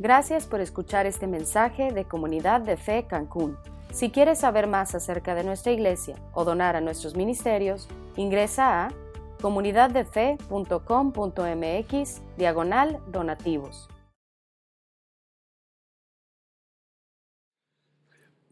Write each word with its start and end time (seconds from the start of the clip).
Gracias 0.00 0.46
por 0.46 0.60
escuchar 0.60 1.06
este 1.06 1.26
mensaje 1.26 1.90
de 1.90 2.04
Comunidad 2.04 2.60
de 2.60 2.76
Fe 2.76 3.08
Cancún. 3.08 3.58
Si 3.90 4.10
quieres 4.10 4.38
saber 4.38 4.68
más 4.68 4.94
acerca 4.94 5.34
de 5.34 5.42
nuestra 5.42 5.72
iglesia 5.72 6.14
o 6.34 6.44
donar 6.44 6.76
a 6.76 6.80
nuestros 6.80 7.16
ministerios, 7.16 7.88
ingresa 8.14 8.86
a 8.86 8.94
comunidaddefe.com.mx 9.40 12.22
diagonal 12.36 13.00
donativos. 13.10 13.88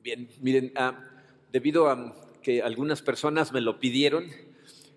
Bien, 0.02 0.28
miren, 0.40 0.72
ah, 0.74 0.98
debido 1.52 1.88
a 1.88 2.12
que 2.42 2.60
algunas 2.60 3.02
personas 3.02 3.52
me 3.52 3.60
lo 3.60 3.78
pidieron 3.78 4.24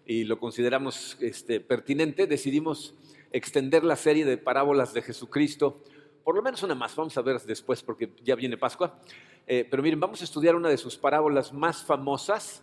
y 0.03 0.23
lo 0.23 0.39
consideramos 0.39 1.15
este, 1.21 1.59
pertinente, 1.59 2.25
decidimos 2.25 2.95
extender 3.31 3.83
la 3.83 3.95
serie 3.95 4.25
de 4.25 4.39
parábolas 4.39 4.95
de 4.95 5.03
Jesucristo, 5.03 5.83
por 6.29 6.35
lo 6.35 6.43
menos 6.43 6.61
una 6.61 6.75
más, 6.75 6.95
vamos 6.95 7.17
a 7.17 7.23
ver 7.23 7.41
después 7.41 7.81
porque 7.81 8.11
ya 8.23 8.35
viene 8.35 8.55
Pascua, 8.55 8.99
eh, 9.47 9.67
pero 9.67 9.81
miren, 9.81 9.99
vamos 9.99 10.21
a 10.21 10.25
estudiar 10.25 10.55
una 10.55 10.69
de 10.69 10.77
sus 10.77 10.95
parábolas 10.95 11.53
más 11.53 11.81
famosas, 11.81 12.61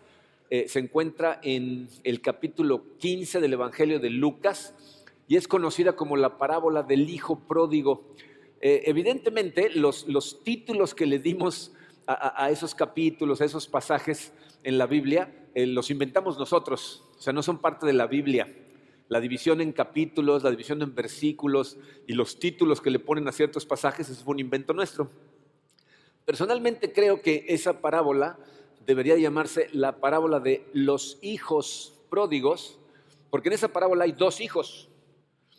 eh, 0.50 0.68
se 0.68 0.78
encuentra 0.78 1.40
en 1.42 1.88
el 2.04 2.20
capítulo 2.20 2.96
15 2.98 3.40
del 3.40 3.54
Evangelio 3.54 3.98
de 3.98 4.10
Lucas 4.10 4.72
y 5.26 5.34
es 5.34 5.48
conocida 5.48 5.96
como 5.96 6.16
la 6.16 6.38
parábola 6.38 6.84
del 6.84 7.10
Hijo 7.10 7.40
Pródigo. 7.40 8.04
Eh, 8.60 8.82
evidentemente, 8.86 9.70
los, 9.70 10.06
los 10.06 10.44
títulos 10.44 10.94
que 10.94 11.06
le 11.06 11.18
dimos 11.18 11.72
a, 12.06 12.50
esos 12.52 12.72
capítulos, 12.72 13.40
a 13.40 13.46
esos 13.46 13.66
pasajes 13.66 14.32
en 14.62 14.78
la 14.78 14.86
Biblia, 14.86 15.34
los 15.56 15.90
inventamos 15.90 16.38
nosotros, 16.38 17.02
o 17.18 17.20
sea, 17.20 17.32
no 17.32 17.42
son 17.42 17.58
parte 17.58 17.84
de 17.84 17.94
la 17.94 18.06
Biblia. 18.06 18.46
La 19.08 19.20
división 19.20 19.60
en 19.60 19.72
capítulos, 19.72 20.42
la 20.42 20.50
división 20.50 20.82
en 20.82 20.94
versículos 20.94 21.78
y 22.06 22.14
los 22.14 22.38
títulos 22.38 22.80
que 22.80 22.90
le 22.90 22.98
ponen 22.98 23.28
a 23.28 23.32
ciertos 23.32 23.64
pasajes 23.64 24.08
es 24.08 24.22
un 24.26 24.40
invento 24.40 24.72
nuestro. 24.72 25.10
Personalmente 26.24 26.92
creo 26.92 27.22
que 27.22 27.44
esa 27.48 27.80
parábola 27.80 28.36
debería 28.84 29.16
llamarse 29.16 29.68
la 29.72 30.00
parábola 30.00 30.40
de 30.40 30.66
los 30.72 31.18
hijos 31.22 32.00
pródigos, 32.10 32.80
porque 33.30 33.48
en 33.48 33.54
esa 33.54 33.68
parábola 33.68 34.04
hay 34.04 34.12
dos 34.12 34.40
hijos. 34.40 34.88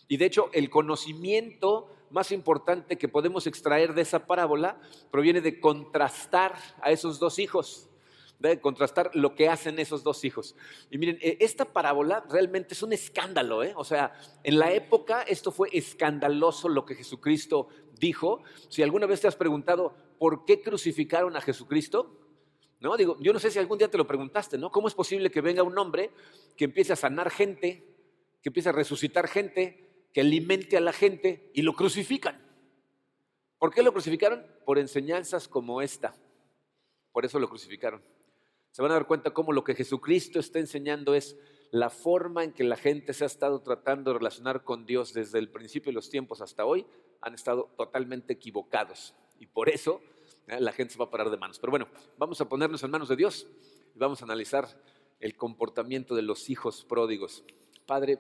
Y 0.10 0.18
de 0.18 0.26
hecho 0.26 0.50
el 0.54 0.70
conocimiento 0.70 1.90
más 2.10 2.32
importante 2.32 2.98
que 2.98 3.08
podemos 3.08 3.48
extraer 3.48 3.94
de 3.94 4.02
esa 4.02 4.26
parábola 4.26 4.80
proviene 5.12 5.42
de 5.42 5.60
contrastar 5.60 6.56
a 6.82 6.92
esos 6.92 7.20
dos 7.20 7.40
hijos, 7.40 7.90
de 8.40 8.60
contrastar 8.60 9.12
lo 9.14 9.36
que 9.36 9.50
hacen 9.50 9.80
esos 9.80 10.04
dos 10.04 10.24
hijos. 10.24 10.56
Y 10.90 10.98
miren, 10.98 11.18
eh, 11.22 11.38
esta 11.40 11.66
parábola 11.66 12.24
realmente 12.30 12.74
es 12.74 12.84
un 12.84 12.94
escándalo, 12.94 13.64
¿eh? 13.64 13.74
o 13.76 13.84
sea, 13.84 14.14
en 14.44 14.60
la 14.60 14.72
época 14.74 15.24
esto 15.24 15.52
fue 15.52 15.70
escandaloso 15.74 16.70
lo 16.70 16.86
que 16.86 16.96
Jesucristo 16.96 17.70
dijo. 18.00 18.44
Si 18.70 18.84
alguna 18.84 19.06
vez 19.06 19.22
te 19.22 19.28
has 19.28 19.36
preguntado 19.36 19.96
por 20.20 20.46
qué 20.46 20.62
crucificaron 20.62 21.36
a 21.36 21.42
Jesucristo, 21.42 22.20
¿no? 22.80 22.96
Digo, 22.96 23.18
yo 23.20 23.34
no 23.34 23.40
sé 23.40 23.50
si 23.50 23.58
algún 23.58 23.80
día 23.80 23.90
te 23.90 23.98
lo 23.98 24.06
preguntaste, 24.06 24.58
¿no? 24.58 24.72
¿Cómo 24.72 24.88
es 24.88 24.94
posible 24.94 25.32
que 25.32 25.42
venga 25.42 25.64
un 25.64 25.78
hombre 25.78 26.12
que 26.56 26.66
empiece 26.66 26.94
a 26.94 26.96
sanar 26.96 27.32
gente, 27.32 27.84
que 28.42 28.50
empiece 28.50 28.70
a 28.70 28.72
resucitar 28.72 29.28
gente, 29.28 29.88
que 30.18 30.22
alimente 30.22 30.78
a 30.78 30.82
la 30.82 30.94
gente 30.94 31.52
y 31.54 31.62
lo 31.62 31.74
crucifican. 31.74 32.42
¿Por 33.60 33.74
qué 33.74 33.84
lo 33.84 33.92
crucificaron? 33.92 34.46
Por 34.66 34.80
enseñanzas 34.80 35.48
como 35.48 35.82
esta. 35.82 36.16
Por 37.12 37.26
eso 37.26 37.40
lo 37.40 37.50
crucificaron. 37.50 38.02
Se 38.78 38.84
van 38.84 38.92
a 38.92 38.94
dar 38.94 39.08
cuenta 39.08 39.32
cómo 39.32 39.54
lo 39.54 39.64
que 39.64 39.74
Jesucristo 39.74 40.40
está 40.40 40.60
enseñando 40.60 41.16
es 41.16 41.36
la 41.72 41.90
forma 41.90 42.44
en 42.44 42.54
que 42.54 42.64
la 42.64 42.76
gente 42.76 43.12
se 43.12 43.24
ha 43.24 43.26
estado 43.26 43.60
tratando 43.64 44.12
de 44.12 44.20
relacionar 44.20 44.64
con 44.64 44.86
Dios 44.86 45.16
desde 45.16 45.40
el 45.40 45.50
principio 45.50 45.90
de 45.90 45.96
los 45.96 46.12
tiempos 46.12 46.42
hasta 46.42 46.64
hoy, 46.64 46.86
han 47.20 47.34
estado 47.34 47.72
totalmente 47.76 48.34
equivocados. 48.34 49.16
Y 49.40 49.48
por 49.48 49.68
eso 49.68 50.00
eh, 50.46 50.60
la 50.60 50.72
gente 50.74 50.94
se 50.94 51.00
va 51.00 51.06
a 51.06 51.10
parar 51.10 51.32
de 51.32 51.38
manos. 51.38 51.58
Pero 51.58 51.72
bueno, 51.72 51.88
vamos 52.20 52.40
a 52.40 52.48
ponernos 52.48 52.84
en 52.84 52.92
manos 52.92 53.10
de 53.10 53.16
Dios 53.16 53.48
y 53.96 53.98
vamos 53.98 54.22
a 54.22 54.26
analizar 54.26 54.68
el 55.20 55.36
comportamiento 55.36 56.14
de 56.14 56.22
los 56.22 56.48
hijos 56.48 56.86
pródigos. 56.86 57.44
Padre, 57.88 58.20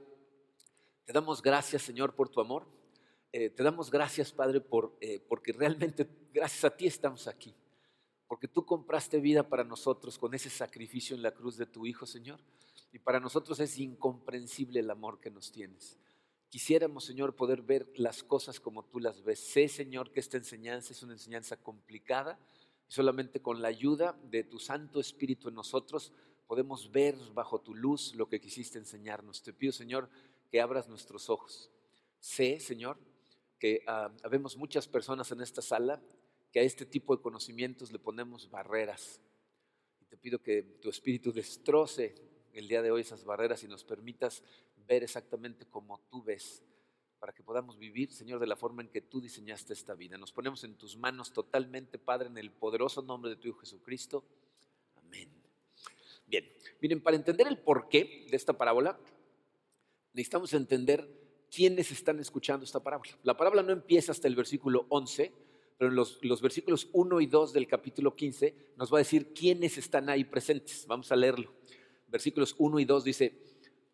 te 1.05 1.13
damos 1.13 1.43
gracias, 1.43 1.83
Señor, 1.83 2.15
por 2.15 2.29
tu 2.29 2.41
amor. 2.41 2.65
Eh, 3.31 3.51
te 3.51 3.61
damos 3.61 3.91
gracias, 3.91 4.31
Padre, 4.31 4.59
por, 4.59 4.97
eh, 5.01 5.19
porque 5.29 5.53
realmente 5.53 6.09
gracias 6.33 6.65
a 6.65 6.75
ti 6.75 6.87
estamos 6.87 7.27
aquí. 7.27 7.53
Porque 8.27 8.47
tú 8.47 8.65
compraste 8.65 9.19
vida 9.19 9.47
para 9.47 9.63
nosotros 9.63 10.17
con 10.17 10.33
ese 10.33 10.49
sacrificio 10.49 11.15
en 11.15 11.21
la 11.21 11.31
cruz 11.31 11.57
de 11.57 11.65
tu 11.65 11.85
Hijo, 11.85 12.05
Señor. 12.05 12.39
Y 12.91 12.99
para 12.99 13.19
nosotros 13.19 13.59
es 13.59 13.77
incomprensible 13.77 14.79
el 14.79 14.89
amor 14.89 15.19
que 15.19 15.31
nos 15.31 15.51
tienes. 15.51 15.97
Quisiéramos, 16.49 17.05
Señor, 17.05 17.35
poder 17.35 17.61
ver 17.61 17.91
las 17.95 18.23
cosas 18.23 18.59
como 18.59 18.83
tú 18.85 18.99
las 18.99 19.23
ves. 19.23 19.39
Sé, 19.39 19.67
Señor, 19.67 20.11
que 20.11 20.19
esta 20.19 20.37
enseñanza 20.37 20.93
es 20.93 21.03
una 21.03 21.13
enseñanza 21.13 21.57
complicada. 21.57 22.39
Solamente 22.87 23.41
con 23.41 23.61
la 23.61 23.67
ayuda 23.67 24.17
de 24.23 24.43
tu 24.43 24.59
Santo 24.59 24.99
Espíritu 24.99 25.49
en 25.49 25.55
nosotros 25.55 26.13
podemos 26.47 26.89
ver 26.91 27.17
bajo 27.33 27.59
tu 27.59 27.75
luz 27.75 28.15
lo 28.15 28.29
que 28.29 28.39
quisiste 28.39 28.77
enseñarnos. 28.77 29.43
Te 29.43 29.51
pido, 29.51 29.73
Señor, 29.73 30.09
que 30.49 30.61
abras 30.61 30.87
nuestros 30.87 31.29
ojos. 31.29 31.69
Sé, 32.19 32.59
Señor, 32.59 32.97
que 33.59 33.83
uh, 33.85 34.15
habemos 34.23 34.55
muchas 34.55 34.87
personas 34.87 35.29
en 35.31 35.41
esta 35.41 35.61
sala 35.61 36.01
a 36.59 36.63
este 36.63 36.85
tipo 36.85 37.15
de 37.15 37.21
conocimientos 37.21 37.91
le 37.91 37.99
ponemos 37.99 38.49
barreras. 38.49 39.21
Y 40.01 40.05
te 40.05 40.17
pido 40.17 40.41
que 40.41 40.63
tu 40.63 40.89
Espíritu 40.89 41.31
destroce 41.31 42.15
el 42.53 42.67
día 42.67 42.81
de 42.81 42.91
hoy 42.91 43.01
esas 43.01 43.23
barreras 43.23 43.63
y 43.63 43.67
nos 43.67 43.83
permitas 43.83 44.43
ver 44.87 45.03
exactamente 45.03 45.65
como 45.65 45.99
tú 46.09 46.23
ves, 46.23 46.63
para 47.19 47.33
que 47.33 47.43
podamos 47.43 47.77
vivir, 47.77 48.11
Señor, 48.11 48.39
de 48.39 48.47
la 48.47 48.55
forma 48.55 48.81
en 48.81 48.89
que 48.89 49.01
tú 49.01 49.19
diseñaste 49.19 49.73
esta 49.73 49.95
vida. 49.95 50.17
Nos 50.17 50.31
ponemos 50.31 50.63
en 50.63 50.75
tus 50.75 50.97
manos 50.97 51.33
totalmente, 51.33 51.97
Padre, 51.97 52.29
en 52.29 52.37
el 52.37 52.51
poderoso 52.51 53.01
nombre 53.01 53.29
de 53.29 53.37
tu 53.37 53.49
Hijo 53.49 53.59
Jesucristo. 53.59 54.23
Amén. 54.95 55.29
Bien, 56.25 56.47
miren, 56.81 57.01
para 57.01 57.15
entender 57.15 57.47
el 57.47 57.57
porqué 57.57 58.27
de 58.29 58.37
esta 58.37 58.53
parábola, 58.53 58.99
necesitamos 60.13 60.53
entender 60.53 61.07
quiénes 61.49 61.91
están 61.91 62.19
escuchando 62.19 62.65
esta 62.65 62.81
parábola. 62.81 63.17
La 63.23 63.37
parábola 63.37 63.63
no 63.63 63.71
empieza 63.71 64.11
hasta 64.11 64.27
el 64.27 64.35
versículo 64.35 64.85
11, 64.89 65.31
pero 65.77 65.89
en 65.91 65.95
los, 65.95 66.19
los, 66.23 66.41
versículos 66.41 66.89
1 66.91 67.21
y 67.21 67.27
2 67.27 67.53
del 67.53 67.67
capítulo 67.67 68.15
15 68.15 68.55
nos 68.77 68.91
va 68.91 68.97
a 68.97 68.99
decir 68.99 69.33
quiénes 69.33 69.77
están 69.77 70.09
ahí 70.09 70.23
presentes. 70.23 70.85
Vamos 70.87 71.11
a 71.11 71.15
leerlo. 71.15 71.51
Versículos 72.07 72.55
1 72.57 72.79
y 72.79 72.85
2 72.85 73.03
dice, 73.03 73.37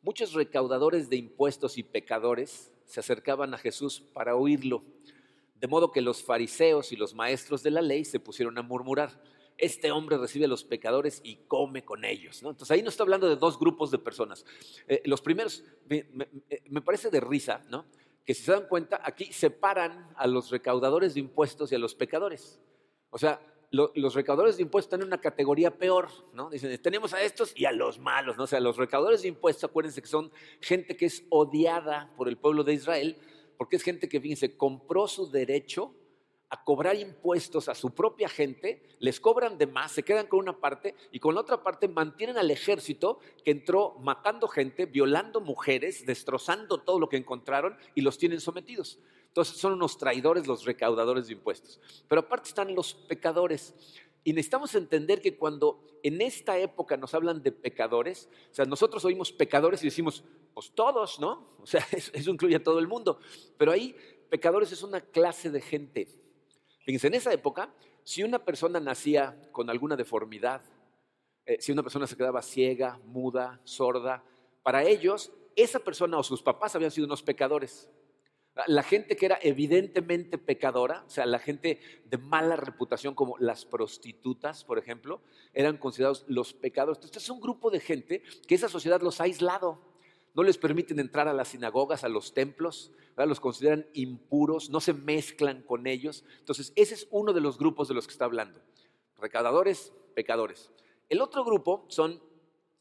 muchos 0.02 0.34
recaudadores 0.34 1.10
de 1.10 1.18
impuestos 1.18 1.78
y 1.78 1.84
pecadores 1.84 2.72
se 2.86 3.00
acercaban 3.00 3.54
a 3.54 3.58
Jesús 3.58 4.02
para 4.14 4.36
oírlo, 4.36 4.84
de 5.60 5.68
modo 5.68 5.92
que 5.92 6.02
los 6.02 6.24
fariseos 6.24 6.92
y 6.92 6.96
los 6.96 7.14
maestros 7.14 7.64
de 7.64 7.72
la 7.72 7.82
ley 7.82 8.06
se 8.06 8.20
pusieron 8.20 8.58
a 8.58 8.62
murmurar 8.62 9.22
este 9.58 9.92
hombre 9.92 10.18
recibe 10.18 10.46
a 10.46 10.48
los 10.48 10.64
pecadores 10.64 11.22
y 11.24 11.38
come 11.48 11.84
con 11.84 12.06
ellos. 12.06 12.42
Entonces 12.42 12.72
ahí 12.72 12.82
no 12.82 12.90
está 12.90 13.04
hablando 13.04 13.30
de 13.30 13.36
dos 13.36 13.60
grupos 13.60 13.92
de 13.92 14.00
personas. 14.00 14.46
Eh, 14.88 15.02
los 15.06 15.22
primeros, 15.22 15.64
me, 15.88 16.82
parece 16.82 17.10
de 17.10 17.20
risa, 17.20 17.64
¿no? 17.70 17.86
Que 18.26 18.34
si 18.34 18.44
se 18.44 18.52
dan 18.52 18.68
cuenta, 18.68 19.02
aquí 19.04 19.26
separan 19.34 20.14
a 20.16 20.28
los 20.28 20.50
recaudadores 20.50 21.14
de 21.14 21.20
impuestos 21.20 21.72
y 21.72 21.76
a 21.76 21.80
los 21.80 21.96
pecadores. 21.96 22.60
O 23.10 23.18
sea, 23.18 23.42
los 23.72 24.14
recaudadores 24.14 24.58
de 24.58 24.64
impuestos 24.64 24.88
están 24.88 25.02
en 25.02 25.08
una 25.08 25.20
categoría 25.20 25.76
peor, 25.76 26.08
¿no? 26.34 26.50
Dicen, 26.50 26.80
tenemos 26.82 27.14
a 27.14 27.22
estos 27.24 27.54
y 27.56 27.66
a 27.66 27.72
los 27.72 27.98
malos, 27.98 28.38
¿no? 28.38 28.44
O 28.44 28.48
sea, 28.48 28.60
los 28.60 28.78
recaudadores 28.78 29.24
de 29.24 29.30
impuestos, 29.30 29.64
acuérdense 29.70 30.02
que 30.02 30.08
son 30.08 30.32
gente 30.62 30.96
que 30.96 31.08
es 31.08 31.26
odiada 31.30 32.14
por 32.16 32.28
el 32.28 32.38
pueblo 32.38 32.64
de 32.64 32.74
Israel, 32.74 33.18
porque 33.58 33.78
es 33.78 33.84
gente 33.84 34.08
que, 34.08 34.22
fíjense, 34.22 34.56
compró 34.58 35.08
su 35.08 35.32
derecho 35.32 35.96
a 36.54 36.64
cobrar 36.64 36.96
impuestos 36.96 37.68
a 37.68 37.74
su 37.74 37.96
propia 37.96 38.30
gente, 38.30 38.84
les 39.00 39.20
cobran 39.20 39.58
de 39.58 39.66
más, 39.66 39.92
se 39.92 40.04
quedan 40.04 40.28
con 40.28 40.38
una 40.38 40.60
parte 40.60 40.94
y 41.12 41.18
con 41.18 41.34
la 41.34 41.42
otra 41.42 41.64
parte 41.64 41.88
mantienen 41.88 42.38
al 42.38 42.52
ejército 42.52 43.18
que 43.44 43.50
entró 43.50 43.96
matando 44.02 44.48
gente, 44.48 44.86
violando 44.86 45.42
mujeres, 45.42 46.06
destrozando 46.06 46.78
todo 46.78 47.00
lo 47.00 47.10
que 47.10 47.18
encontraron 47.18 47.76
y 47.96 48.02
los 48.02 48.20
tienen 48.20 48.40
sometidos. 48.40 49.00
Entonces 49.30 49.58
son 49.58 49.74
unos 49.74 49.98
traidores 49.98 50.46
los 50.46 50.64
recaudadores 50.64 51.26
de 51.26 51.34
impuestos. 51.34 51.82
Pero 52.08 52.22
aparte 52.22 52.50
están 52.50 52.76
los 52.76 52.94
pecadores. 52.94 53.74
Y 54.24 54.34
necesitamos 54.34 54.76
entender 54.76 55.22
que 55.22 55.36
cuando 55.36 55.84
en 56.04 56.22
esta 56.22 56.60
época 56.60 56.98
nos 56.98 57.16
hablan 57.16 57.42
de 57.42 57.52
pecadores, 57.52 58.30
o 58.52 58.54
sea, 58.54 58.66
nosotros 58.66 59.04
oímos 59.06 59.32
pecadores 59.32 59.82
y 59.82 59.86
decimos, 59.86 60.24
pues 60.54 60.72
todos, 60.76 61.20
¿no? 61.20 61.48
O 61.60 61.66
sea, 61.66 61.84
eso, 61.92 62.30
incluye 62.30 62.58
a 62.58 62.64
todo 62.64 62.78
el 62.78 62.88
mundo. 62.88 63.18
Pero 63.58 63.72
ahí 63.72 63.96
pecadores 64.30 64.72
es 64.72 64.84
una 64.84 65.02
clase 65.02 65.50
de 65.50 65.62
gente 65.62 66.23
Fíjense, 66.84 67.08
en 67.08 67.14
esa 67.16 67.34
época, 67.34 67.74
si 68.04 68.24
una 68.24 68.44
persona 68.44 68.80
nacía 68.80 69.42
con 69.52 69.70
alguna 69.70 69.96
deformidad, 69.96 70.62
eh, 71.46 71.58
si 71.60 71.72
una 71.72 71.84
persona 71.84 72.08
se 72.08 72.18
quedaba 72.18 72.42
ciega, 72.42 73.00
muda, 73.06 73.62
sorda, 73.64 74.24
para 74.64 74.84
ellos 74.84 75.32
esa 75.56 75.80
persona 75.80 76.18
o 76.18 76.24
sus 76.24 76.42
papás 76.42 76.76
habían 76.76 76.92
sido 76.92 77.06
unos 77.06 77.24
pecadores. 77.24 77.90
La 78.68 78.84
gente 78.84 79.16
que 79.16 79.26
era 79.26 79.40
evidentemente 79.42 80.38
pecadora, 80.38 81.04
o 81.08 81.10
sea, 81.10 81.26
la 81.26 81.40
gente 81.40 81.80
de 82.06 82.18
mala 82.20 82.56
reputación 82.56 83.16
como 83.16 83.36
las 83.40 83.66
prostitutas, 83.66 84.64
por 84.64 84.78
ejemplo, 84.78 85.22
eran 85.54 85.78
considerados 85.78 86.24
los 86.28 86.54
pecadores. 86.54 86.98
Entonces 86.98 87.24
es 87.24 87.30
un 87.30 87.42
grupo 87.42 87.72
de 87.72 87.80
gente 87.80 88.22
que 88.48 88.56
esa 88.56 88.70
sociedad 88.70 89.02
los 89.02 89.20
ha 89.20 89.24
aislado. 89.24 89.93
No 90.34 90.44
les 90.44 90.58
permiten 90.58 91.00
entrar 91.00 91.28
a 91.28 91.34
las 91.34 91.50
sinagogas, 91.50 92.04
a 92.04 92.10
los 92.10 92.34
templos, 92.34 92.92
los 93.16 93.40
consideran 93.40 93.86
impuros, 93.94 94.70
no 94.70 94.80
se 94.80 94.94
mezclan 94.94 95.62
con 95.62 95.86
ellos. 95.86 96.26
Entonces, 96.40 96.74
ese 96.76 96.96
es 96.96 97.08
uno 97.12 97.34
de 97.34 97.42
los 97.42 97.58
grupos 97.58 97.88
de 97.88 97.94
los 97.94 98.08
que 98.08 98.14
está 98.14 98.26
hablando. 98.26 98.60
Recaudadores, 99.20 99.94
pecadores. 100.16 100.72
El 101.10 101.22
otro 101.22 101.46
grupo 101.46 101.86
son 101.90 102.22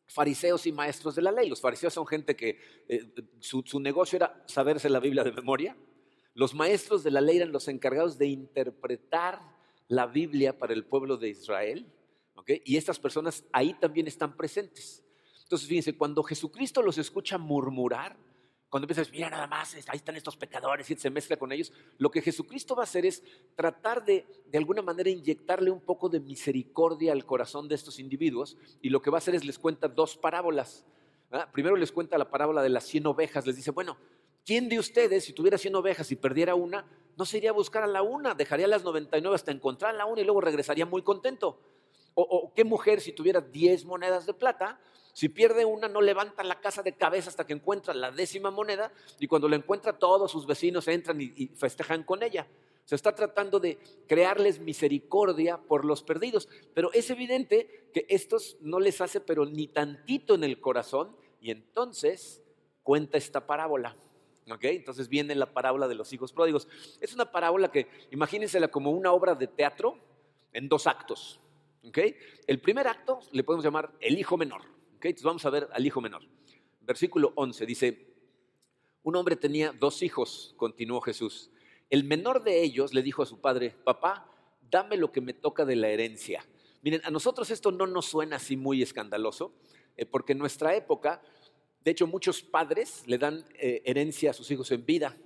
fariseos 0.07 0.67
y 0.67 0.73
maestros 0.73 1.15
de 1.15 1.23
la 1.23 1.33
ley. 1.33 1.49
Los 1.49 1.61
fariseos 1.61 1.93
son 1.93 2.07
gente 2.07 2.35
que 2.37 2.59
eh, 2.89 3.13
su, 3.41 3.81
negocio 3.81 4.17
era 4.17 4.43
saberse 4.47 4.89
la 4.89 5.01
Biblia 5.01 5.25
de 5.25 5.33
memoria. 5.33 5.77
Los 6.35 6.55
maestros 6.55 7.03
de 7.03 7.11
la 7.11 7.21
ley 7.21 7.37
eran 7.37 7.53
los 7.53 7.69
encargados 7.69 8.17
de 8.19 8.27
interpretar 8.27 9.41
la 9.89 10.07
Biblia 10.07 10.59
para 10.59 10.73
el 10.73 10.85
pueblo 10.85 11.19
de 11.19 11.29
Israel. 11.29 11.93
Y 12.65 12.77
estas 12.77 12.99
personas 12.99 13.45
ahí 13.53 13.75
también 13.75 14.07
están 14.07 14.37
presentes. 14.37 15.05
Entonces, 15.53 15.69
fíjense, 15.69 15.99
cuando 15.99 16.23
Jesucristo 16.23 16.81
los 16.81 16.97
escucha 16.97 17.37
murmurar, 17.37 18.17
cuando 18.71 18.87
empiezas, 18.87 19.13
mira 19.13 19.29
nada 19.29 19.47
más, 19.47 19.75
ahí 19.75 19.97
están 19.99 20.17
estos 20.17 20.35
pecadores 20.35 20.91
y 20.91 20.97
se 20.97 21.11
mezcla 21.11 21.37
con 21.37 21.53
ellos, 21.53 21.75
lo 21.99 22.11
que 22.11 22.23
Jesucristo 22.23 22.75
va 22.75 22.85
a 22.85 22.89
hacer 22.89 23.05
es 23.05 23.23
tratar 23.55 24.03
de, 24.03 24.25
de 24.47 24.57
alguna 24.57 24.81
manera, 24.81 25.11
inyectarle 25.11 25.71
un 25.71 25.83
poco 25.83 26.09
de 26.09 26.21
misericordia 26.21 27.13
al 27.13 27.27
corazón 27.27 27.69
de 27.69 27.75
estos 27.75 27.99
individuos 27.99 28.57
y 28.81 28.89
lo 28.89 29.03
que 29.03 29.11
va 29.11 29.19
a 29.19 29.21
hacer 29.21 29.35
es 29.35 29.45
les 29.45 29.59
cuenta 29.59 29.89
dos 29.89 30.17
parábolas. 30.17 30.87
Primero 31.53 31.77
les 31.77 31.93
cuenta 31.93 32.17
la 32.17 32.31
parábola 32.31 32.63
de 32.63 32.71
las 32.71 32.85
100 32.85 33.09
ovejas, 33.09 33.47
les 33.47 33.57
dice, 33.57 33.73
bueno, 33.73 33.99
¿quién 34.47 34.71
de 34.71 34.79
ustedes, 34.79 35.25
si 35.25 35.35
tuviera 35.35 35.59
100 35.59 35.75
ovejas 35.75 36.11
y 36.13 36.17
perdiera 36.17 36.55
una, 36.55 36.87
no 37.19 37.27
se 37.27 37.37
iría 37.37 37.51
a 37.51 37.53
buscar 37.53 37.83
a 37.83 37.87
la 37.87 38.01
una, 38.01 38.33
dejaría 38.33 38.67
las 38.69 38.85
99 38.85 39.35
hasta 39.35 39.53
encontrar 39.53 39.95
la 39.97 40.07
una 40.07 40.23
y 40.23 40.25
luego 40.25 40.41
regresaría 40.41 40.87
muy 40.87 41.03
contento? 41.03 41.61
O, 42.15 42.53
qué 42.55 42.65
mujer, 42.65 43.01
si 43.01 43.13
tuviera 43.13 43.41
10 43.41 43.85
monedas 43.85 44.27
de 44.27 44.35
plata, 44.35 44.79
si 45.13 45.29
pierde 45.29 45.65
una, 45.65 45.89
no 45.89 46.01
levanta 46.01 46.43
la 46.43 46.61
casa 46.61 46.83
de 46.83 46.93
cabeza 46.95 47.31
hasta 47.31 47.47
que 47.47 47.53
encuentra 47.53 47.95
la 47.95 48.11
décima 48.11 48.51
moneda 48.51 48.93
y 49.19 49.27
cuando 49.27 49.49
la 49.49 49.57
encuentra 49.57 49.99
todos 49.99 50.31
sus 50.31 50.47
vecinos 50.47 50.89
entran 50.89 51.21
y, 51.21 51.49
festejan 51.57 52.03
con 52.03 52.23
ella. 52.23 52.47
Se 52.85 52.97
está 52.97 53.15
tratando 53.15 53.61
de 53.61 53.79
crearles 54.09 54.59
misericordia 54.59 55.57
por 55.57 55.85
los 55.85 56.03
perdidos, 56.03 56.49
pero 56.75 56.93
es 56.93 57.11
evidente 57.11 57.89
que 57.93 58.07
estos 58.09 58.57
no 58.61 58.81
les 58.81 59.01
hace 59.01 59.21
pero 59.21 59.47
ni 59.47 59.69
tantito 59.69 60.35
en 60.35 60.45
el 60.45 60.61
corazón 60.61 61.17
y 61.41 61.51
entonces 61.51 62.43
cuenta 62.83 63.19
esta 63.19 63.47
parábola. 63.47 63.97
Entonces 64.61 65.09
viene 65.09 65.35
la 65.35 65.53
parábola 65.53 65.89
de 65.89 65.95
los 65.95 66.13
hijos 66.13 66.33
pródigos. 66.33 66.69
Es 67.01 67.15
una 67.15 67.31
parábola 67.31 67.71
que 67.71 67.89
imagínensela 68.11 68.69
como 68.69 68.91
una 68.91 69.13
obra 69.13 69.35
de 69.35 69.47
teatro 69.47 69.99
en 70.53 70.69
dos 70.69 70.87
actos. 70.87 71.41
El 72.47 72.61
primer 72.61 72.87
acto 72.87 73.21
le 73.33 73.43
podemos 73.43 73.65
llamar 73.65 73.93
el 74.01 74.19
hijo 74.19 74.37
menor. 74.37 74.63
Entonces 74.95 75.25
vamos 75.25 75.45
a 75.45 75.51
ver 75.51 75.69
al 75.73 75.85
hijo 75.85 76.01
menor. 76.01 76.23
Versículo 76.81 77.33
11 77.35 77.67
dice, 77.67 78.07
un 79.03 79.17
hombre 79.17 79.37
tenía 79.37 79.73
dos 79.73 80.03
hijos, 80.03 80.55
continuó 80.57 81.01
Jesús. 81.01 81.51
El 81.91 82.05
menor 82.05 82.45
de 82.45 82.63
ellos 82.63 82.95
le 82.95 83.03
dijo 83.03 83.23
a 83.23 83.27
su 83.27 83.41
padre, 83.41 83.75
papá, 83.85 84.31
dame 84.71 84.97
lo 84.97 85.11
que 85.11 85.21
me 85.21 85.35
toca 85.35 85.65
de 85.65 85.77
la 85.77 85.89
herencia. 85.89 86.47
Miren, 86.83 87.01
a 87.05 87.11
nosotros 87.11 87.51
esto 87.51 87.73
no 87.73 87.87
nos 87.87 88.07
suena 88.07 88.37
así 88.37 88.57
muy 88.57 88.81
escandaloso, 88.81 89.55
eh, 89.97 90.07
porque 90.07 90.33
en 90.33 90.39
nuestra 90.39 90.75
época, 90.75 91.21
de 91.85 91.91
hecho, 91.91 92.07
muchos 92.07 92.43
padres 92.43 93.03
le 93.07 93.19
dan 93.19 93.45
eh, 93.55 93.83
herencia 93.85 94.31
a 94.31 94.35
sus 94.35 94.51
hijos 94.51 94.71
en 94.71 94.87
vida. 94.87 95.17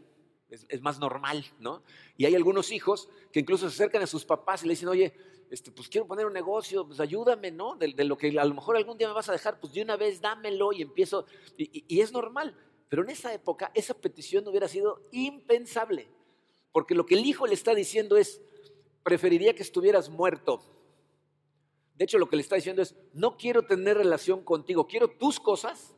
Es, 0.49 0.64
es, 0.69 0.81
más 0.81 0.99
normal, 0.99 1.44
¿no? 1.58 1.82
Y 2.17 2.25
hay 2.25 2.35
algunos 2.35 2.70
hijos 2.70 3.08
que 3.32 3.41
incluso 3.41 3.69
se 3.69 3.75
acercan 3.75 4.03
a 4.03 4.06
sus 4.06 4.25
papás 4.25 4.62
y 4.62 4.67
le 4.67 4.75
dicen, 4.75 4.88
oye, 4.88 5.12
este, 5.50 5.70
pues 5.70 5.88
quiero 5.88 6.06
poner 6.06 6.26
un 6.26 6.32
negocio, 6.32 6.87
pues 6.87 6.98
ayúdame, 7.00 7.50
¿no? 7.50 7.76
De, 7.76 7.88
lo 8.04 8.16
que 8.16 8.38
a 8.38 8.44
lo 8.44 8.54
mejor 8.54 8.76
algún 8.76 8.98
día 8.98 9.08
me 9.08 9.14
vas 9.14 9.28
a 9.28 9.32
dejar, 9.32 9.60
pues 9.60 9.72
de 9.72 9.82
una 9.82 9.96
vez 9.96 10.20
dámelo 10.20 10.72
y 10.72 10.82
empiezo. 10.82 11.26
Y, 11.56 12.00
es 12.00 12.12
normal. 12.12 12.56
Pero 12.88 13.02
en 13.02 13.10
esa 13.10 13.32
época 13.32 13.70
esa 13.75 13.94
petición 13.94 14.46
hubiera 14.48 14.69
sido 14.69 15.02
impensable. 15.12 16.08
Porque 16.72 16.94
lo 16.94 17.06
que 17.06 17.14
el 17.14 17.25
hijo 17.25 17.46
le 17.46 17.54
está 17.54 17.75
diciendo 17.75 18.16
es, 18.16 18.40
preferiría 19.02 19.54
que 19.54 19.62
estuvieras 19.62 20.10
muerto. 20.10 20.62
De 21.94 22.04
hecho, 22.04 22.19
lo 22.19 22.28
que 22.28 22.37
le 22.37 22.43
está 22.43 22.56
diciendo 22.56 22.82
es, 22.82 22.94
no 23.14 23.37
quiero 23.37 23.62
tener 23.62 23.96
relación 23.96 24.43
contigo, 24.43 24.87
quiero 24.87 25.08
tus 25.08 25.40
cosas, 25.40 25.94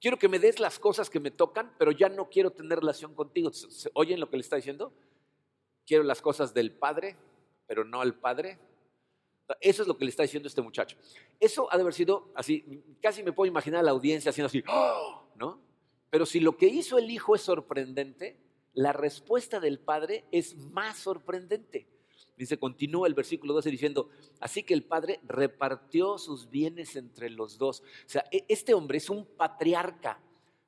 quiero 0.00 0.18
que 0.18 0.28
me 0.28 0.38
des 0.38 0.60
las 0.60 0.78
cosas 0.78 1.08
que 1.08 1.20
me 1.20 1.30
tocan, 1.30 1.72
pero 1.78 1.92
ya 1.92 2.08
no 2.08 2.28
quiero 2.28 2.50
tener 2.50 2.80
relación 2.80 3.14
contigo. 3.14 3.50
¿Oyen 3.94 4.20
lo 4.20 4.28
que 4.28 4.36
le 4.36 4.42
está 4.42 4.56
diciendo? 4.56 4.92
Quiero 5.86 6.04
las 6.04 6.20
cosas 6.20 6.52
del 6.52 6.72
Padre, 6.72 7.16
pero 7.66 7.84
no 7.84 8.00
al 8.00 8.14
Padre. 8.14 8.58
Eso 9.60 9.82
es 9.82 9.88
lo 9.88 9.96
que 9.96 10.04
le 10.04 10.10
está 10.10 10.22
diciendo 10.22 10.48
este 10.48 10.62
muchacho. 10.62 10.96
Eso 11.38 11.72
ha 11.72 11.76
de 11.76 11.82
haber 11.82 11.94
sido 11.94 12.30
así, 12.34 12.82
casi 13.00 13.22
me 13.22 13.32
puedo 13.32 13.48
imaginar 13.48 13.80
a 13.80 13.82
la 13.82 13.90
audiencia 13.90 14.30
haciendo 14.30 14.46
así, 14.46 14.62
¡Oh! 14.68 15.24
¿no? 15.36 15.60
Pero 16.10 16.26
si 16.26 16.40
lo 16.40 16.56
que 16.56 16.66
hizo 16.66 16.98
el 16.98 17.10
hijo 17.10 17.34
es 17.34 17.42
sorprendente, 17.42 18.36
la 18.74 18.92
respuesta 18.92 19.60
del 19.60 19.78
padre 19.78 20.24
es 20.30 20.56
más 20.56 20.98
sorprendente. 20.98 21.88
Dice, 22.36 22.58
continúa 22.58 23.06
el 23.06 23.14
versículo 23.14 23.52
12 23.54 23.70
diciendo, 23.70 24.08
así 24.40 24.62
que 24.62 24.72
el 24.72 24.82
padre 24.82 25.20
repartió 25.24 26.16
sus 26.18 26.48
bienes 26.48 26.96
entre 26.96 27.28
los 27.28 27.58
dos. 27.58 27.80
O 27.80 28.08
sea, 28.08 28.24
e, 28.30 28.44
este 28.48 28.72
hombre 28.72 28.98
es 28.98 29.10
un 29.10 29.26
patriarca, 29.26 30.20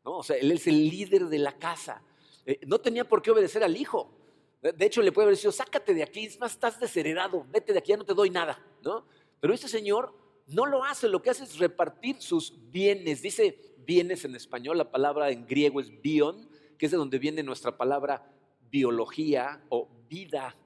¿no? 0.05 0.19
O 0.19 0.23
sea, 0.23 0.37
él 0.37 0.53
es 0.53 0.67
el 0.67 0.89
líder 0.89 1.27
de 1.27 1.39
la 1.39 1.57
casa. 1.59 2.03
Eh, 2.45 2.61
no 2.67 2.79
tenía 2.79 3.09
por 3.09 3.23
qué 3.23 3.31
obedecer 3.31 3.65
al 3.65 3.77
hijo. 3.77 4.11
De 4.61 4.87
hecho, 4.87 5.03
le 5.03 5.11
puede 5.11 5.27
haber 5.27 5.37
dicho, 5.37 5.51
sácate 5.51 5.93
de 5.93 6.03
aquí, 6.03 6.27
es 6.27 6.39
más, 6.39 6.53
estás 6.53 6.79
desheredado, 6.79 7.45
vete 7.51 7.73
de 7.73 7.81
aquí, 7.81 7.91
ya 7.91 7.97
no 7.97 8.05
te 8.05 8.15
doy 8.15 8.31
nada, 8.31 8.63
Pero 9.41 9.55
este 9.55 9.69
señor 9.69 10.15
no 10.47 10.67
lo 10.67 10.85
hace, 10.85 11.09
lo 11.09 11.23
que 11.23 11.31
hace 11.31 11.45
es 11.45 11.59
repartir 11.59 12.21
sus 12.21 12.71
bienes. 12.71 13.23
Dice 13.23 13.59
bienes 13.79 14.25
en 14.25 14.35
español, 14.35 14.79
la 14.79 14.91
palabra 14.91 15.31
en 15.31 15.47
griego 15.47 15.81
es 15.81 16.01
bion, 16.03 16.49
que 16.79 16.87
es 16.87 16.93
de 16.93 16.99
donde 16.99 17.19
viene 17.19 17.43
nuestra 17.43 17.77
palabra 17.77 18.31
biología 18.71 19.63
o 19.69 19.89
vida. 20.09 20.57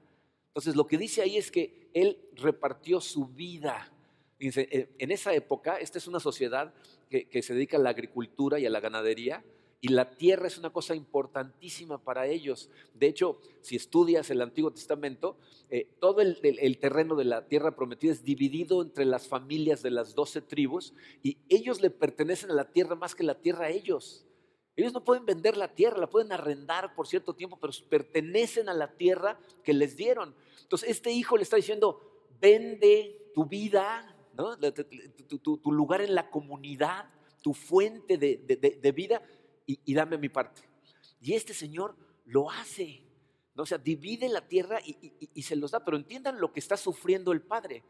Entonces, 0.47 0.75
lo 0.75 0.87
que 0.87 0.97
dice 0.97 1.21
ahí 1.21 1.37
es 1.37 1.51
que 1.51 1.89
él 1.93 2.17
repartió 2.35 3.01
su 3.01 3.27
vida. 3.27 3.91
Eh, 4.39 4.89
en 4.97 5.11
esa 5.11 5.33
época, 5.33 5.77
esta 5.77 5.97
es 5.97 6.07
una 6.07 6.19
sociedad 6.19 6.73
que 7.09 7.41
se 7.41 7.53
dedica 7.53 7.77
a 7.77 7.79
la 7.79 7.91
agricultura 7.91 8.59
y 8.59 8.65
a 8.65 8.69
la 8.69 8.81
ganadería, 8.81 9.43
y 9.79 9.89
la 9.89 10.17
tierra 10.17 10.47
es 10.47 10.57
una 10.57 10.71
cosa 10.71 10.95
importantísima 10.95 12.03
para 12.03 12.25
ellos. 12.25 12.69
De 12.95 13.07
hecho, 13.07 13.39
si 13.61 13.75
estudias 13.75 14.29
el 14.31 14.41
Antiguo 14.41 14.71
Testamento, 14.71 15.37
eh, 15.69 15.87
todo 15.99 16.21
el, 16.21 16.39
terreno 16.79 17.15
de 17.15 17.25
la 17.25 17.47
tierra 17.47 17.75
prometida 17.75 18.11
es 18.11 18.23
dividido 18.23 18.81
entre 18.81 19.05
las 19.05 19.27
familias 19.27 19.83
de 19.83 19.91
las 19.91 20.15
doce 20.15 20.41
tribus 20.41 20.93
y 21.21 21.37
ellos 21.47 21.79
le 21.81 21.91
pertenecen 21.91 22.49
a 22.51 22.55
la 22.55 22.71
tierra 22.71 22.95
más 22.95 23.13
que 23.13 23.23
la 23.23 23.39
tierra 23.39 23.65
a 23.65 23.69
ellos. 23.69 24.25
Ellos 24.75 24.93
no 24.93 25.03
pueden 25.03 25.25
vender 25.25 25.57
la 25.57 25.73
tierra, 25.73 25.97
la 25.97 26.09
pueden 26.09 26.31
arrendar 26.31 26.95
por 26.95 27.07
cierto 27.07 27.35
tiempo, 27.35 27.57
pero 27.59 27.73
pertenecen 27.87 28.69
a 28.69 28.73
la 28.73 28.95
tierra 28.95 29.39
que 29.63 29.73
les 29.73 29.95
dieron. 29.95 30.35
Entonces, 30.61 30.89
este 30.89 31.11
hijo 31.11 31.37
le 31.37 31.43
está 31.43 31.55
diciendo, 31.55 32.25
vende 32.39 33.31
tu 33.33 33.45
vida, 33.45 34.15
tu, 35.27 35.71
lugar 35.71 36.01
en 36.01 36.13
la 36.13 36.29
comunidad, 36.29 37.09
tu 37.41 37.53
fuente 37.53 38.17
de 38.17 38.91
vida 38.91 39.21
y, 39.67 39.93
dame 39.93 40.17
mi 40.17 40.29
parte. 40.29 40.61
Y 41.19 41.33
este 41.33 41.53
Señor 41.53 41.95
lo 42.25 42.49
hace. 42.49 43.03
¿no? 43.53 43.63
O 43.63 43.65
sea, 43.65 43.77
divide 43.77 44.29
la 44.29 44.47
tierra 44.47 44.79
y, 44.83 45.41
se 45.41 45.57
los 45.57 45.71
da. 45.71 45.83
Pero 45.83 45.97
entiendan 45.97 46.39
lo 46.39 46.53
que 46.53 46.61
está 46.61 46.77
sufriendo 46.77 47.33
el 47.33 47.41
Padre. 47.41 47.83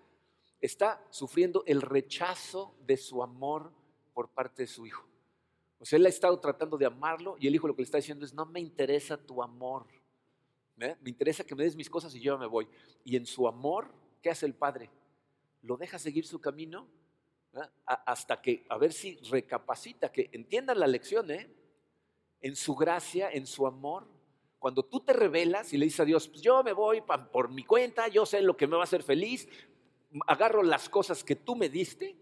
Está 0.59 1.05
sufriendo 1.11 1.63
el 1.67 1.83
rechazo 1.83 2.75
de 2.85 2.97
su 2.97 3.21
amor 3.21 3.71
por 4.13 4.29
parte 4.29 4.63
de 4.63 4.67
su 4.67 4.87
Hijo. 4.87 5.07
O 5.79 5.85
sea, 5.85 5.97
él 5.97 6.05
ha 6.07 6.09
estado 6.09 6.39
tratando 6.39 6.77
de 6.77 6.87
amarlo 6.87 7.37
y 7.39 7.45
el 7.45 7.53
Hijo 7.53 7.67
lo 7.67 7.75
que 7.75 7.83
le 7.83 7.85
está 7.85 7.99
diciendo 7.99 8.25
es, 8.25 8.33
no 8.33 8.47
me 8.47 8.59
interesa 8.59 9.15
tu 9.17 9.43
amor. 9.43 9.85
Me 10.75 10.95
interesa 11.05 11.43
que 11.43 11.55
me 11.55 11.63
des 11.63 11.75
mis 11.75 11.89
cosas 11.89 12.13
y 12.15 12.19
yo 12.19 12.37
me 12.39 12.47
voy. 12.47 12.67
Y 13.03 13.15
en 13.15 13.25
su 13.27 13.47
amor, 13.47 13.93
¿qué 14.21 14.31
hace 14.31 14.47
el 14.47 14.55
Padre? 14.55 14.89
Lo 15.61 15.77
deja 15.77 15.99
seguir 15.99 16.25
su 16.25 16.39
camino 16.39 16.87
hasta 17.85 18.41
que, 18.41 18.65
a 18.69 18.77
ver 18.77 18.93
si 18.93 19.15
recapacita, 19.29 20.11
que 20.11 20.29
entiendan 20.31 20.79
la 20.79 20.87
lección, 20.87 21.29
¿eh? 21.31 21.49
En 22.41 22.55
su 22.55 22.75
gracia, 22.75 23.29
en 23.31 23.45
su 23.45 23.65
amor. 23.67 24.07
Cuando 24.59 24.83
tú 24.83 24.99
te 24.99 25.13
revelas 25.13 25.73
y 25.73 25.77
le 25.77 25.85
dices 25.85 25.99
a 26.01 26.05
Dios, 26.05 26.27
pues 26.27 26.41
yo 26.41 26.63
me 26.63 26.73
voy 26.73 27.03
por 27.31 27.49
mi 27.49 27.63
cuenta, 27.63 28.07
yo 28.07 28.25
sé 28.25 28.41
lo 28.41 28.57
que 28.57 28.67
me 28.67 28.75
va 28.75 28.81
a 28.81 28.85
hacer 28.85 29.03
feliz, 29.03 29.47
agarro 30.25 30.63
las 30.63 30.89
cosas 30.89 31.23
que 31.23 31.35
tú 31.35 31.55
me 31.55 31.69
diste 31.69 32.15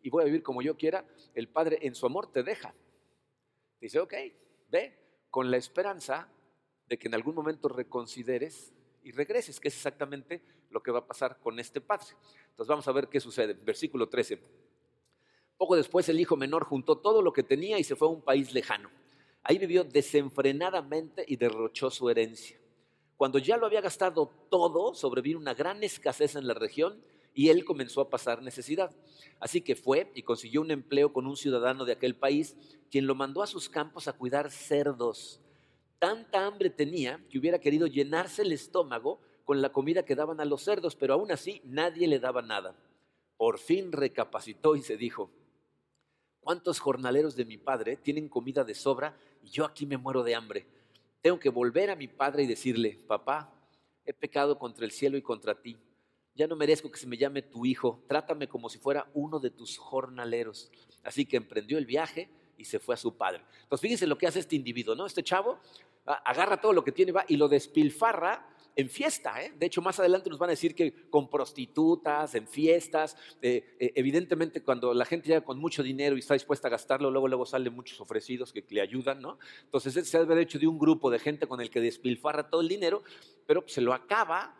y 0.00 0.10
voy 0.10 0.22
a 0.22 0.26
vivir 0.26 0.42
como 0.42 0.62
yo 0.62 0.76
quiera, 0.76 1.04
el 1.34 1.48
Padre 1.48 1.78
en 1.82 1.94
su 1.94 2.06
amor 2.06 2.30
te 2.30 2.42
deja. 2.42 2.74
Dice, 3.80 4.00
ok, 4.00 4.14
ve, 4.68 4.98
con 5.30 5.50
la 5.50 5.56
esperanza 5.56 6.28
de 6.86 6.98
que 6.98 7.08
en 7.08 7.14
algún 7.14 7.34
momento 7.34 7.68
reconsideres 7.68 8.74
y 9.02 9.12
regreses, 9.12 9.60
que 9.60 9.68
es 9.68 9.74
exactamente 9.74 10.42
lo 10.70 10.82
que 10.82 10.90
va 10.90 11.00
a 11.00 11.06
pasar 11.06 11.38
con 11.38 11.58
este 11.58 11.80
Padre. 11.80 12.08
Entonces 12.50 12.68
vamos 12.68 12.88
a 12.88 12.92
ver 12.92 13.08
qué 13.08 13.20
sucede. 13.20 13.54
Versículo 13.54 14.08
13. 14.08 14.40
Poco 15.56 15.76
después 15.76 16.08
el 16.08 16.20
hijo 16.20 16.36
menor 16.36 16.64
juntó 16.64 16.98
todo 16.98 17.22
lo 17.22 17.32
que 17.32 17.42
tenía 17.42 17.78
y 17.78 17.84
se 17.84 17.96
fue 17.96 18.08
a 18.08 18.10
un 18.10 18.22
país 18.22 18.52
lejano 18.52 18.90
Ahí 19.44 19.58
vivió 19.58 19.84
desenfrenadamente 19.84 21.24
y 21.28 21.36
derrochó 21.36 21.90
su 21.90 22.08
herencia. 22.08 22.58
Cuando 23.16 23.38
ya 23.38 23.58
lo 23.58 23.66
había 23.66 23.82
gastado 23.82 24.30
todo, 24.50 24.94
sobrevino 24.94 25.38
una 25.38 25.54
gran 25.54 25.84
escasez 25.84 26.34
en 26.34 26.46
la 26.46 26.54
región 26.54 27.04
y 27.34 27.50
él 27.50 27.64
comenzó 27.64 28.00
a 28.00 28.08
pasar 28.08 28.42
necesidad. 28.42 28.90
Así 29.40 29.60
que 29.60 29.76
fue 29.76 30.10
y 30.14 30.22
consiguió 30.22 30.62
un 30.62 30.70
empleo 30.70 31.12
con 31.12 31.26
un 31.26 31.36
ciudadano 31.36 31.84
de 31.84 31.92
aquel 31.92 32.16
país, 32.16 32.56
quien 32.90 33.06
lo 33.06 33.14
mandó 33.14 33.42
a 33.42 33.46
sus 33.46 33.68
campos 33.68 34.08
a 34.08 34.14
cuidar 34.14 34.50
cerdos. 34.50 35.40
Tanta 35.98 36.46
hambre 36.46 36.70
tenía 36.70 37.22
que 37.28 37.38
hubiera 37.38 37.58
querido 37.58 37.86
llenarse 37.86 38.42
el 38.42 38.52
estómago 38.52 39.20
con 39.44 39.60
la 39.60 39.72
comida 39.72 40.04
que 40.04 40.14
daban 40.14 40.40
a 40.40 40.44
los 40.46 40.62
cerdos, 40.62 40.96
pero 40.96 41.14
aún 41.14 41.30
así 41.30 41.60
nadie 41.64 42.08
le 42.08 42.18
daba 42.18 42.40
nada. 42.40 42.76
Por 43.36 43.58
fin 43.58 43.92
recapacitó 43.92 44.74
y 44.74 44.82
se 44.82 44.96
dijo, 44.96 45.30
¿cuántos 46.44 46.78
jornaleros 46.78 47.34
de 47.34 47.44
mi 47.44 47.56
padre 47.56 47.96
tienen 47.96 48.28
comida 48.28 48.62
de 48.62 48.74
sobra 48.74 49.16
y 49.42 49.48
yo 49.48 49.64
aquí 49.64 49.86
me 49.86 49.96
muero 49.96 50.22
de 50.22 50.34
hambre? 50.34 50.66
Tengo 51.20 51.40
que 51.40 51.48
volver 51.48 51.90
a 51.90 51.96
mi 51.96 52.06
padre 52.06 52.42
y 52.42 52.46
decirle, 52.46 52.98
papá, 53.08 53.50
he 54.04 54.12
pecado 54.12 54.58
contra 54.58 54.84
el 54.84 54.92
cielo 54.92 55.16
y 55.16 55.22
contra 55.22 55.60
ti. 55.60 55.76
Ya 56.34 56.46
no 56.46 56.54
merezco 56.54 56.90
que 56.90 56.98
se 56.98 57.06
me 57.06 57.16
llame 57.16 57.42
tu 57.42 57.64
hijo, 57.64 58.04
trátame 58.06 58.46
como 58.46 58.68
si 58.68 58.78
fuera 58.78 59.10
uno 59.14 59.40
de 59.40 59.50
tus 59.50 59.78
jornaleros. 59.78 60.70
Así 61.02 61.24
que 61.24 61.36
emprendió 61.36 61.78
el 61.78 61.86
viaje 61.86 62.28
y 62.58 62.64
se 62.66 62.78
fue 62.78 62.94
a 62.94 62.98
su 62.98 63.16
padre. 63.16 63.42
Entonces 63.62 63.80
fíjense 63.80 64.06
lo 64.06 64.18
que 64.18 64.26
hace 64.26 64.40
este 64.40 64.56
individuo, 64.56 64.94
¿no? 64.94 65.06
Este 65.06 65.22
chavo 65.22 65.58
agarra 66.04 66.60
todo 66.60 66.72
lo 66.72 66.84
que 66.84 66.92
tiene 66.92 67.12
va 67.12 67.24
y 67.26 67.36
lo 67.36 67.48
despilfarra 67.48 68.46
en 68.76 68.88
fiesta. 68.88 69.42
¿eh? 69.42 69.52
De 69.58 69.66
hecho, 69.66 69.82
más 69.82 69.98
adelante 70.00 70.30
nos 70.30 70.38
van 70.38 70.50
a 70.50 70.52
decir 70.52 70.74
que 70.74 71.08
con 71.08 71.28
prostitutas, 71.28 72.34
en 72.34 72.46
fiestas. 72.46 73.16
Eh, 73.40 73.76
eh, 73.78 73.92
evidentemente, 73.94 74.62
cuando 74.62 74.92
la 74.94 75.04
gente 75.04 75.28
llega 75.28 75.42
con 75.42 75.58
mucho 75.58 75.82
dinero 75.82 76.16
y 76.16 76.20
está 76.20 76.34
dispuesta 76.34 76.68
a 76.68 76.70
gastarlo, 76.70 77.10
luego, 77.10 77.28
luego 77.28 77.46
salen 77.46 77.74
muchos 77.74 78.00
ofrecidos 78.00 78.52
que, 78.52 78.64
le 78.68 78.80
ayudan, 78.80 79.20
¿no? 79.20 79.38
Entonces, 79.64 80.08
se 80.08 80.18
debe 80.18 80.32
haber 80.32 80.44
hecho 80.44 80.58
de 80.58 80.66
un 80.66 80.78
grupo 80.78 81.10
de 81.10 81.18
gente 81.18 81.46
con 81.46 81.60
el 81.60 81.70
que 81.70 81.80
despilfarra 81.80 82.50
todo 82.50 82.60
el 82.60 82.68
dinero, 82.68 83.02
pero 83.46 83.62
se 83.66 83.80
lo 83.80 83.92
acaba. 83.92 84.56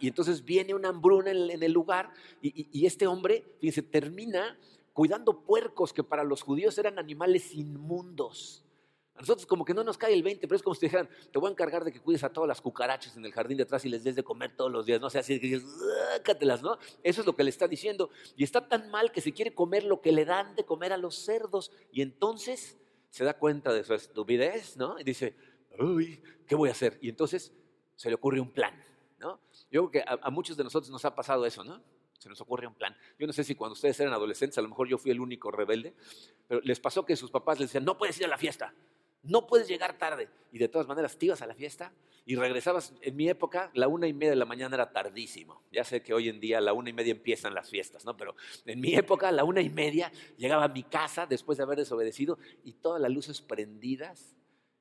Y 0.00 0.08
entonces 0.08 0.44
viene 0.44 0.74
una 0.74 0.88
hambruna 0.88 1.30
en, 1.30 1.62
el 1.62 1.72
lugar 1.72 2.12
y, 2.42 2.68
y 2.72 2.86
este 2.86 3.06
hombre, 3.06 3.44
fíjense, 3.60 3.82
termina 3.82 4.58
cuidando 4.92 5.44
puercos 5.44 5.92
que 5.92 6.02
para 6.02 6.24
los 6.24 6.42
judíos 6.42 6.76
eran 6.78 6.98
animales 6.98 7.54
inmundos. 7.54 8.67
A 9.18 9.20
nosotros 9.20 9.46
como 9.46 9.64
que 9.64 9.74
no 9.74 9.82
nos 9.82 9.98
cae 9.98 10.14
el 10.14 10.22
20, 10.22 10.46
pero 10.46 10.54
es 10.54 10.62
como 10.62 10.74
si 10.74 10.80
te 10.82 10.86
dijeran, 10.86 11.08
te 11.32 11.40
voy 11.40 11.48
a 11.48 11.50
encargar 11.50 11.84
de 11.84 11.90
que 11.90 12.00
cuides 12.00 12.22
a 12.22 12.32
todas 12.32 12.46
las 12.46 12.60
cucarachas 12.60 13.16
en 13.16 13.24
el 13.24 13.32
jardín 13.32 13.56
de 13.56 13.64
atrás 13.64 13.84
y 13.84 13.88
les 13.88 14.04
des 14.04 14.14
de 14.14 14.22
comer 14.22 14.54
todos 14.54 14.70
los 14.70 14.86
días, 14.86 15.00
¿no? 15.00 15.08
O 15.08 15.10
sea, 15.10 15.22
así 15.22 15.40
que 15.40 15.48
dices, 15.48 15.64
¿no? 16.62 16.78
Eso 17.02 17.20
es 17.22 17.26
lo 17.26 17.34
que 17.34 17.42
le 17.42 17.50
está 17.50 17.66
diciendo. 17.66 18.10
Y 18.36 18.44
está 18.44 18.68
tan 18.68 18.92
mal 18.92 19.10
que 19.10 19.20
se 19.20 19.32
quiere 19.32 19.52
comer 19.52 19.82
lo 19.82 20.00
que 20.00 20.12
le 20.12 20.24
dan 20.24 20.54
de 20.54 20.64
comer 20.64 20.92
a 20.92 20.96
los 20.96 21.16
cerdos. 21.16 21.72
Y 21.90 22.00
entonces 22.00 22.78
se 23.10 23.24
da 23.24 23.34
cuenta 23.34 23.72
de 23.72 23.82
su 23.82 23.92
estupidez, 23.92 24.76
¿no? 24.76 25.00
Y 25.00 25.02
dice, 25.02 25.34
uy, 25.80 26.22
¿qué 26.46 26.54
voy 26.54 26.68
a 26.68 26.72
hacer? 26.72 26.96
Y 27.02 27.08
entonces 27.08 27.52
se 27.96 28.10
le 28.10 28.14
ocurre 28.14 28.38
un 28.38 28.52
plan, 28.52 28.80
¿no? 29.18 29.40
Yo 29.68 29.90
creo 29.90 29.90
que 29.90 30.00
a, 30.08 30.16
a 30.22 30.30
muchos 30.30 30.56
de 30.56 30.62
nosotros 30.62 30.92
nos 30.92 31.04
ha 31.04 31.16
pasado 31.16 31.44
eso, 31.44 31.64
¿no? 31.64 31.82
se 32.18 32.28
nos 32.28 32.40
ocurre 32.40 32.66
un 32.66 32.74
plan. 32.74 32.96
Yo 33.16 33.28
no 33.28 33.32
sé 33.32 33.44
si 33.44 33.54
cuando 33.54 33.74
ustedes 33.74 33.98
eran 34.00 34.12
adolescentes, 34.12 34.58
a 34.58 34.62
lo 34.62 34.68
mejor 34.68 34.88
yo 34.88 34.98
fui 34.98 35.12
el 35.12 35.20
único 35.20 35.52
rebelde, 35.52 35.94
pero 36.48 36.60
les 36.62 36.80
pasó 36.80 37.04
que 37.04 37.14
sus 37.14 37.30
papás 37.30 37.60
les 37.60 37.68
decían, 37.68 37.84
no 37.84 37.96
puedes 37.96 38.18
ir 38.18 38.24
a 38.24 38.28
la 38.28 38.36
fiesta 38.36 38.74
no 39.22 39.46
puedes 39.46 39.68
llegar 39.68 39.98
tarde. 39.98 40.28
Y 40.52 40.58
de 40.58 40.68
todas 40.68 40.86
maneras, 40.86 41.16
te 41.18 41.26
ibas 41.26 41.42
a 41.42 41.46
la 41.46 41.54
fiesta 41.54 41.92
y 42.24 42.36
regresabas. 42.36 42.94
En 43.00 43.16
mi 43.16 43.28
época, 43.28 43.70
la 43.74 43.88
una 43.88 44.06
y 44.06 44.12
media 44.12 44.30
de 44.30 44.36
la 44.36 44.44
mañana 44.44 44.76
era 44.76 44.92
tardísimo. 44.92 45.62
Ya 45.72 45.84
sé 45.84 46.02
que 46.02 46.14
hoy 46.14 46.28
en 46.28 46.40
día 46.40 46.60
la 46.60 46.72
una 46.72 46.90
y 46.90 46.92
media 46.92 47.12
empiezan 47.12 47.54
las 47.54 47.70
fiestas, 47.70 48.04
¿no? 48.04 48.16
Pero 48.16 48.34
en 48.66 48.80
mi 48.80 48.94
época, 48.94 49.32
la 49.32 49.44
una 49.44 49.60
y 49.60 49.70
media, 49.70 50.12
llegaba 50.36 50.64
a 50.64 50.68
mi 50.68 50.82
casa 50.82 51.26
después 51.26 51.58
de 51.58 51.64
haber 51.64 51.78
desobedecido 51.78 52.38
y 52.64 52.74
todas 52.74 53.00
las 53.00 53.10
luces 53.10 53.40
prendidas 53.42 54.37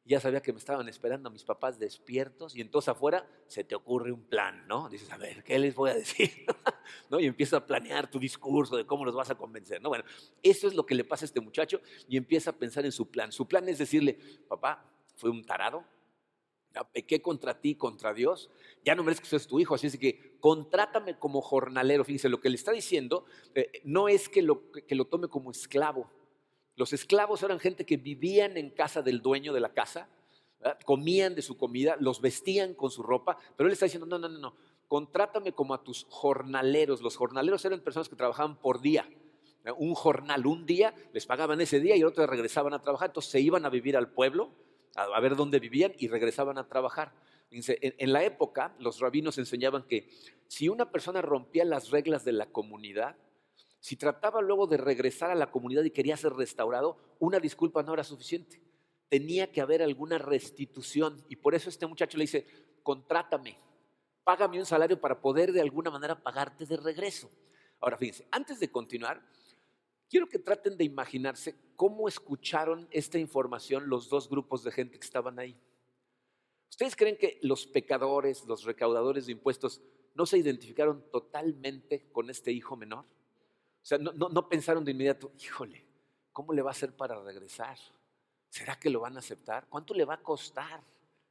ya 0.07 0.19
sabía 0.21 0.41
que 0.41 0.53
me 0.53 0.59
estaban 0.59 0.87
esperando 0.87 1.29
mis 1.29 1.43
papás 1.43 1.77
despiertos 1.77 2.55
y 2.55 2.61
entonces 2.61 2.89
afuera 2.89 3.27
se 3.47 3.63
te 3.63 3.75
ocurre 3.75 4.11
un 4.11 4.23
plan, 4.23 4.65
¿no? 4.67 4.89
Dices, 4.89 5.11
a 5.11 5.17
ver, 5.17 5.43
¿qué 5.43 5.59
les 5.59 5.75
voy 5.75 5.89
a 5.89 5.95
decir? 5.95 6.31
¿No? 7.09 7.19
Y 7.19 7.25
empieza 7.25 7.57
a 7.57 7.65
planear 7.65 8.09
tu 8.09 8.17
discurso 8.17 8.77
de 8.77 8.85
cómo 8.85 9.03
los 9.03 9.15
vas 9.15 9.29
a 9.29 9.35
convencer, 9.35 9.81
¿no? 9.81 9.89
Bueno, 9.89 10.05
eso 10.41 10.67
es 10.67 10.73
lo 10.73 10.85
que 10.85 10.95
le 10.95 11.03
pasa 11.03 11.25
a 11.25 11.27
este 11.27 11.41
muchacho 11.41 11.81
y 12.07 12.15
empieza 12.15 12.51
a 12.51 12.53
pensar 12.53 12.85
en 12.85 12.91
su 12.93 13.09
plan. 13.09 13.31
Su 13.31 13.47
plan 13.47 13.67
es 13.67 13.77
decirle, 13.77 14.17
papá, 14.47 14.85
fue 15.15 15.29
un 15.29 15.43
tarado, 15.43 15.83
ya 16.73 16.83
pequé 16.85 17.21
contra 17.21 17.59
ti, 17.59 17.75
contra 17.75 18.13
Dios, 18.13 18.49
ya 18.85 18.95
no 18.95 19.03
merezco 19.03 19.23
que 19.23 19.29
seas 19.29 19.47
tu 19.47 19.59
hijo, 19.59 19.75
así 19.75 19.87
es 19.87 19.97
que 19.97 20.37
contrátame 20.39 21.19
como 21.19 21.41
jornalero. 21.41 22.05
Fíjense, 22.05 22.29
lo 22.29 22.39
que 22.39 22.49
le 22.49 22.55
está 22.55 22.71
diciendo 22.71 23.25
eh, 23.55 23.81
no 23.83 24.07
es 24.07 24.29
que 24.29 24.41
lo, 24.41 24.71
que 24.71 24.95
lo 24.95 25.05
tome 25.05 25.27
como 25.27 25.51
esclavo, 25.51 26.09
los 26.77 26.93
esclavos 26.93 27.41
eran 27.41 27.59
gente 27.59 27.85
que 27.85 27.97
vivían 27.97 28.55
en 28.55 28.69
casa 28.69 29.01
del 29.01 29.21
dueño 29.21 29.51
de 29.51 29.59
la 29.59 29.73
casa, 29.73 30.07
comían 30.85 31.33
de 31.33 31.41
su 31.41 31.57
comida, 31.57 31.97
los 31.99 32.21
vestían 32.21 32.75
con 32.75 32.91
su 32.91 33.01
ropa, 33.01 33.37
pero 33.55 33.67
él 33.67 33.73
está 33.73 33.85
diciendo, 33.85 34.05
no, 34.05 34.19
no, 34.19 34.29
no, 34.29 34.37
no, 34.37 34.55
contrátame 34.87 35.53
como 35.53 35.73
a 35.73 35.83
tus 35.83 36.05
jornaleros. 36.09 37.01
Los 37.01 37.17
jornaleros 37.17 37.65
eran 37.65 37.81
personas 37.81 38.09
que 38.09 38.15
trabajaban 38.15 38.57
por 38.57 38.79
día. 38.79 39.09
Un 39.77 39.95
jornal, 39.95 40.45
un 40.45 40.65
día, 40.65 40.93
les 41.13 41.25
pagaban 41.25 41.59
ese 41.59 41.79
día 41.79 41.95
y 41.95 42.03
otro 42.03 42.23
día 42.23 42.31
regresaban 42.31 42.73
a 42.73 42.81
trabajar. 42.81 43.09
Entonces 43.09 43.31
se 43.31 43.41
iban 43.41 43.65
a 43.65 43.69
vivir 43.69 43.97
al 43.97 44.11
pueblo, 44.11 44.51
a, 44.95 45.19
ver 45.19 45.35
dónde 45.35 45.59
vivían 45.59 45.93
y 45.97 46.07
regresaban 46.07 46.59
a 46.59 46.67
trabajar. 46.67 47.11
en 47.49 48.13
la 48.13 48.23
época, 48.23 48.75
los 48.79 48.99
rabinos 48.99 49.37
enseñaban 49.39 49.83
que 49.83 50.09
si 50.47 50.69
una 50.69 50.91
persona 50.91 51.21
rompía 51.21 51.65
las 51.65 51.89
reglas 51.89 52.23
de 52.23 52.33
la 52.33 52.45
comunidad, 52.45 53.17
si 53.87 53.95
trataba 53.95 54.41
luego 54.41 54.67
de 54.67 54.75
regresar 54.75 55.31
a 55.31 55.35
la 55.35 55.49
comunidad 55.49 55.85
y 55.85 55.91
quería 55.91 56.17
ser 56.17 56.33
restaurado, 56.33 56.97
una 57.19 57.39
disculpa 57.39 57.83
no 57.83 57.93
era 57.93 58.03
suficiente. 58.03 58.61
Tenía 59.07 59.49
que 59.49 59.61
haber 59.61 59.81
alguna 59.81 60.17
restitución. 60.17 61.23
Y 61.29 61.37
por 61.37 61.55
eso 61.55 61.69
este 61.69 61.87
muchacho 61.87 62.17
le 62.17 62.25
dice, 62.25 62.45
contrátame, 62.83 63.57
págame 64.25 64.59
un 64.59 64.65
salario 64.65 64.99
para 64.99 65.21
poder 65.21 65.53
de 65.53 65.61
alguna 65.61 65.89
manera 65.89 66.21
pagarte 66.21 66.65
de 66.65 66.75
regreso. 66.75 67.31
Ahora, 67.79 67.95
fíjense, 67.95 68.27
antes 68.29 68.59
de 68.59 68.69
continuar, 68.69 69.25
quiero 70.09 70.27
que 70.27 70.39
traten 70.39 70.75
de 70.75 70.83
imaginarse 70.83 71.55
cómo 71.77 72.09
escucharon 72.09 72.89
esta 72.91 73.17
información 73.19 73.87
los 73.87 74.09
dos 74.09 74.27
grupos 74.27 74.65
de 74.65 74.71
gente 74.73 74.99
que 74.99 75.05
estaban 75.05 75.39
ahí. 75.39 75.57
¿Ustedes 76.69 76.97
creen 76.97 77.15
que 77.15 77.39
los 77.41 77.65
pecadores, 77.65 78.43
los 78.47 78.65
recaudadores 78.65 79.27
de 79.27 79.31
impuestos, 79.31 79.81
no 80.13 80.25
se 80.25 80.39
identificaron 80.39 81.05
totalmente 81.09 82.11
con 82.11 82.29
este 82.29 82.51
hijo 82.51 82.75
menor? 82.75 83.05
O 83.87 83.89
sea, 83.89 83.97
no, 83.99 84.49
pensaron 84.49 84.83
de 84.83 84.91
inmediato, 84.91 85.31
híjole, 85.39 85.81
¿cómo 86.33 86.51
le 86.51 86.61
va 86.61 86.71
a 86.71 86.73
hacer 86.73 86.91
para 86.91 87.23
regresar? 87.23 87.77
¿Será 88.49 88.77
que 88.77 88.89
lo 88.89 88.99
van 88.99 89.15
a 89.15 89.19
aceptar? 89.19 89.65
¿Cuánto 89.69 89.93
le 89.93 90.03
va 90.03 90.15
a 90.15 90.21
costar 90.21 90.83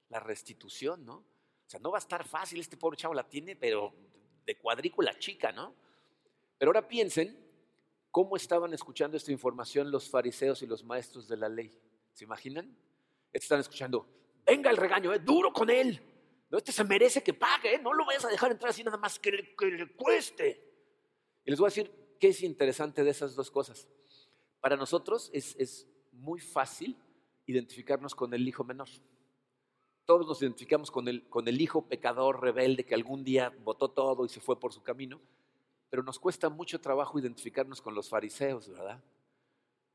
la 0.09 0.21
restitución, 0.21 1.05
no? 1.05 1.17
O 1.17 1.67
sea, 1.67 1.79
no 1.81 1.91
va 1.91 1.99
a 1.99 2.01
estar 2.01 2.27
fácil, 2.27 2.59
este 2.59 2.79
pobre 2.79 2.97
chavo 2.97 3.13
la 3.13 3.29
tiene, 3.29 3.57
pero 3.57 3.93
de 4.47 4.57
cuadrícula 4.57 5.19
chica, 5.19 5.53
¿no? 5.53 5.75
Pero 6.57 6.71
ahora 6.71 6.89
piensen 6.89 7.39
cómo 8.11 8.37
estaban 8.37 8.73
escuchando 8.73 9.19
esta 9.19 9.33
información 9.33 9.91
los 9.91 10.09
fariseos 10.09 10.63
y 10.63 10.67
los 10.67 10.83
maestros 10.83 11.29
de 11.29 11.37
la 11.37 11.51
ley. 11.51 11.79
¿Se 12.15 12.25
imaginan? 12.25 12.75
Están 13.35 13.61
escuchando, 13.61 14.09
venga 14.47 14.71
el 14.71 14.79
regaño, 14.79 15.13
¿eh? 15.13 15.19
duro 15.19 15.53
con 15.53 15.69
él. 15.69 16.01
No, 16.49 16.57
este 16.57 16.73
se 16.73 16.85
merece 16.85 17.23
que 17.23 17.35
pague, 17.35 17.75
¿eh? 17.75 17.79
no 17.83 17.93
lo 17.93 18.07
vayas 18.07 18.25
a 18.25 18.29
dejar 18.29 18.51
entrar 18.51 18.71
así 18.71 18.83
nada 18.83 18.97
más 18.97 19.19
que 19.19 19.31
le 19.31 19.95
cueste. 19.95 20.63
Y 21.45 21.51
les 21.51 21.61
voy 21.61 21.67
a 21.67 21.69
decir, 21.69 22.06
¿Qué 22.19 22.29
es 22.29 22.43
interesante 22.43 23.05
de 23.05 23.11
esas 23.11 23.35
dos 23.35 23.51
cosas? 23.51 23.89
Para 24.61 24.77
nosotros 24.77 25.31
es, 25.33 25.87
muy 26.13 26.41
fácil 26.41 26.97
identificarnos 27.45 28.15
con 28.15 28.33
el 28.33 28.49
hijo 28.49 28.65
menor. 28.65 28.89
Todos 30.07 30.27
nos 30.27 30.41
identificamos 30.41 30.91
con 30.91 31.09
el, 31.09 31.29
con 31.29 31.47
el 31.47 31.61
hijo 31.61 31.87
pecador, 31.87 32.41
rebelde, 32.41 32.87
que 32.87 32.95
algún 32.95 33.23
día 33.23 33.53
votó 33.63 33.91
todo 33.91 34.25
y 34.25 34.31
se 34.31 34.41
fue 34.41 34.59
por 34.59 34.73
su 34.73 34.83
camino, 34.83 35.21
pero 35.91 36.03
nos 36.03 36.19
cuesta 36.19 36.49
mucho 36.49 36.81
trabajo 36.81 37.19
identificarnos 37.19 37.83
con 37.83 37.95
los 37.95 38.09
fariseos, 38.09 38.69
¿verdad? 38.71 39.05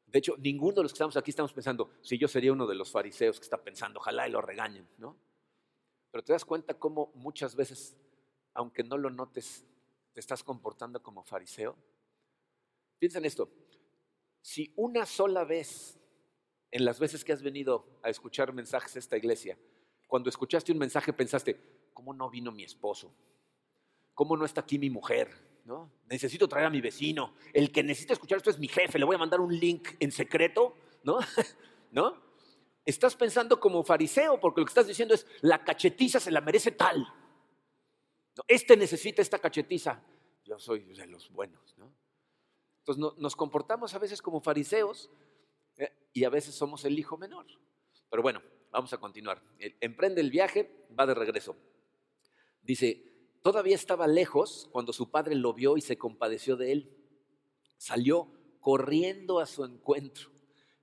De 0.05 0.19
hecho, 0.19 0.35
ninguno 0.37 0.75
de 0.75 0.83
los 0.83 0.91
que 0.91 0.97
estamos 0.97 1.17
aquí 1.17 1.31
estamos 1.31 1.53
pensando, 1.53 1.89
si 2.01 2.17
yo 2.17 2.27
sería 2.27 2.53
uno 2.53 2.67
de 2.67 2.75
los 2.75 2.91
fariseos 2.91 3.39
que 3.39 3.43
está 3.43 3.63
pensando, 3.63 3.99
ojalá 3.99 4.27
y 4.27 4.31
lo 4.31 4.41
regañen, 4.41 4.87
¿no? 4.97 5.17
Pero 6.11 6.23
te 6.23 6.33
das 6.33 6.45
cuenta 6.45 6.77
cómo 6.77 7.11
muchas 7.15 7.55
veces, 7.55 7.97
aunque 8.53 8.83
no 8.83 8.97
lo 8.97 9.09
notes, 9.09 9.65
te 10.13 10.19
estás 10.19 10.43
comportando 10.43 11.01
como 11.01 11.23
fariseo. 11.23 11.77
Piensa 13.01 13.17
en 13.17 13.25
esto. 13.25 13.50
Si 14.41 14.74
una 14.75 15.08
sola 15.08 15.43
vez, 15.43 16.00
en 16.70 16.86
las 16.86 17.00
veces 17.00 17.25
que 17.25 17.34
has 17.34 17.41
venido 17.41 18.00
a 18.03 18.12
escuchar 18.12 18.53
mensajes 18.53 18.96
a 18.96 19.00
esta 19.00 19.17
iglesia, 19.17 19.58
cuando 20.05 20.29
escuchaste 20.29 20.72
un 20.72 20.77
mensaje 20.77 21.12
pensaste, 21.12 21.89
¿cómo 21.96 22.13
no 22.13 22.29
vino 22.29 22.51
mi 22.51 22.63
esposo? 22.63 23.12
¿Cómo 24.13 24.38
no 24.38 24.46
está 24.46 24.62
aquí 24.62 24.77
mi 24.77 24.91
mujer? 24.91 25.31
¿No? 25.65 25.91
Necesito 26.12 26.48
traer 26.48 26.67
a 26.67 26.70
mi 26.70 26.79
vecino. 26.79 27.34
El 27.53 27.72
que 27.72 27.81
necesita 27.81 28.13
escuchar 28.13 28.38
esto 28.38 28.51
es 28.51 28.60
mi 28.60 28.67
jefe. 28.67 29.00
Le 29.00 29.05
voy 29.05 29.15
a 29.15 29.20
mandar 29.20 29.39
un 29.39 29.60
link 29.60 29.96
en 30.00 30.12
secreto. 30.12 30.75
¿No? 31.03 31.17
¿No? 31.91 32.22
Estás 32.86 33.15
pensando 33.15 33.60
como 33.60 33.84
fariseo 33.84 34.39
porque 34.39 34.62
lo 34.62 34.65
que 34.67 34.72
estás 34.72 34.86
diciendo 34.86 35.15
es, 35.15 35.25
la 35.41 35.63
cachetiza 35.63 36.20
se 36.20 36.29
la 36.29 36.41
merece 36.41 36.70
tal. 36.70 37.03
Este 38.48 38.77
necesita 38.77 39.24
esta 39.24 39.39
cachetiza. 39.39 40.03
Yo 40.46 40.60
soy 40.60 40.81
de 40.93 41.08
los 41.08 41.31
buenos. 41.31 41.75
¿no? 41.79 41.91
Entonces 42.85 43.17
nos 43.17 43.35
comportamos 43.35 43.93
a 43.93 44.00
veces 44.00 44.21
como 44.21 44.41
fariseos 44.41 45.09
eh, 45.77 45.91
y 46.13 46.23
a 46.23 46.29
veces 46.29 46.55
somos 46.55 46.83
el 46.85 46.97
hijo 46.97 47.17
menor. 47.17 47.45
Pero 48.09 48.23
bueno, 48.23 48.41
vamos 48.71 48.91
a 48.93 48.97
continuar. 48.97 49.41
Emprende 49.79 50.21
el 50.21 50.31
viaje, 50.31 50.88
va 50.97 51.05
de 51.05 51.13
regreso. 51.13 51.55
Dice, 52.61 53.03
todavía 53.41 53.75
estaba 53.75 54.07
lejos 54.07 54.67
cuando 54.71 54.93
su 54.93 55.11
padre 55.11 55.35
lo 55.35 55.53
vio 55.53 55.77
y 55.77 55.81
se 55.81 55.97
compadeció 55.97 56.57
de 56.57 56.71
él. 56.71 56.97
Salió 57.77 58.31
corriendo 58.59 59.39
a 59.39 59.45
su 59.45 59.63
encuentro, 59.63 60.29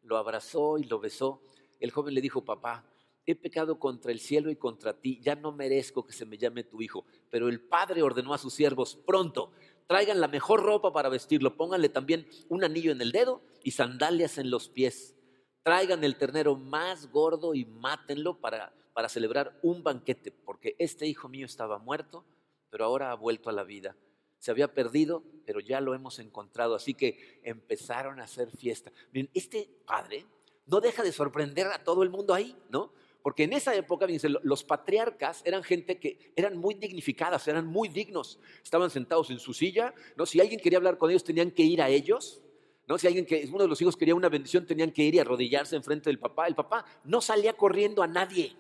lo 0.03 0.17
abrazó 0.17 0.79
y 0.79 0.85
lo 0.85 1.01
besó. 1.01 1.43
El 1.81 1.91
joven 1.91 2.15
le 2.15 2.21
dijo, 2.21 2.45
papá, 2.45 2.85
he 3.27 3.35
pecado 3.35 3.79
contra 3.79 4.11
el 4.11 4.21
cielo 4.21 4.51
y 4.51 4.57
contra 4.57 4.99
ti, 4.99 5.21
ya 5.21 5.35
no 5.35 5.53
merezco 5.53 6.07
que 6.07 6.13
se 6.13 6.25
me 6.25 6.39
llame 6.39 6.65
tu 6.65 6.81
hijo. 6.81 7.05
Pero 7.31 7.49
el 7.49 7.61
padre 7.61 8.03
ordenó 8.03 8.33
a 8.33 8.39
sus 8.39 8.55
siervos, 8.55 8.97
pronto, 9.07 9.53
traigan 9.89 10.21
la 10.21 10.29
mejor 10.29 10.63
ropa 10.63 10.93
para 10.93 11.09
vestirlo, 11.09 11.57
pónganle 11.57 11.89
también 11.89 12.29
un 12.49 12.63
anillo 12.63 12.93
en 12.93 13.01
el 13.01 13.11
dedo 13.11 13.43
y 13.65 13.73
sandalias 13.73 14.39
en 14.39 14.51
los 14.51 14.69
pies. 14.69 15.17
Traigan 15.65 16.05
el 16.05 16.17
ternero 16.17 16.57
más 16.57 17.11
gordo 17.11 17.55
y 17.55 17.65
mátenlo 17.65 18.39
para, 18.39 18.73
para 18.93 19.09
celebrar 19.09 19.59
un 19.63 19.83
banquete, 19.83 20.31
porque 20.31 20.77
este 20.79 21.07
hijo 21.07 21.29
mío 21.29 21.47
estaba 21.47 21.79
muerto, 21.79 22.25
pero 22.71 22.85
ahora 22.85 23.11
ha 23.11 23.15
vuelto 23.15 23.51
a 23.51 23.53
la 23.53 23.65
vida. 23.65 23.97
Se 24.39 24.51
había 24.51 24.73
perdido, 24.73 25.25
pero 25.47 25.59
ya 25.59 25.81
lo 25.81 25.95
hemos 25.95 26.19
encontrado. 26.19 26.75
Así 26.75 26.95
que 26.95 27.41
empezaron 27.43 28.21
a 28.21 28.25
hacer 28.25 28.51
fiesta. 28.51 28.93
Miren, 29.13 29.31
este 29.35 29.69
padre 29.87 30.27
no 30.67 30.81
deja 30.81 31.03
de 31.03 31.13
sorprender 31.13 31.67
a 31.67 31.83
todo 31.83 32.03
el 32.03 32.11
mundo 32.11 32.35
ahí, 32.35 32.55
¿no? 32.69 32.93
Porque 33.23 33.45
en 33.45 33.53
esa 33.53 33.75
época, 33.75 34.07
los 34.43 34.65
patriarcas 34.65 35.43
eran 35.45 35.63
gente 35.63 35.99
que 35.99 36.33
eran 36.37 36.57
muy 36.57 36.75
dignificadas, 36.75 37.47
eran 37.49 37.67
muy 37.67 37.89
dignos. 37.89 38.39
Estaban 38.63 38.91
sentados 38.91 39.31
en 39.31 39.39
su 39.39 39.53
silla, 39.53 39.93
¿no? 40.17 40.25
Si 40.25 40.41
alguien 40.41 40.61
quería 40.61 40.79
hablar 40.79 40.99
con 40.99 41.11
ellos, 41.11 41.25
tenían 41.25 41.51
que 41.51 41.63
ir 41.63 41.83
a 41.83 41.89
ellos. 41.89 42.43
¿no? 42.89 42.97
Si 42.97 43.07
alguien 43.07 43.27
que 43.27 43.47
uno 43.53 43.65
de 43.65 43.69
los 43.69 43.81
hijos 43.83 43.97
quería 43.97 44.15
una 44.15 44.31
bendición, 44.31 44.67
tenían 44.67 44.91
que 44.91 45.03
ir 45.03 45.15
y 45.15 45.19
arrodillarse 45.19 45.77
enfrente 45.77 46.09
del 46.09 46.19
papá. 46.19 46.47
El 46.47 46.55
papá 46.55 46.85
no 47.05 47.21
salía 47.21 47.53
corriendo 47.53 48.03
a 48.03 48.07
nadie. 48.07 48.57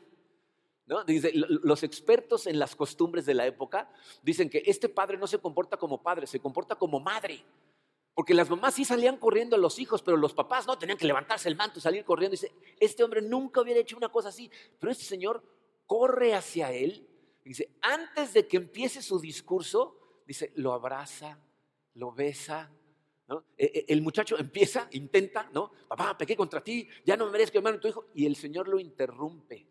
¿no? 0.87 1.03
Dice, 1.05 1.33
los 1.35 1.83
expertos 1.83 2.47
en 2.47 2.59
las 2.59 2.77
costumbres 2.77 3.25
de 3.27 3.35
la 3.35 3.47
época 3.47 3.91
dicen 4.23 4.50
que 4.50 4.62
este 4.67 4.88
padre 4.88 5.17
no 5.17 5.27
se 5.27 5.38
comporta 5.38 5.77
como 5.77 6.03
padre, 6.03 6.27
se 6.27 6.41
comporta 6.41 6.75
como 6.75 7.00
madre. 7.00 7.43
Porque 8.19 8.35
las 8.35 8.51
mamás 8.51 8.75
sí 8.75 8.85
salían 8.85 9.17
corriendo 9.17 9.55
a 9.55 9.61
los 9.61 9.79
hijos, 9.79 10.03
pero 10.03 10.17
los 10.17 10.35
papás 10.35 10.67
no, 10.67 10.77
tenían 10.77 10.99
que 10.99 11.07
levantarse 11.07 11.49
el 11.49 11.55
manto 11.55 11.79
y 11.79 11.83
salir 11.83 12.05
corriendo. 12.05 12.33
Dice, 12.33 12.51
este 12.81 13.05
hombre 13.05 13.23
nunca 13.23 13.61
hubiera 13.61 13.79
hecho 13.79 13.97
una 13.97 14.09
cosa 14.09 14.31
así, 14.31 14.51
pero 14.81 14.91
este 14.91 15.05
señor 15.05 15.41
corre 15.87 16.35
hacia 16.35 16.73
él. 16.73 17.09
Dice, 17.45 17.77
antes 17.81 18.33
de 18.33 18.49
que 18.49 18.57
empiece 18.57 19.03
su 19.03 19.21
discurso, 19.21 20.25
dice, 20.27 20.51
lo 20.57 20.73
abraza, 20.73 21.39
lo 21.95 22.11
besa. 22.11 22.73
E, 23.57 23.65
e, 23.65 23.85
el 23.87 24.03
muchacho 24.03 24.37
empieza, 24.37 24.89
intenta, 24.91 25.49
¿no? 25.53 25.71
Papá, 25.87 26.19
pequé 26.19 26.35
contra 26.35 26.61
ti, 26.61 26.89
ya 27.07 27.17
no 27.17 27.27
me 27.27 27.31
merezco 27.31 27.59
hermano 27.59 27.79
tu 27.79 27.87
hijo. 27.87 28.07
Y 28.15 28.27
el 28.27 28.35
Señor 28.35 28.67
lo 28.67 28.81
interrumpe. 28.81 29.65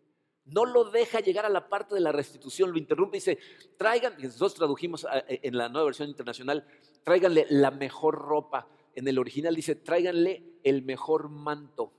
No 0.48 0.64
lo 0.64 0.90
deja 0.90 1.20
llegar 1.20 1.44
a 1.44 1.50
la 1.50 1.68
parte 1.68 1.94
de 1.94 2.00
la 2.00 2.12
restitución, 2.12 2.70
lo 2.70 2.78
interrumpe 2.78 3.18
y 3.18 3.20
dice, 3.20 3.38
traigan, 3.76 4.14
nosotros 4.20 4.54
tradujimos 4.54 5.06
eh, 5.28 5.40
en 5.42 5.56
la 5.56 5.68
nueva 5.68 5.86
versión 5.86 6.08
internacional, 6.08 6.66
tráiganle 7.04 7.46
la 7.50 7.70
mejor 7.70 8.14
ropa. 8.16 8.68
En 8.94 9.06
el 9.08 9.18
original 9.18 9.54
dice, 9.54 9.74
tráiganle 9.74 10.60
el 10.64 10.82
mejor 10.82 11.28
manto. 11.28 11.92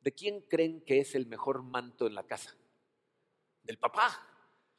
¿De 0.00 0.12
quién 0.12 0.40
creen 0.48 0.80
que 0.80 1.00
es 1.00 1.14
el 1.14 1.26
mejor 1.26 1.62
manto 1.62 2.06
en 2.06 2.14
la 2.14 2.24
casa? 2.24 2.56
Del 3.62 3.78
papá. 3.78 4.18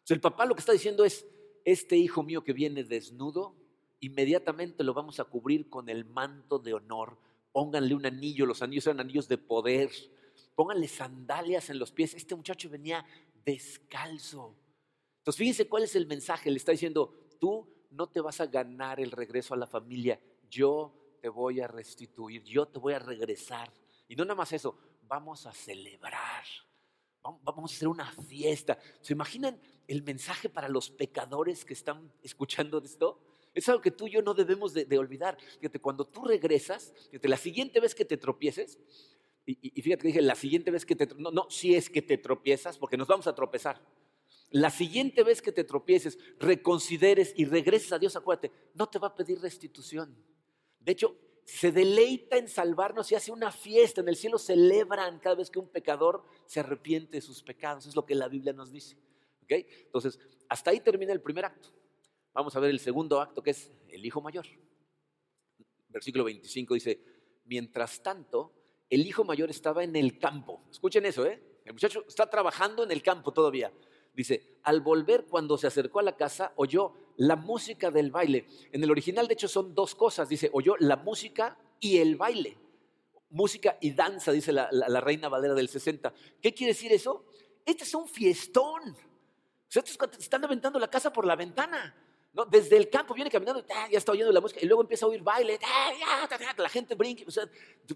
el 0.10 0.20
papá 0.20 0.46
lo 0.46 0.56
que 0.56 0.60
está 0.60 0.72
diciendo 0.72 1.06
es, 1.06 1.28
este 1.64 1.98
hijo 1.98 2.22
mío 2.24 2.44
que 2.44 2.54
viene 2.54 2.84
desnudo, 2.84 3.56
inmediatamente 4.00 4.84
lo 4.84 4.94
vamos 4.94 5.20
a 5.20 5.26
cubrir 5.26 5.70
con 5.70 5.90
el 5.90 6.06
manto 6.06 6.60
de 6.60 6.74
honor. 6.74 7.18
Pónganle 7.52 7.96
un 7.96 8.06
anillo, 8.06 8.46
los 8.46 8.62
anillos 8.62 8.86
eran 8.88 9.00
anillos 9.00 9.28
de 9.28 9.38
poder 9.38 9.90
pónganle 10.56 10.88
sandalias 10.88 11.70
en 11.70 11.80
los 11.80 11.92
pies. 11.92 12.14
Este 12.14 12.36
muchacho 12.36 12.70
venía 12.70 13.06
descalzo. 13.44 14.56
Entonces, 15.20 15.38
fíjense 15.38 15.68
cuál 15.68 15.84
es 15.84 15.96
el 15.96 16.08
mensaje. 16.08 16.50
Le 16.50 16.58
está 16.58 16.72
diciendo, 16.72 17.14
tú 17.40 17.68
no 17.92 18.08
te 18.08 18.22
vas 18.22 18.42
a 18.42 18.48
ganar 18.48 19.00
el 19.00 19.12
regreso 19.12 19.54
a 19.54 19.58
la 19.58 19.68
familia. 19.68 20.20
Yo 20.50 21.18
te 21.22 21.30
voy 21.30 21.62
a 21.62 21.68
restituir, 21.68 22.44
yo 22.44 22.68
te 22.68 22.80
voy 22.80 22.94
a 22.94 23.00
regresar. 23.00 23.72
Y 24.08 24.16
no 24.16 24.24
nada 24.24 24.36
más 24.36 24.54
eso, 24.54 24.78
vamos 25.08 25.46
a 25.46 25.52
celebrar. 25.52 26.44
Vamos 27.24 27.72
a 27.72 27.76
hacer 27.76 27.88
una 27.88 28.12
fiesta. 28.12 28.78
¿Se 29.02 29.14
imaginan 29.14 29.60
el 29.88 30.04
mensaje 30.04 30.48
para 30.48 30.70
los 30.70 30.92
pecadores 30.92 31.66
que 31.66 31.74
están 31.74 32.12
escuchando 32.22 32.78
esto? 32.84 33.20
Es 33.56 33.68
algo 33.70 33.82
que 33.82 33.90
tú 33.90 34.06
y 34.06 34.12
yo 34.12 34.22
no 34.22 34.34
debemos 34.34 34.74
de, 34.74 34.98
olvidar. 34.98 35.38
Fíjate, 35.60 35.80
cuando 35.80 36.06
tú 36.06 36.26
regresas, 36.26 36.94
fíjate, 37.10 37.30
la 37.30 37.38
siguiente 37.38 37.80
vez 37.80 37.96
que 37.96 38.06
te 38.06 38.18
tropieces, 38.18 38.78
y, 39.46 39.82
fíjate 39.82 40.02
que 40.02 40.08
dije, 40.08 40.22
la 40.22 40.36
siguiente 40.36 40.72
vez 40.72 40.86
que 40.86 40.96
te... 40.96 41.08
No, 41.16 41.30
no, 41.30 41.48
si 41.50 41.76
es 41.76 41.90
que 41.90 42.02
te 42.02 42.18
tropiezas, 42.18 42.78
porque 42.78 42.98
nos 42.98 43.08
vamos 43.08 43.28
a 43.28 43.36
tropezar. 43.36 43.80
La 44.50 44.72
siguiente 44.72 45.24
vez 45.24 45.42
que 45.42 45.52
te 45.52 45.64
tropieces, 45.64 46.18
reconsideres 46.40 47.34
y 47.36 47.46
regreses 47.46 47.92
a 47.92 48.00
Dios, 48.00 48.16
acuérdate, 48.16 48.52
no 48.74 48.88
te 48.88 48.98
va 48.98 49.10
a 49.10 49.16
pedir 49.16 49.40
restitución. 49.40 50.16
De 50.80 50.92
hecho, 50.92 51.16
se 51.44 51.72
deleita 51.72 52.38
en 52.38 52.48
salvarnos 52.48 53.12
y 53.12 53.16
hace 53.16 53.32
una 53.32 53.52
fiesta. 53.52 54.02
En 54.02 54.10
el 54.10 54.16
cielo 54.16 54.40
celebran 54.40 55.20
cada 55.20 55.36
vez 55.36 55.52
que 55.52 55.60
un 55.60 55.68
pecador 55.68 56.24
se 56.48 56.60
arrepiente 56.60 57.18
de 57.18 57.22
sus 57.22 57.44
pecados. 57.44 57.86
Es 57.86 57.96
lo 57.96 58.06
que 58.06 58.16
la 58.16 58.28
Biblia 58.28 58.52
nos 58.52 58.72
dice. 58.72 58.98
¿Okay? 59.44 59.68
Entonces, 59.86 60.20
hasta 60.50 60.72
ahí 60.72 60.80
termina 60.80 61.14
el 61.14 61.22
primer 61.22 61.46
acto. 61.46 61.70
Vamos 62.34 62.56
a 62.56 62.60
ver 62.60 62.72
el 62.72 62.80
segundo 62.80 63.22
acto, 63.22 63.44
que 63.44 63.52
es 63.52 63.72
el 63.90 64.04
hijo 64.04 64.22
mayor. 64.22 64.46
Versículo 65.90 66.24
25 66.24 66.74
dice, 66.74 67.00
mientras 67.46 68.02
tanto, 68.02 68.55
el 68.90 69.06
hijo 69.06 69.24
mayor 69.24 69.50
estaba 69.50 69.84
en 69.84 69.96
el 69.96 70.20
campo. 70.20 70.64
Escuchen 70.72 71.06
eso, 71.06 71.26
¿eh? 71.26 71.42
El 71.66 71.74
muchacho 71.74 72.06
está 72.08 72.30
trabajando 72.30 72.84
en 72.84 72.92
el 72.92 73.02
campo 73.02 73.34
todavía. 73.34 73.72
Dice, 74.14 74.60
al 74.64 74.82
volver 74.82 75.26
cuando 75.26 75.58
se 75.58 75.68
acercó 75.68 76.00
a 76.00 76.04
la 76.04 76.16
casa, 76.16 76.54
oyó 76.56 76.94
la 77.18 77.36
música 77.36 77.92
del 77.92 78.12
baile. 78.12 78.48
En 78.72 78.84
el 78.84 78.92
original, 78.92 79.28
de 79.28 79.34
hecho, 79.34 79.48
son 79.48 79.74
dos 79.74 79.96
cosas. 79.96 80.30
Dice, 80.30 80.50
oyó 80.54 80.76
la 80.80 80.96
música 80.96 81.58
y 81.80 81.98
el 81.98 82.16
baile. 82.16 82.58
Música 83.32 83.78
y 83.82 83.92
danza, 83.92 84.32
dice 84.32 84.54
la, 84.54 84.70
reina 85.02 85.28
Valera 85.28 85.54
del 85.54 85.68
60. 85.68 86.14
¿Qué 86.42 86.54
quiere 86.54 86.74
decir 86.74 86.94
eso? 86.94 87.26
Este 87.66 87.84
es 87.84 87.94
un 87.94 88.08
fiestón. 88.08 88.92
O 88.92 89.68
sea, 89.68 89.84
están 90.18 90.46
aventando 90.46 90.80
la 90.80 90.90
casa 90.90 91.12
por 91.12 91.26
la 91.26 91.36
ventana. 91.36 91.94
Desde 92.50 92.76
el 92.76 92.90
campo 92.90 93.14
viene 93.14 93.30
caminando 93.30 93.62
y 93.62 93.92
ya 93.92 93.98
está 93.98 94.12
oyendo 94.12 94.32
la 94.32 94.42
música 94.42 94.60
y 94.62 94.66
luego 94.66 94.82
empieza 94.82 95.06
a 95.06 95.10
oír 95.10 95.22
baile, 95.24 95.58
la 96.58 96.70
gente 96.70 96.94
brinca, 96.94 97.24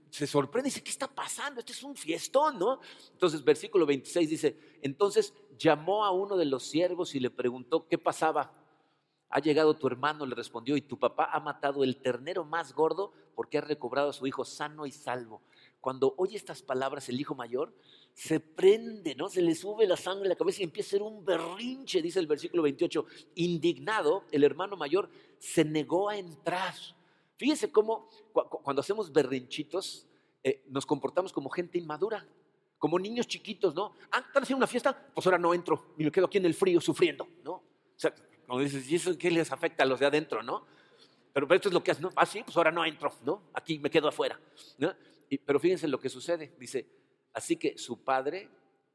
se 0.10 0.28
sorprende 0.28 0.70
y 0.70 0.72
dice, 0.72 0.82
¿qué 0.82 0.92
está 0.92 1.08
pasando? 1.08 1.60
Este 1.60 1.74
es 1.74 1.84
un 1.84 1.94
fiestón, 1.94 2.58
¿no? 2.58 2.80
Entonces, 3.12 3.44
versículo 3.44 3.86
26 3.86 4.30
dice, 4.30 4.58
entonces 4.82 5.34
llamó 5.58 6.06
a 6.06 6.12
uno 6.12 6.38
de 6.38 6.46
los 6.46 6.64
siervos 6.64 7.16
y 7.16 7.20
le 7.20 7.30
preguntó 7.30 7.86
qué 7.88 7.98
pasaba. 7.98 8.54
Ha 9.30 9.42
llegado 9.42 9.76
tu 9.76 9.88
hermano, 9.88 10.26
le 10.26 10.34
respondió, 10.34 10.76
y 10.78 10.82
tu 10.82 10.98
papá 10.98 11.30
ha 11.32 11.40
matado 11.40 11.84
el 11.84 11.98
ternero 11.98 12.46
más 12.46 12.74
gordo 12.74 13.12
porque 13.36 13.58
ha 13.58 13.62
recobrado 13.62 14.10
a 14.10 14.14
su 14.14 14.26
hijo 14.26 14.46
sano 14.46 14.86
y 14.86 14.92
salvo. 14.92 15.42
Cuando 15.82 16.16
oye 16.18 16.38
estas 16.38 16.62
palabras 16.64 17.10
el 17.10 17.20
hijo 17.20 17.36
mayor, 17.36 17.74
se 18.20 18.42
prende, 18.42 19.16
¿no? 19.16 19.30
Se 19.30 19.42
le 19.42 19.56
sube 19.56 19.88
la 19.88 19.96
sangre 19.96 20.26
a 20.26 20.30
la 20.30 20.36
cabeza 20.36 20.60
y 20.60 20.66
empieza 20.66 20.90
a 20.90 20.92
ser 20.92 21.04
un 21.04 21.24
berrinche, 21.24 22.02
dice 22.02 22.20
el 22.20 22.28
versículo 22.28 22.64
28. 22.64 23.06
Indignado, 23.36 24.26
el 24.34 24.44
hermano 24.44 24.76
mayor 24.76 25.10
se 25.38 25.64
negó 25.64 26.10
a 26.10 26.18
entrar. 26.18 26.74
Fíjense 27.38 27.72
cómo 27.72 28.10
cuando 28.34 28.82
hacemos 28.82 29.14
berrinchitos 29.14 30.06
eh, 30.44 30.66
nos 30.68 30.86
comportamos 30.86 31.32
como 31.32 31.50
gente 31.50 31.78
inmadura, 31.78 32.28
como 32.78 33.00
niños 33.00 33.26
chiquitos, 33.26 33.74
¿no? 33.74 33.96
Ah, 34.12 34.20
están 34.20 34.44
haciendo 34.44 34.58
una 34.58 34.68
fiesta, 34.68 35.12
pues 35.16 35.26
ahora 35.26 35.38
no 35.38 35.54
entro 35.54 35.94
y 35.98 36.04
me 36.04 36.12
quedo 36.12 36.26
aquí 36.26 36.40
en 36.40 36.46
el 36.46 36.56
frío 36.56 36.82
sufriendo, 36.82 37.26
¿no? 37.46 37.54
O 37.54 37.64
sea, 37.96 38.14
como 38.46 38.60
dices, 38.60 38.92
¿y 38.92 38.96
eso 38.96 39.18
qué 39.18 39.32
les 39.32 39.50
afecta 39.50 39.84
a 39.84 39.86
los 39.86 39.98
de 39.98 40.08
adentro, 40.08 40.44
no? 40.44 40.66
Pero, 41.32 41.48
esto 41.54 41.70
es 41.70 41.74
lo 41.74 41.82
que 41.82 41.92
hace, 41.92 42.02
¿no? 42.02 42.10
Ah, 42.18 42.26
sí, 42.26 42.44
pues 42.44 42.58
ahora 42.58 42.72
no 42.72 42.84
entro, 42.84 43.14
¿no? 43.24 43.44
Aquí 43.54 43.80
me 43.80 43.90
quedo 43.90 44.10
afuera, 44.10 44.38
¿no? 44.78 44.94
pero 45.46 45.60
fíjense 45.60 45.88
lo 45.88 46.00
que 46.00 46.10
sucede, 46.10 46.56
dice, 46.60 46.88
Así 47.40 47.56
que 47.56 47.78
su 47.78 48.04
padre 48.04 48.50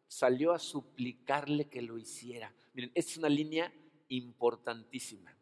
salió 0.07 0.53
a 0.53 0.59
suplicarle 0.59 1.67
que 1.71 1.81
lo 1.81 1.97
hiciera. 1.97 2.55
Miren, 2.75 2.93
esta 2.95 3.13
es 3.13 3.17
una 3.17 3.31
línea 3.31 3.73
importantísima. 4.09 5.35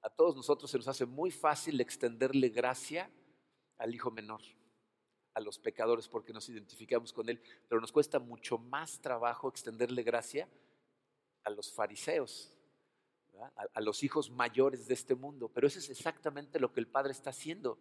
A 0.00 0.08
todos 0.08 0.34
nosotros 0.34 0.70
se 0.70 0.78
nos 0.78 0.88
hace 0.88 1.04
muy 1.04 1.30
fácil 1.30 1.78
extenderle 1.82 2.48
gracia 2.48 3.10
al 3.76 3.94
hijo 3.94 4.10
menor, 4.10 4.40
a 5.34 5.40
los 5.40 5.58
pecadores, 5.58 6.08
porque 6.08 6.32
nos 6.32 6.48
identificamos 6.48 7.12
con 7.12 7.28
él, 7.28 7.42
pero 7.68 7.78
nos 7.78 7.92
cuesta 7.92 8.18
mucho 8.18 8.56
más 8.56 9.02
trabajo 9.02 9.50
extenderle 9.50 10.02
gracia 10.02 10.48
a 11.42 11.50
los 11.50 11.70
fariseos, 11.74 12.54
a, 13.74 13.80
los 13.82 14.02
hijos 14.02 14.30
mayores 14.30 14.88
de 14.88 14.94
este 14.94 15.14
mundo. 15.14 15.50
Pero 15.50 15.66
eso 15.66 15.78
es 15.78 15.90
exactamente 15.90 16.58
lo 16.58 16.72
que 16.72 16.80
el 16.80 16.88
padre 16.88 17.12
está 17.12 17.28
haciendo. 17.28 17.78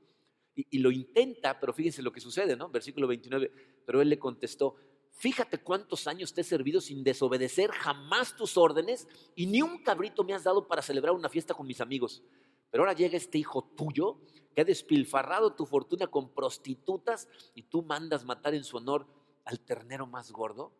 Y, 0.55 0.79
lo 0.79 0.91
intenta, 0.91 1.59
pero 1.59 1.73
fíjense 1.73 2.01
lo 2.03 2.11
que 2.11 2.19
sucede, 2.19 2.55
¿no? 2.55 2.69
Versículo 2.69 3.07
29. 3.07 3.51
Pero 3.85 4.01
él 4.01 4.09
le 4.09 4.19
contestó, 4.19 4.75
fíjate 5.11 5.57
cuántos 5.57 6.07
años 6.07 6.33
te 6.33 6.41
he 6.41 6.43
servido 6.43 6.79
sin 6.79 7.03
desobedecer 7.03 7.71
jamás 7.71 8.35
tus 8.35 8.55
órdenes 8.57 9.07
y 9.35 9.47
ni 9.47 9.61
un 9.61 9.83
cabrito 9.83 10.23
me 10.23 10.33
has 10.33 10.43
dado 10.43 10.67
para 10.67 10.81
celebrar 10.81 11.13
una 11.15 11.29
fiesta 11.29 11.53
con 11.53 11.65
mis 11.65 11.81
amigos. 11.81 12.21
Pero 12.69 12.83
ahora 12.83 12.93
llega 12.93 13.17
este 13.17 13.37
hijo 13.37 13.63
tuyo 13.75 14.19
que 14.53 14.61
ha 14.61 14.65
despilfarrado 14.65 15.53
tu 15.55 15.65
fortuna 15.65 16.07
con 16.07 16.33
prostitutas 16.33 17.27
y 17.55 17.63
tú 17.63 17.81
mandas 17.81 18.23
matar 18.23 18.53
en 18.53 18.63
su 18.63 18.77
honor 18.77 19.07
al 19.45 19.59
ternero 19.59 20.05
más 20.05 20.31
gordo. 20.31 20.71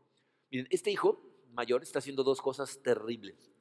Miren, 0.51 0.67
este 0.69 0.91
hijo 0.91 1.21
mayor 1.51 1.81
está 1.83 1.99
haciendo 1.99 2.23
dos 2.23 2.41
cosas 2.41 2.81
terribles. 2.81 3.51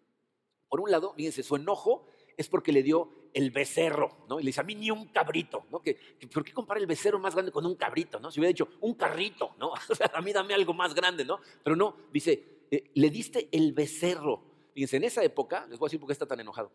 Por 0.68 0.80
un 0.80 0.90
lado, 0.90 1.12
fíjense, 1.14 1.42
su 1.42 1.56
enojo 1.56 2.06
es 2.36 2.48
porque 2.48 2.72
le 2.72 2.82
dio 2.82 3.10
el 3.34 3.50
becerro, 3.50 4.24
¿no? 4.28 4.38
Y 4.38 4.42
le 4.42 4.48
dice, 4.48 4.60
a 4.60 4.64
mí 4.64 4.74
ni 4.74 4.90
un 4.90 5.06
cabrito, 5.06 5.66
¿no? 5.70 5.80
Que, 5.82 5.96
¿Por 6.32 6.44
qué 6.44 6.52
comparar 6.52 6.80
el 6.80 6.86
becerro 6.86 7.18
más 7.18 7.34
grande 7.34 7.52
con 7.52 7.64
un 7.64 7.76
cabrito, 7.76 8.20
¿no? 8.20 8.30
Si 8.30 8.40
hubiera 8.40 8.52
dicho, 8.52 8.68
un 8.80 8.94
carrito, 8.94 9.54
¿no? 9.58 9.72
A 10.14 10.20
mí 10.20 10.32
dame 10.32 10.54
algo 10.54 10.74
más 10.74 10.94
grande, 10.94 11.24
¿no? 11.24 11.40
Pero 11.62 11.76
no, 11.76 11.96
dice, 12.12 12.66
eh, 12.70 12.90
le 12.94 13.10
diste 13.10 13.48
el 13.52 13.72
becerro. 13.72 14.42
Fíjense, 14.74 14.96
en 14.96 15.04
esa 15.04 15.22
época, 15.22 15.66
les 15.68 15.78
voy 15.78 15.86
a 15.86 15.88
decir 15.88 16.00
por 16.00 16.08
qué 16.08 16.14
está 16.14 16.26
tan 16.26 16.40
enojado, 16.40 16.72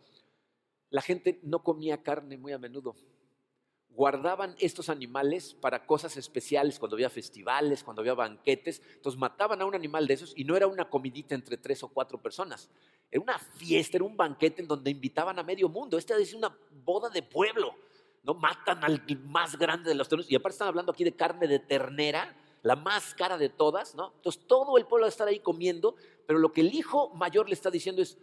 la 0.89 1.02
gente 1.02 1.39
no 1.43 1.63
comía 1.63 2.02
carne 2.02 2.38
muy 2.38 2.54
a 2.54 2.58
menudo. 2.58 2.96
Guardaban 3.89 4.56
estos 4.60 4.89
animales 4.89 5.56
para 5.60 5.86
cosas 5.86 6.17
especiales, 6.17 6.78
cuando 6.78 6.96
había 6.96 7.10
festivales, 7.10 7.84
cuando 7.84 8.02
había 8.02 8.13
banquetes. 8.13 8.82
Entonces 8.96 9.20
mataban 9.20 9.62
a 9.62 9.65
un 9.65 9.74
animal 9.74 10.06
de 10.06 10.13
esos 10.13 10.34
y 10.38 10.43
no 10.43 10.56
era 10.56 10.67
una 10.67 10.89
comidita 10.89 11.34
entre 11.34 11.58
tres 11.58 11.82
o 11.84 11.89
cuatro 11.89 12.22
personas. 12.22 12.70
Era 13.10 13.22
una 13.22 13.39
fiesta, 13.39 13.98
era 13.98 14.04
un 14.04 14.17
banquete 14.17 14.62
en 14.62 14.67
donde 14.67 14.91
invitaban 14.91 15.39
a 15.39 15.43
medio 15.43 15.70
mundo. 15.70 15.98
Esta 15.98 16.17
es 16.17 16.34
una 16.34 16.56
boda 16.84 17.10
de 17.10 17.24
pueblo. 17.24 17.76
¿no? 18.24 18.34
Matan 18.34 18.84
al 18.84 19.02
más 19.26 19.58
grande 19.58 19.89
de 19.89 19.96
los 19.96 20.10
terneros. 20.10 20.32
Y 20.32 20.36
aparte 20.36 20.56
están 20.56 20.67
hablando 20.67 20.91
aquí 20.91 21.04
de 21.04 21.15
carne 21.15 21.48
de 21.48 21.60
ternera, 21.60 22.36
la 22.63 22.76
más 22.76 23.13
cara 23.13 23.38
de 23.38 23.50
todas. 23.50 23.96
¿no? 23.96 24.13
Entonces 24.15 24.46
todo 24.46 24.78
el 24.78 24.86
pueblo 24.86 25.04
va 25.04 25.08
a 25.08 25.10
estar 25.10 25.28
ahí 25.28 25.39
comiendo, 25.39 25.96
pero 26.26 26.39
lo 26.39 26.52
que 26.52 26.62
el 26.62 26.74
hijo 26.74 27.10
mayor 27.12 27.48
le 27.48 27.54
está 27.54 27.72
diciendo 27.72 28.02
es, 28.02 28.17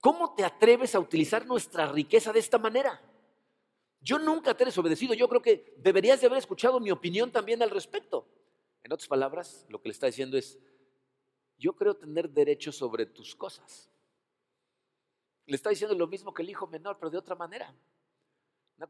¿cómo 0.00 0.34
te 0.34 0.44
atreves 0.44 0.94
a 0.94 1.00
utilizar 1.00 1.46
nuestra 1.46 1.86
riqueza 1.86 2.32
de 2.32 2.40
esta 2.40 2.58
manera? 2.58 3.00
Yo 4.00 4.18
nunca 4.18 4.54
te 4.54 4.64
he 4.64 4.66
desobedecido, 4.66 5.14
yo 5.14 5.28
creo 5.28 5.40
que 5.40 5.74
deberías 5.78 6.20
de 6.20 6.26
haber 6.26 6.38
escuchado 6.38 6.78
mi 6.78 6.90
opinión 6.90 7.30
también 7.30 7.62
al 7.62 7.70
respecto. 7.70 8.26
En 8.82 8.92
otras 8.92 9.08
palabras, 9.08 9.64
lo 9.70 9.80
que 9.80 9.88
le 9.88 9.92
está 9.92 10.06
diciendo 10.06 10.36
es, 10.36 10.58
yo 11.56 11.74
creo 11.74 11.94
tener 11.94 12.28
derecho 12.28 12.70
sobre 12.70 13.06
tus 13.06 13.34
cosas. 13.34 13.88
Le 15.46 15.56
está 15.56 15.70
diciendo 15.70 15.94
lo 15.94 16.06
mismo 16.06 16.32
que 16.32 16.42
el 16.42 16.50
hijo 16.50 16.66
menor, 16.66 16.96
pero 16.98 17.10
de 17.10 17.18
otra 17.18 17.34
manera. 17.34 17.74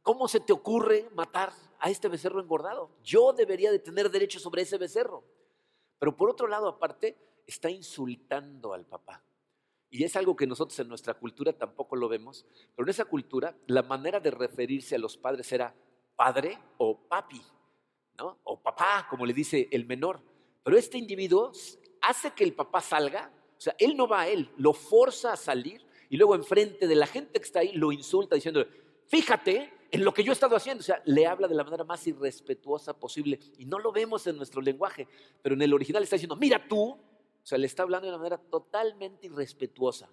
¿Cómo 0.03 0.29
se 0.29 0.40
te 0.40 0.53
ocurre 0.53 1.11
matar 1.14 1.53
a 1.79 1.90
este 1.90 2.09
becerro 2.09 2.40
engordado? 2.40 2.90
Yo 3.03 3.33
debería 3.33 3.71
de 3.71 3.79
tener 3.79 4.11
derecho 4.11 4.38
sobre 4.40 4.62
ese 4.62 4.79
becerro. 4.79 5.25
Pero 5.99 6.17
por 6.17 6.31
otro 6.31 6.47
lado, 6.47 6.69
aparte, 6.69 7.17
está 7.47 7.71
insultando 7.71 8.73
al 8.73 8.87
papá. 8.87 9.23
Y 9.90 10.03
es 10.03 10.17
algo 10.17 10.35
que 10.35 10.47
nosotros 10.47 10.79
en 10.81 10.88
nuestra 10.88 11.14
cultura 11.14 11.53
tampoco 11.53 11.95
lo 11.95 12.09
vemos, 12.09 12.45
pero 12.75 12.85
en 12.85 12.90
esa 12.90 13.05
cultura 13.05 13.57
la 13.67 13.83
manera 13.83 14.19
de 14.19 14.31
referirse 14.33 14.97
a 14.97 14.99
los 14.99 15.17
padres 15.17 15.53
era 15.53 15.73
padre 16.17 16.59
o 16.79 16.99
papi, 16.99 17.40
¿no? 18.19 18.40
O 18.43 18.61
papá, 18.61 19.07
como 19.09 19.25
le 19.25 19.33
dice 19.33 19.69
el 19.71 19.87
menor. 19.87 20.21
Pero 20.64 20.77
este 20.77 20.99
individuo 20.99 21.53
hace 22.03 22.33
que 22.33 22.43
el 22.43 22.55
papá 22.55 22.81
salga, 22.81 23.31
o 23.57 23.61
sea, 23.61 23.77
él 23.79 23.97
no 23.97 24.09
va 24.09 24.23
a 24.23 24.29
él, 24.29 24.51
lo 24.57 24.73
forza 24.73 25.33
a 25.33 25.37
salir 25.37 25.87
y 26.14 26.16
luego 26.16 26.37
enfrente 26.37 26.87
de 26.87 26.94
la 26.94 27.09
gente 27.09 27.40
que 27.40 27.44
está 27.44 27.59
ahí 27.59 27.72
lo 27.72 27.90
insulta 27.90 28.37
diciendo, 28.37 28.64
fíjate 29.09 29.72
en 29.90 30.05
lo 30.05 30.14
que 30.14 30.22
yo 30.22 30.31
he 30.31 30.33
estado 30.33 30.55
haciendo. 30.55 30.81
O 30.81 30.85
sea, 30.85 31.03
le 31.07 31.27
habla 31.27 31.48
de 31.48 31.57
la 31.57 31.64
manera 31.64 31.83
más 31.83 32.07
irrespetuosa 32.07 32.96
posible. 32.96 33.40
Y 33.59 33.64
no 33.64 33.81
lo 33.81 33.90
vemos 33.90 34.24
en 34.29 34.37
nuestro 34.37 34.62
lenguaje, 34.62 35.09
pero 35.42 35.57
en 35.57 35.62
el 35.62 35.74
original 35.74 36.05
está 36.05 36.14
diciendo, 36.14 36.37
mira 36.37 36.68
tú. 36.68 36.90
O 36.90 37.00
sea, 37.42 37.59
le 37.59 37.66
está 37.66 37.83
hablando 37.83 38.07
de 38.07 38.12
una 38.12 38.18
manera 38.18 38.38
totalmente 38.38 39.27
irrespetuosa. 39.27 40.09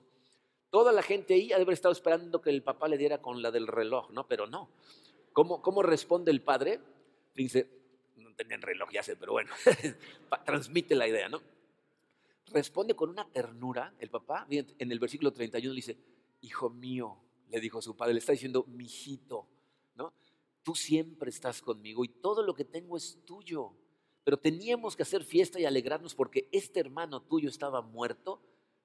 Toda 0.72 0.92
la 0.92 1.04
gente 1.04 1.36
ahí 1.36 1.54
ha 1.54 1.58
de 1.58 1.62
haber 1.62 1.74
estado 1.74 1.92
esperando 1.92 2.42
que 2.42 2.50
el 2.50 2.64
papá 2.64 2.88
le 2.88 2.98
diera 2.98 3.22
con 3.22 3.44
la 3.44 3.52
del 3.52 3.68
reloj, 3.68 4.10
¿no? 4.10 4.28
Pero 4.28 4.48
no. 4.48 4.72
¿Cómo, 5.34 5.62
cómo 5.62 5.84
responde 5.84 6.32
el 6.32 6.42
padre? 6.42 6.80
Dice, 7.36 7.70
no 8.16 8.34
tenían 8.34 8.64
reloj, 8.64 8.90
ya 8.92 9.04
sé, 9.04 9.18
pero 9.18 9.34
bueno, 9.34 9.52
transmite 10.48 10.96
la 10.96 11.08
idea, 11.08 11.30
¿no? 11.30 11.44
Responde 12.54 12.96
con 12.96 13.10
una 13.10 13.28
ternura 13.30 13.94
el 14.00 14.10
papá. 14.10 14.46
En 14.50 14.92
el 14.92 15.00
versículo 15.00 15.32
31 15.34 15.74
le 15.74 15.76
dice, 15.76 15.98
hijo 16.42 16.70
mío, 16.70 17.18
le 17.50 17.60
dijo 17.60 17.82
su 17.82 17.96
padre, 17.96 18.14
le 18.14 18.20
está 18.20 18.32
diciendo, 18.32 18.66
mijito, 18.68 19.48
¿no? 19.96 20.14
Tú 20.64 20.76
siempre 20.76 21.30
estás 21.30 21.62
conmigo 21.62 22.04
y 22.06 22.10
todo 22.10 22.44
lo 22.44 22.54
que 22.54 22.66
tengo 22.66 22.98
es 22.98 23.20
tuyo. 23.26 23.74
Pero 24.24 24.38
teníamos 24.38 24.96
que 24.96 25.04
hacer 25.04 25.24
fiesta 25.24 25.60
y 25.60 25.66
alegrarnos 25.66 26.14
porque 26.14 26.48
este 26.52 26.80
hermano 26.80 27.24
tuyo 27.24 27.50
estaba 27.50 27.82
muerto, 27.82 28.42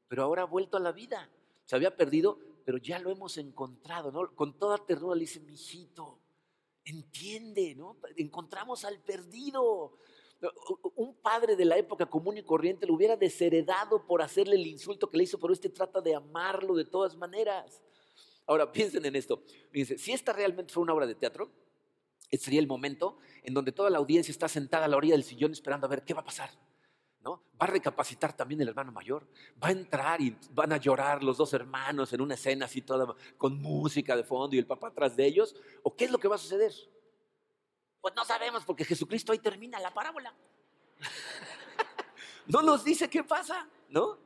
pero 0.09 0.23
ahora 0.23 0.43
ha 0.43 0.47
vuelto 0.47 0.77
a 0.77 0.81
la 0.81 0.93
vida. 0.93 1.31
Se 1.67 1.77
había 1.77 1.97
perdido, 1.97 2.39
pero 2.65 2.79
ya 2.79 2.99
lo 2.99 3.11
hemos 3.11 3.37
encontrado, 3.37 4.11
¿no? 4.11 4.35
Con 4.35 4.59
toda 4.59 4.79
ternura 4.79 5.15
le 5.15 5.23
dice, 5.23 5.41
mijito, 5.41 6.19
entiende, 6.85 7.75
¿no? 7.75 7.99
Encontramos 8.17 8.85
al 8.85 9.01
perdido. 9.01 9.99
Un 10.95 11.15
padre 11.15 11.57
de 11.57 11.65
la 11.65 11.77
época 11.77 12.07
común 12.07 12.37
y 12.37 12.43
corriente 12.43 12.87
lo 12.87 12.95
hubiera 12.95 13.17
desheredado 13.17 14.07
por 14.07 14.23
hacerle 14.23 14.57
el 14.57 14.67
insulto 14.67 15.09
que 15.09 15.17
le 15.17 15.25
hizo, 15.25 15.39
pero 15.39 15.53
este 15.53 15.69
trata 15.69 16.01
de 16.01 16.15
amarlo 16.15 16.75
de 16.75 16.85
todas 16.85 17.17
maneras. 17.17 17.83
Ahora, 18.47 18.71
piensen 18.73 19.05
en 19.05 19.17
esto. 19.17 19.43
Fíjense, 19.71 19.99
si 19.99 20.13
esta 20.13 20.33
realmente 20.33 20.73
fue 20.73 20.83
una 20.83 20.95
obra 20.95 21.07
de 21.07 21.15
teatro, 21.15 21.51
este 22.31 22.47
sería 22.47 22.61
el 22.61 22.67
momento 22.67 23.19
en 23.43 23.55
donde 23.55 23.73
toda 23.73 23.91
la 23.91 23.99
audiencia 23.99 24.33
está 24.33 24.49
sentada 24.49 24.85
a 24.85 24.89
la 24.89 24.97
orilla 24.97 25.15
del 25.15 25.25
sillón 25.25 25.53
esperando 25.53 25.87
a 25.87 25.91
ver 25.91 26.05
qué 26.05 26.15
va 26.15 26.21
a 26.21 26.25
pasar. 26.25 26.51
¿no? 27.23 27.43
Va 27.61 27.67
a 27.67 27.67
recapacitar 27.67 28.37
también 28.37 28.61
el 28.61 28.69
hermano 28.69 28.93
mayor. 28.93 29.27
Va 29.63 29.69
a 29.69 29.73
entrar 29.73 30.21
y 30.21 30.37
van 30.53 30.73
a 30.73 30.77
llorar 30.77 31.23
los 31.25 31.37
dos 31.37 31.53
hermanos 31.55 32.13
en 32.13 32.21
una 32.21 32.35
escena 32.35 32.67
así 32.67 32.83
toda 32.83 33.15
con 33.37 33.61
música 33.61 34.17
de 34.17 34.23
fondo 34.23 34.55
y 34.55 34.59
el 34.59 34.67
papá 34.67 34.89
atrás 34.89 35.17
de 35.17 35.27
ellos. 35.27 35.57
¿O 35.83 35.97
qué 35.97 36.05
es 36.05 36.11
lo 36.11 36.19
que 36.19 36.29
va 36.29 36.37
a 36.37 36.39
suceder? 36.39 36.73
Pues 38.07 38.15
no 38.15 38.25
sabemos 38.25 38.65
porque 38.65 38.85
Jesucristo 38.85 39.33
ahí 39.33 39.41
termina 39.41 39.81
la 39.81 39.93
parábola. 39.93 40.33
no 42.47 42.63
nos 42.63 42.85
dice 42.85 43.11
qué 43.11 43.25
pasa, 43.25 43.69
¿no? 43.89 44.21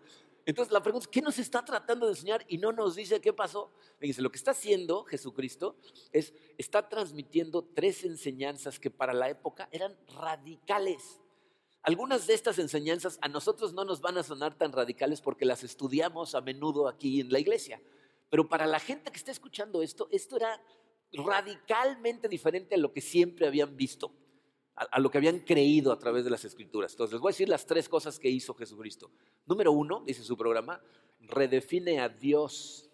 Entonces 0.44 0.70
la 0.70 0.82
pregunta 0.82 1.04
es, 1.04 1.08
¿qué 1.08 1.22
nos 1.22 1.38
está 1.38 1.64
tratando 1.64 2.04
de 2.04 2.12
enseñar 2.12 2.44
y 2.46 2.58
no 2.58 2.72
nos 2.72 2.94
dice 2.94 3.22
qué 3.22 3.32
pasó? 3.32 3.72
Fíjense, 3.98 4.20
lo 4.20 4.30
que 4.30 4.36
está 4.36 4.50
haciendo 4.50 5.02
Jesucristo 5.04 5.76
es, 6.12 6.34
está 6.58 6.90
transmitiendo 6.90 7.64
tres 7.74 8.04
enseñanzas 8.04 8.78
que 8.78 8.90
para 8.90 9.14
la 9.14 9.30
época 9.30 9.66
eran 9.72 9.96
radicales. 10.08 11.18
Algunas 11.82 12.26
de 12.26 12.34
estas 12.34 12.58
enseñanzas 12.58 13.18
a 13.22 13.28
nosotros 13.28 13.72
no 13.72 13.86
nos 13.86 14.02
van 14.02 14.18
a 14.18 14.22
sonar 14.22 14.58
tan 14.58 14.72
radicales 14.72 15.22
porque 15.22 15.46
las 15.46 15.64
estudiamos 15.64 16.34
a 16.34 16.42
menudo 16.42 16.86
aquí 16.86 17.22
en 17.22 17.32
la 17.32 17.38
iglesia. 17.38 17.80
Pero 18.28 18.46
para 18.46 18.66
la 18.66 18.78
gente 18.78 19.10
que 19.10 19.16
está 19.16 19.32
escuchando 19.32 19.82
esto, 19.82 20.06
esto 20.10 20.36
era 20.36 20.62
radicalmente 21.12 22.28
diferente 22.28 22.74
a 22.74 22.78
lo 22.78 22.92
que 22.92 23.00
siempre 23.00 23.46
habían 23.46 23.76
visto, 23.76 24.12
a, 24.74 24.98
lo 25.00 25.10
que 25.10 25.18
habían 25.18 25.40
creído 25.40 25.92
a 25.92 25.98
través 25.98 26.24
de 26.24 26.30
las 26.30 26.44
escrituras. 26.44 26.92
Entonces, 26.92 27.14
les 27.14 27.20
voy 27.20 27.30
a 27.30 27.34
decir 27.34 27.48
las 27.48 27.66
tres 27.66 27.88
cosas 27.88 28.18
que 28.18 28.30
hizo 28.30 28.54
Jesucristo. 28.54 29.10
Número 29.46 29.72
uno, 29.72 30.02
dice 30.06 30.22
su 30.22 30.36
programa, 30.36 30.82
redefine 31.20 32.00
a 32.00 32.08
Dios. 32.08 32.90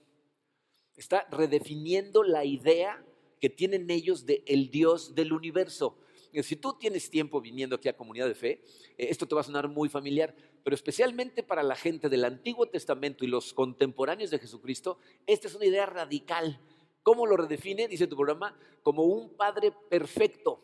Está 0.97 1.27
redefiniendo 1.31 2.23
la 2.23 2.45
idea 2.45 3.05
que 3.41 3.51
tienen 3.51 3.91
ellos 3.91 4.25
de 4.25 4.43
el 4.47 4.71
Dios 4.71 5.15
del 5.15 5.33
universo. 5.33 5.99
Si 6.43 6.57
tú 6.57 6.75
tienes 6.79 7.09
tiempo 7.09 7.41
viniendo 7.41 7.77
aquí 7.77 7.89
a 7.89 7.97
Comunidad 7.97 8.27
de 8.27 8.35
Fe, 8.35 8.63
eh, 8.99 9.07
esto 9.11 9.27
te 9.27 9.35
va 9.35 9.41
a 9.41 9.45
sonar 9.45 9.69
muy 9.69 9.89
familiar, 9.89 10.35
pero 10.65 10.75
especialmente 10.75 11.43
para 11.43 11.63
la 11.63 11.77
gente 11.77 12.09
del 12.09 12.25
Antiguo 12.25 12.67
Testamento 12.67 13.25
y 13.25 13.29
los 13.29 13.55
contemporáneos 13.55 14.31
de 14.31 14.39
Jesucristo, 14.39 14.99
esta 15.27 15.49
es 15.49 15.55
una 15.55 15.65
idea 15.65 15.87
radical 15.87 16.61
¿Cómo 17.07 17.25
lo 17.25 17.37
redefine? 17.37 17.87
Dice 17.87 18.09
tu 18.09 18.17
programa, 18.17 18.59
como 18.83 19.05
un 19.05 19.37
Padre 19.37 19.71
perfecto. 19.71 20.61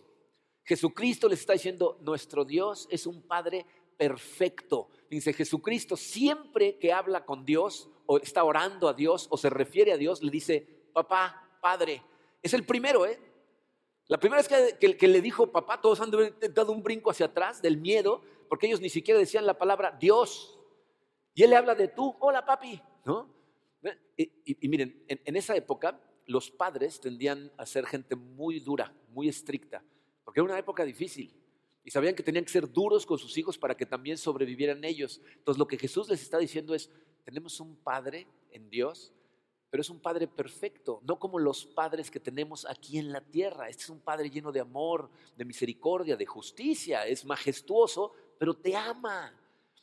Jesucristo 0.65 1.29
les 1.29 1.39
está 1.39 1.53
diciendo, 1.53 2.01
nuestro 2.01 2.45
Dios 2.45 2.89
es 2.91 3.07
un 3.07 3.23
Padre 3.23 3.65
perfecto. 3.97 4.89
Dice, 5.09 5.33
Jesucristo 5.35 5.97
siempre 5.97 6.81
que 6.81 6.93
habla 6.93 7.25
con 7.25 7.45
Dios 7.45 7.89
o 8.07 8.19
está 8.19 8.43
orando 8.43 8.89
a 8.89 8.93
Dios 8.93 9.29
o 9.31 9.37
se 9.37 9.51
refiere 9.51 9.93
a 9.93 9.97
Dios, 9.97 10.21
le 10.21 10.33
dice, 10.33 10.67
papá, 10.93 11.49
Padre. 11.61 12.03
Es 12.43 12.53
el 12.55 12.67
primero, 12.67 13.07
¿eh? 13.07 13.21
La 14.09 14.19
primera 14.19 14.43
vez 14.43 14.77
que, 14.81 14.97
que, 14.97 15.07
le 15.07 15.21
dijo 15.21 15.53
papá, 15.53 15.81
todos 15.81 16.01
han 16.01 16.11
dado 16.11 16.73
un 16.73 16.83
brinco 16.83 17.13
hacia 17.13 17.27
atrás 17.27 17.63
del 17.63 17.77
miedo, 17.77 18.21
porque 18.49 18.67
ellos 18.67 18.81
ni 18.81 18.89
siquiera 18.89 19.21
decían 19.21 19.47
la 19.47 19.57
palabra 19.57 19.93
Dios. 19.93 20.59
Y 21.35 21.45
él 21.45 21.51
le 21.51 21.57
habla 21.57 21.77
de 21.77 21.87
tú, 21.87 22.17
hola 22.19 22.45
papi, 22.45 22.83
¿no? 23.05 23.33
Y, 24.17 24.69
miren, 24.69 25.05
en 25.07 25.37
esa 25.37 25.55
época 25.55 26.01
los 26.27 26.51
padres 26.51 27.01
tendían 27.01 27.51
a 27.57 27.67
ser 27.67 27.87
gente 27.87 28.17
muy 28.17 28.61
dura, 28.61 28.95
muy 29.09 29.29
estricta, 29.29 29.83
porque 30.25 30.41
era 30.41 30.45
una 30.45 30.59
época 30.59 30.85
difícil. 30.85 31.35
Y 31.85 31.91
sabían 31.91 32.15
que 32.15 32.23
tenían 32.23 32.45
que 32.45 32.53
ser 32.53 32.71
duros 32.71 33.05
con 33.05 33.19
sus 33.19 33.37
hijos 33.37 33.59
para 33.59 33.77
que 33.77 33.87
también 33.87 34.17
sobrevivieran 34.17 34.85
ellos. 34.85 35.21
Entonces 35.37 35.59
lo 35.59 35.67
que 35.67 35.79
Jesús 35.79 36.09
les 36.09 36.23
está 36.23 36.39
diciendo 36.39 36.75
es, 36.75 36.91
tenemos 37.25 37.59
un 37.59 37.77
Padre 37.77 38.27
en 38.53 38.71
Dios, 38.71 39.13
pero 39.69 39.81
es 39.81 39.91
un 39.91 40.01
Padre 40.01 40.29
perfecto, 40.29 41.01
no 41.03 41.19
como 41.19 41.39
los 41.39 41.65
padres 41.65 42.11
que 42.11 42.21
tenemos 42.21 42.67
aquí 42.67 42.99
en 42.99 43.11
la 43.11 43.21
tierra. 43.21 43.69
Este 43.69 43.85
es 43.85 43.91
un 43.91 44.01
Padre 44.01 44.31
lleno 44.31 44.53
de 44.53 44.61
amor, 44.61 45.11
de 45.37 45.45
misericordia, 45.45 46.17
de 46.17 46.27
justicia, 46.27 47.07
es 47.07 47.25
majestuoso, 47.25 48.13
pero 48.39 48.55
te 48.55 48.77
ama 48.77 49.35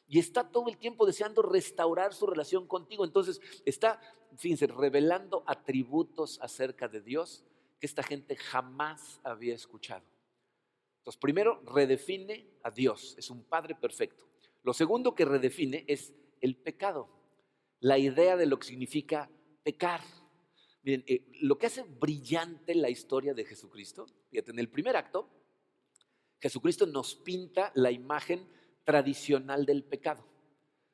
y 0.07 0.19
está 0.19 0.43
todo 0.43 0.69
el 0.69 0.77
tiempo 0.77 1.05
deseando 1.05 1.41
restaurar 1.41 2.13
su 2.13 2.25
relación 2.25 2.67
contigo. 2.67 3.03
Entonces 3.03 3.41
está, 3.65 4.01
fíjense, 4.37 4.67
revelando 4.67 5.43
atributos 5.47 6.39
acerca 6.41 6.87
de 6.87 7.01
Dios 7.01 7.43
que 7.79 7.87
esta 7.87 8.03
gente 8.03 8.35
jamás 8.35 9.19
había 9.23 9.55
escuchado. 9.55 10.05
Entonces, 10.99 11.19
primero, 11.19 11.61
redefine 11.65 12.47
a 12.63 12.71
Dios, 12.71 13.15
es 13.17 13.29
un 13.29 13.43
Padre 13.43 13.75
perfecto. 13.75 14.27
Lo 14.63 14.73
segundo 14.73 15.15
que 15.15 15.25
redefine 15.25 15.85
es 15.87 16.13
el 16.41 16.55
pecado, 16.55 17.09
la 17.79 17.97
idea 17.97 18.35
de 18.35 18.45
lo 18.45 18.59
que 18.59 18.67
significa 18.67 19.29
pecar. 19.63 20.01
Miren, 20.83 21.03
eh, 21.07 21.25
lo 21.41 21.57
que 21.57 21.67
hace 21.67 21.83
brillante 21.83 22.75
la 22.75 22.89
historia 22.89 23.33
de 23.33 23.45
Jesucristo, 23.45 24.05
fíjate, 24.29 24.51
en 24.51 24.59
el 24.59 24.69
primer 24.69 24.95
acto, 24.97 25.29
Jesucristo 26.39 26.85
nos 26.85 27.15
pinta 27.15 27.71
la 27.75 27.91
imagen 27.91 28.47
tradicional 28.83 29.65
del 29.65 29.83
pecado. 29.83 30.25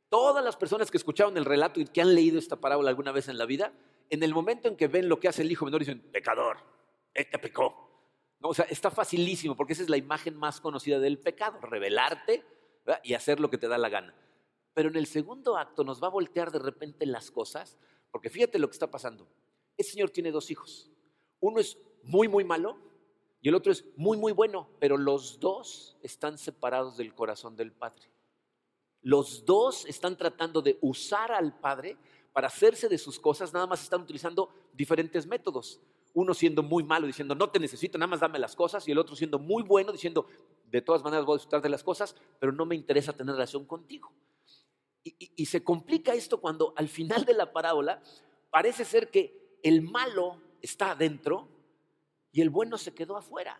Todas 0.09 0.43
las 0.43 0.55
personas 0.55 0.91
que 0.91 0.97
escucharon 0.97 1.37
el 1.37 1.45
relato 1.45 1.79
y 1.79 1.85
que 1.85 2.01
han 2.01 2.13
leído 2.13 2.37
esta 2.37 2.57
parábola 2.57 2.89
alguna 2.89 3.11
vez 3.11 3.27
en 3.27 3.37
la 3.37 3.45
vida, 3.45 3.73
en 4.09 4.23
el 4.23 4.33
momento 4.33 4.67
en 4.67 4.77
que 4.77 4.87
ven 4.87 5.09
lo 5.09 5.19
que 5.19 5.27
hace 5.27 5.41
el 5.41 5.51
hijo 5.51 5.65
menor, 5.65 5.79
dicen, 5.81 5.99
pecador, 6.11 6.57
este 7.13 7.39
pecó. 7.39 7.85
O 8.41 8.53
sea, 8.53 8.65
está 8.65 8.91
facilísimo 8.91 9.55
porque 9.55 9.73
esa 9.73 9.83
es 9.83 9.89
la 9.89 9.97
imagen 9.97 10.35
más 10.35 10.61
conocida 10.61 10.99
del 10.99 11.17
pecado, 11.17 11.59
revelarte 11.61 12.43
y 13.03 13.13
hacer 13.13 13.39
lo 13.39 13.49
que 13.49 13.57
te 13.57 13.67
da 13.67 13.77
la 13.77 13.89
gana. 13.89 14.13
Pero 14.73 14.89
en 14.89 14.97
el 14.97 15.07
segundo 15.07 15.57
acto 15.57 15.83
nos 15.83 16.03
va 16.03 16.07
a 16.07 16.11
voltear 16.11 16.51
de 16.51 16.59
repente 16.59 17.05
las 17.05 17.31
cosas, 17.31 17.77
porque 18.11 18.29
fíjate 18.29 18.59
lo 18.59 18.67
que 18.67 18.73
está 18.73 18.91
pasando. 18.91 19.27
Ese 19.77 19.93
señor 19.93 20.11
tiene 20.11 20.31
dos 20.31 20.51
hijos. 20.51 20.91
Uno 21.39 21.59
es 21.59 21.77
muy, 22.03 22.27
muy 22.27 22.43
malo 22.43 22.77
y 23.41 23.49
el 23.49 23.55
otro 23.55 23.71
es 23.71 23.85
muy, 23.95 24.17
muy 24.17 24.31
bueno, 24.31 24.69
pero 24.79 24.97
los 24.97 25.39
dos 25.39 25.97
están 26.01 26.37
separados 26.37 26.97
del 26.97 27.13
corazón 27.15 27.55
del 27.55 27.71
Padre. 27.71 28.09
Los 29.05 29.45
dos 29.45 29.85
están 29.85 30.17
tratando 30.17 30.63
de 30.63 30.79
usar 30.81 31.31
al 31.31 31.53
Padre 31.59 31.95
para 32.33 32.47
hacerse 32.47 32.89
de 32.89 32.97
sus 32.97 33.19
cosas, 33.19 33.53
nada 33.53 33.67
más 33.67 33.83
están 33.83 34.01
utilizando 34.01 34.49
diferentes 34.73 35.27
métodos. 35.27 35.79
Uno 36.15 36.33
siendo 36.33 36.63
muy 36.63 36.83
malo, 36.83 37.05
diciendo, 37.05 37.35
no 37.35 37.51
te 37.51 37.59
necesito, 37.59 37.99
nada 37.99 38.07
más 38.07 38.19
dame 38.19 38.39
las 38.39 38.55
cosas, 38.55 38.87
y 38.87 38.91
el 38.91 38.97
otro 38.97 39.15
siendo 39.15 39.37
muy 39.37 39.61
bueno, 39.61 39.91
diciendo, 39.91 40.25
de 40.71 40.81
todas 40.81 41.03
maneras 41.03 41.23
voy 41.23 41.35
a 41.35 41.37
disfrutar 41.37 41.61
de 41.61 41.69
las 41.69 41.83
cosas, 41.83 42.15
pero 42.39 42.51
no 42.51 42.65
me 42.65 42.73
interesa 42.73 43.13
tener 43.13 43.35
relación 43.35 43.65
contigo. 43.65 44.11
Y, 45.03 45.45
se 45.45 45.63
complica 45.63 46.15
esto 46.15 46.41
cuando 46.41 46.73
al 46.75 46.89
final 46.89 47.25
de 47.25 47.35
la 47.35 47.53
parábola 47.53 48.01
parece 48.49 48.85
ser 48.85 49.11
que 49.11 49.59
el 49.61 49.83
malo 49.83 50.41
está 50.63 50.91
adentro 50.91 51.47
y 52.31 52.41
el 52.41 52.49
bueno 52.49 52.79
se 52.79 52.95
quedó 52.95 53.17
afuera. 53.17 53.59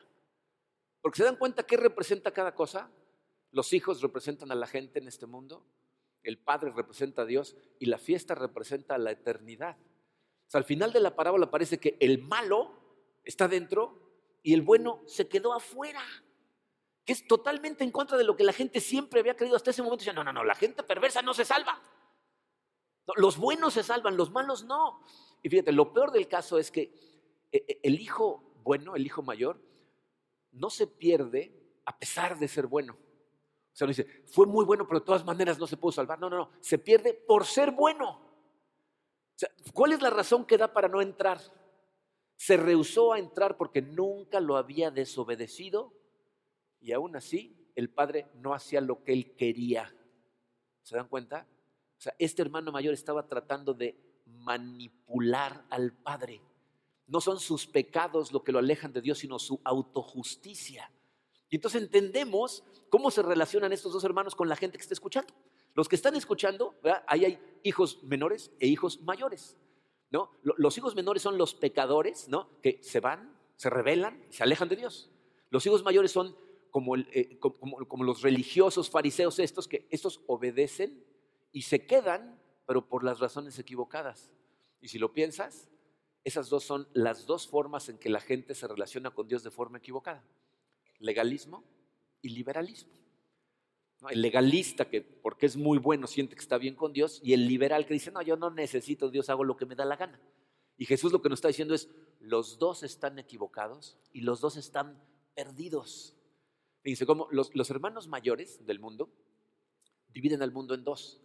Porque 1.04 1.18
se 1.18 1.24
dan 1.24 1.36
cuenta 1.36 1.68
qué 1.68 1.78
representa 1.78 2.32
cada 2.32 2.56
cosa. 2.56 2.90
Los 3.56 3.72
hijos 3.72 4.02
representan 4.02 4.52
a 4.52 4.56
la 4.56 4.68
gente 4.68 5.00
en 5.00 5.08
este 5.08 5.28
mundo, 5.28 5.66
el 6.24 6.38
padre 6.38 6.74
representa 6.76 7.22
a 7.22 7.26
Dios 7.26 7.56
y 7.80 7.86
la 7.86 7.98
fiesta 7.98 8.36
representa 8.36 8.96
a 8.96 8.98
la 8.98 9.12
eternidad. 9.12 9.78
al 10.52 10.66
final 10.66 10.92
de 10.92 11.00
la 11.00 11.16
parábola 11.16 11.50
parece 11.50 11.80
que 11.80 11.96
el 12.02 12.22
malo 12.22 12.74
está 13.24 13.48
dentro 13.48 14.12
y 14.44 14.54
el 14.54 14.62
bueno 14.62 15.02
se 15.06 15.30
quedó 15.30 15.54
afuera, 15.54 16.04
que 17.06 17.14
es 17.14 17.26
totalmente 17.26 17.86
en 17.86 17.92
contra 17.92 18.18
de 18.18 18.26
lo 18.26 18.36
que 18.36 18.44
la 18.44 18.52
gente 18.52 18.82
siempre 18.82 19.22
había 19.22 19.38
creído 19.38 19.56
hasta 19.56 19.72
ese 19.72 19.82
momento. 19.82 20.02
Decía, 20.02 20.12
no, 20.12 20.26
no, 20.26 20.34
no, 20.34 20.44
la 20.44 20.56
gente 20.56 20.84
perversa 20.84 21.22
no 21.22 21.34
se 21.34 21.46
salva. 21.46 21.82
los 23.16 23.38
buenos 23.38 23.76
se 23.76 23.84
salvan, 23.84 24.18
los 24.18 24.32
malos 24.32 24.66
no. 24.66 25.02
Y 25.42 25.48
fíjate, 25.48 25.72
lo 25.72 25.94
peor 25.94 26.12
del 26.12 26.28
caso 26.28 26.58
es 26.58 26.72
que 26.72 26.82
eh, 27.54 27.64
eh, 27.70 27.80
el 27.84 28.02
hijo 28.02 28.52
bueno, 28.66 28.98
el 28.98 29.06
hijo 29.06 29.22
mayor, 29.22 29.62
no 30.52 30.70
se 30.70 30.88
pierde 30.88 31.80
a 31.86 31.98
pesar 31.98 32.38
de 32.38 32.50
ser 32.50 32.68
bueno. 32.68 32.98
O 33.76 33.78
sea, 33.78 33.86
no 33.86 33.90
dice, 33.90 34.24
fue 34.26 34.48
muy 34.48 34.64
bueno, 34.64 34.88
pero 34.88 35.02
de 35.02 35.06
todas 35.06 35.26
maneras 35.26 35.60
no 35.60 35.68
se 35.68 35.76
pudo 35.76 35.92
salvar. 35.92 36.18
No, 36.18 36.30
no, 36.30 36.38
no, 36.38 36.52
se 36.62 36.78
pierde 36.78 37.14
por 37.14 37.46
ser 37.46 37.72
bueno. 37.72 38.22
¿Cuál 39.74 39.92
es 39.92 40.02
la 40.02 40.10
razón 40.10 40.46
que 40.46 40.58
da 40.58 40.72
para 40.72 40.88
no 40.88 41.02
entrar? 41.02 41.42
Se 42.38 42.56
rehusó 42.56 43.12
a 43.12 43.20
entrar 43.20 43.58
porque 43.58 43.82
nunca 43.82 44.40
lo 44.40 44.56
había 44.56 44.92
desobedecido 44.92 45.92
y 46.80 46.94
aún 46.94 47.18
así 47.18 47.70
el 47.76 47.90
padre 47.90 48.30
no 48.36 48.54
hacía 48.54 48.80
lo 48.80 49.04
que 49.04 49.12
él 49.12 49.36
quería. 49.36 49.94
¿Se 50.82 50.96
dan 50.96 51.10
cuenta? 51.10 51.46
O 51.98 52.02
sea, 52.02 52.16
este 52.18 52.44
hermano 52.44 52.72
mayor 52.72 52.94
estaba 52.94 53.28
tratando 53.28 53.74
de 53.74 54.00
manipular 54.26 55.66
al 55.70 55.92
Padre. 55.92 56.42
No 57.08 57.20
son 57.20 57.40
sus 57.42 57.68
pecados 57.68 58.32
lo 58.32 58.42
que 58.42 58.54
lo 58.54 58.60
alejan 58.60 58.94
de 58.94 59.02
Dios, 59.02 59.20
sino 59.20 59.38
su 59.38 59.60
autojusticia. 59.66 60.90
Y 61.50 61.56
entonces 61.58 61.82
entendemos 61.82 62.64
cómo 62.90 63.12
se 63.12 63.22
relacionan 63.22 63.74
estos 63.74 63.94
dos 63.94 64.04
hermanos 64.04 64.36
con 64.36 64.50
la 64.50 64.56
gente 64.56 64.78
que 64.78 64.82
está 64.82 64.94
escuchando. 64.94 65.34
Los 65.74 65.90
que 65.90 65.96
están 65.96 66.16
escuchando, 66.16 66.76
ahí 67.08 67.26
hay 67.26 67.40
hijos 67.64 68.04
menores 68.04 68.52
e 68.60 68.68
hijos 68.68 69.02
mayores. 69.02 69.58
¿no? 70.10 70.32
Los 70.44 70.78
hijos 70.78 70.96
menores 70.96 71.22
son 71.22 71.38
los 71.38 71.54
pecadores 71.54 72.30
¿no? 72.30 72.50
que 72.62 72.80
se 72.82 73.00
van, 73.00 73.38
se 73.56 73.70
rebelan 73.70 74.24
y 74.30 74.34
se 74.34 74.44
alejan 74.44 74.70
de 74.70 74.78
Dios. 74.78 75.12
Los 75.50 75.66
hijos 75.66 75.84
mayores 75.84 76.12
son 76.12 76.36
como, 76.72 76.96
eh, 76.98 77.38
como, 77.40 77.86
como 77.88 78.04
los 78.04 78.22
religiosos 78.22 78.90
fariseos 78.90 79.40
estos, 79.40 79.68
que 79.68 79.88
estos 79.92 80.22
obedecen 80.28 81.06
y 81.52 81.64
se 81.64 81.86
quedan 81.86 82.40
pero 82.66 82.88
por 82.88 83.04
las 83.04 83.20
razones 83.20 83.60
equivocadas. 83.60 84.32
Y 84.82 84.88
si 84.88 85.00
lo 85.00 85.14
piensas, 85.14 85.70
esas 86.24 86.50
dos 86.50 86.64
son 86.64 86.88
las 86.94 87.26
dos 87.26 87.48
formas 87.48 87.90
en 87.90 87.98
que 87.98 88.10
la 88.10 88.20
gente 88.20 88.56
se 88.56 88.68
relaciona 88.68 89.12
con 89.12 89.28
Dios 89.28 89.44
de 89.44 89.52
forma 89.52 89.78
equivocada. 89.78 90.24
Legalismo 91.00 91.64
y 92.22 92.30
liberalismo. 92.30 92.92
El 94.10 94.22
legalista 94.22 94.90
que 94.90 95.02
porque 95.02 95.46
es 95.46 95.56
muy 95.56 95.78
bueno 95.78 96.08
siente 96.08 96.36
que 96.36 96.42
está 96.42 96.58
bien 96.58 96.76
con 96.76 96.94
Dios 96.94 97.20
y 97.24 97.34
el 97.34 97.48
liberal 97.48 97.86
que 97.86 97.94
dice, 97.94 98.12
no, 98.12 98.22
yo 98.22 98.36
no 98.36 98.52
necesito 98.52 99.10
Dios, 99.10 99.30
hago 99.30 99.44
lo 99.44 99.58
que 99.58 99.66
me 99.66 99.76
da 99.76 99.86
la 99.86 99.96
gana. 99.96 100.20
Y 100.78 100.86
Jesús 100.86 101.12
lo 101.12 101.22
que 101.22 101.30
nos 101.30 101.38
está 101.38 101.48
diciendo 101.48 101.74
es, 101.74 101.90
los 102.20 102.60
dos 102.60 102.84
están 102.84 103.18
equivocados 103.20 103.98
y 104.12 104.22
los 104.22 104.42
dos 104.42 104.58
están 104.58 105.02
perdidos. 105.34 106.16
Fíjense 106.82 107.06
cómo 107.06 107.28
los, 107.32 107.56
los 107.56 107.70
hermanos 107.70 108.08
mayores 108.08 108.66
del 108.66 108.80
mundo 108.80 109.10
dividen 110.10 110.42
al 110.42 110.52
mundo 110.52 110.74
en 110.74 110.84
dos. 110.84 111.22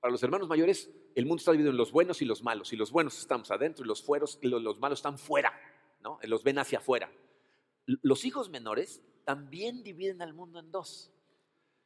Para 0.00 0.12
los 0.12 0.22
hermanos 0.22 0.48
mayores, 0.48 0.90
el 1.14 1.26
mundo 1.26 1.40
está 1.40 1.52
dividido 1.52 1.70
en 1.70 1.76
los 1.76 1.92
buenos 1.92 2.22
y 2.22 2.24
los 2.24 2.42
malos. 2.42 2.72
Y 2.72 2.76
los 2.76 2.90
buenos 2.90 3.18
estamos 3.18 3.50
adentro 3.50 3.84
y 3.84 3.88
los, 3.88 4.02
fueros, 4.02 4.38
los 4.42 4.78
malos 4.78 4.98
están 4.98 5.18
fuera, 5.18 5.52
¿no? 6.00 6.18
Los 6.22 6.42
ven 6.42 6.58
hacia 6.58 6.78
afuera. 6.78 7.12
Los 7.86 8.24
hijos 8.24 8.50
menores 8.50 9.02
también 9.24 9.82
dividen 9.82 10.22
al 10.22 10.34
mundo 10.34 10.58
en 10.58 10.70
dos. 10.70 11.10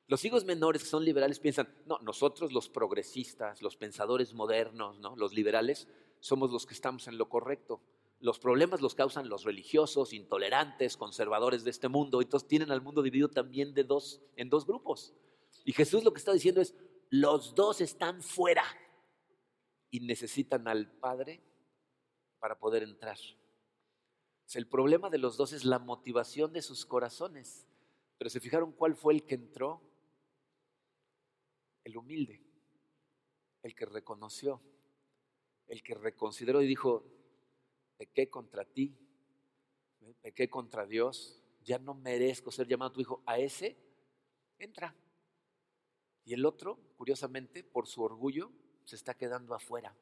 Los 0.07 0.25
hijos 0.25 0.45
menores 0.45 0.83
que 0.83 0.89
son 0.89 1.05
liberales 1.05 1.41
piensan, 1.41 1.69
no, 1.87 1.99
nosotros 2.01 2.53
los 2.53 2.69
progresistas, 2.69 3.63
los 3.63 3.77
pensadores 3.77 4.35
modernos, 4.35 4.99
¿no? 4.99 5.17
los 5.17 5.33
liberales, 5.33 5.89
somos 6.21 6.51
los 6.51 6.67
que 6.67 6.75
estamos 6.75 7.09
en 7.09 7.17
lo 7.17 7.29
correcto. 7.29 7.81
Los 8.21 8.39
problemas 8.39 8.81
los 8.81 8.95
causan 8.95 9.29
los 9.29 9.45
religiosos, 9.45 10.13
intolerantes, 10.13 10.97
conservadores 10.97 11.65
de 11.65 11.71
este 11.71 11.89
mundo. 11.89 12.21
Entonces 12.21 12.49
tienen 12.49 12.71
al 12.71 12.83
mundo 12.83 13.03
dividido 13.03 13.29
también 13.29 13.75
de 13.75 13.85
dos, 13.85 14.23
en 14.37 14.51
dos 14.51 14.67
grupos. 14.67 15.15
Y 15.65 15.73
Jesús 15.73 16.05
lo 16.05 16.13
que 16.13 16.19
está 16.19 16.33
diciendo 16.33 16.61
es, 16.61 16.75
los 17.11 17.55
dos 17.55 17.81
están 17.81 18.23
fuera 18.23 18.65
y 19.91 20.01
necesitan 20.01 20.67
al 20.69 20.91
Padre 20.99 21.43
para 22.39 22.59
poder 22.59 22.83
entrar. 22.83 23.19
El 24.53 24.69
problema 24.69 25.11
de 25.11 25.19
los 25.19 25.37
dos 25.37 25.53
es 25.53 25.65
la 25.65 25.79
motivación 25.79 26.53
de 26.53 26.63
sus 26.63 26.87
corazones. 26.87 27.67
Pero 28.19 28.31
se 28.31 28.41
fijaron 28.41 28.73
cuál 28.73 28.95
fue 28.95 29.15
el 29.15 29.25
que 29.25 29.35
entró? 29.35 29.83
El 31.83 31.97
humilde, 31.97 32.41
el 33.63 33.75
que 33.75 33.85
reconoció, 33.85 34.63
el 35.67 35.83
que 35.83 35.95
reconsideró 35.95 36.63
y 36.63 36.67
dijo, 36.67 37.05
pequé 37.97 38.31
contra 38.31 38.65
ti, 38.65 38.97
pequé 40.23 40.49
contra 40.49 40.87
Dios, 40.87 41.43
ya 41.63 41.79
no 41.79 41.95
merezco 41.95 42.51
ser 42.51 42.67
llamado 42.67 42.93
tu 42.93 43.01
hijo. 43.01 43.23
A 43.27 43.39
ese, 43.39 43.77
entra. 44.59 44.95
Y 46.25 46.35
el 46.35 46.45
otro, 46.47 46.79
curiosamente, 46.97 47.65
por 47.65 47.87
su 47.87 48.03
orgullo, 48.03 48.51
se 48.85 48.97
está 48.97 49.15
quedando 49.15 49.55
afuera. 49.55 49.95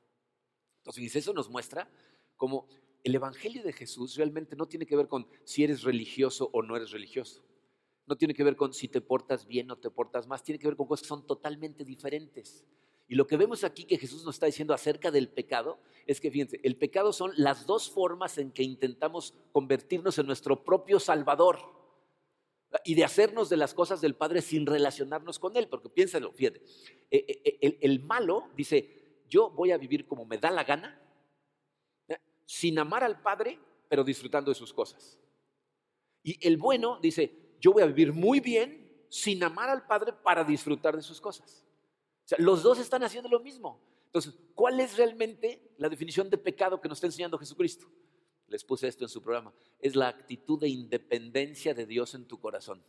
Entonces, 0.78 1.16
eso 1.16 1.32
nos 1.32 1.48
muestra 1.48 1.88
cómo 2.36 2.68
el 3.04 3.14
Evangelio 3.14 3.62
de 3.62 3.72
Jesús 3.72 4.16
realmente 4.16 4.56
no 4.56 4.66
tiene 4.66 4.86
que 4.86 4.96
ver 4.96 5.08
con 5.08 5.26
si 5.44 5.64
eres 5.64 5.82
religioso 5.82 6.50
o 6.52 6.62
no 6.62 6.76
eres 6.76 6.90
religioso. 6.90 7.42
No 8.06 8.16
tiene 8.16 8.34
que 8.34 8.44
ver 8.44 8.56
con 8.56 8.72
si 8.72 8.88
te 8.88 9.00
portas 9.00 9.46
bien 9.46 9.70
o 9.70 9.78
te 9.78 9.90
portas 9.90 10.26
más. 10.26 10.42
Tiene 10.42 10.58
que 10.58 10.66
ver 10.66 10.76
con 10.76 10.86
cosas 10.86 11.02
que 11.02 11.08
son 11.08 11.26
totalmente 11.26 11.84
diferentes. 11.84 12.64
Y 13.08 13.14
lo 13.14 13.26
que 13.26 13.36
vemos 13.36 13.64
aquí 13.64 13.84
que 13.84 13.98
Jesús 13.98 14.24
nos 14.24 14.36
está 14.36 14.46
diciendo 14.46 14.74
acerca 14.74 15.10
del 15.10 15.28
pecado 15.28 15.78
es 16.06 16.20
que, 16.20 16.30
fíjense, 16.30 16.60
el 16.62 16.76
pecado 16.76 17.12
son 17.12 17.32
las 17.36 17.66
dos 17.66 17.90
formas 17.90 18.38
en 18.38 18.50
que 18.52 18.62
intentamos 18.62 19.34
convertirnos 19.52 20.18
en 20.18 20.26
nuestro 20.26 20.64
propio 20.64 20.98
Salvador 20.98 21.58
y 22.84 22.94
de 22.94 23.04
hacernos 23.04 23.50
de 23.50 23.56
las 23.56 23.74
cosas 23.74 24.00
del 24.00 24.14
Padre 24.14 24.40
sin 24.40 24.66
relacionarnos 24.66 25.38
con 25.38 25.56
Él, 25.56 25.68
porque 25.68 25.90
piénsalo, 25.90 26.32
fíjate, 26.32 26.62
eh, 27.10 27.24
eh, 27.28 27.58
eh, 27.60 27.78
el, 27.82 28.00
malo 28.00 28.48
dice, 28.56 29.22
yo 29.28 29.50
voy 29.50 29.72
a 29.72 29.78
vivir 29.78 30.06
como 30.06 30.24
me 30.24 30.38
da 30.38 30.50
la 30.50 30.64
gana, 30.64 31.01
sin 32.44 32.78
amar 32.78 33.04
al 33.04 33.20
Padre, 33.20 33.58
pero 33.88 34.04
disfrutando 34.04 34.50
de 34.50 34.54
sus 34.54 34.72
cosas. 34.72 35.18
Y 36.22 36.46
el 36.46 36.56
bueno 36.56 36.98
dice, 37.00 37.56
yo 37.60 37.72
voy 37.72 37.82
a 37.82 37.86
vivir 37.86 38.12
muy 38.12 38.40
bien 38.40 39.06
sin 39.08 39.42
amar 39.42 39.68
al 39.68 39.86
Padre 39.86 40.12
para 40.12 40.44
disfrutar 40.44 40.96
de 40.96 41.02
sus 41.02 41.20
cosas. 41.20 41.64
O 42.24 42.28
sea, 42.28 42.38
los 42.40 42.62
dos 42.62 42.78
están 42.78 43.02
haciendo 43.02 43.28
lo 43.28 43.40
mismo. 43.40 43.80
Entonces, 44.06 44.34
¿cuál 44.54 44.80
es 44.80 44.96
realmente 44.96 45.74
la 45.78 45.88
definición 45.88 46.30
de 46.30 46.38
pecado 46.38 46.80
que 46.80 46.88
nos 46.88 46.98
está 46.98 47.06
enseñando 47.06 47.38
Jesucristo? 47.38 47.86
les 48.52 48.64
puse 48.64 48.86
esto 48.86 49.04
en 49.04 49.08
su 49.08 49.22
programa, 49.22 49.52
es 49.80 49.96
la 49.96 50.08
actitud 50.08 50.60
de 50.60 50.68
independencia 50.68 51.72
de 51.74 51.86
Dios 51.86 52.14
en 52.14 52.26
tu 52.26 52.38
corazón. 52.38 52.84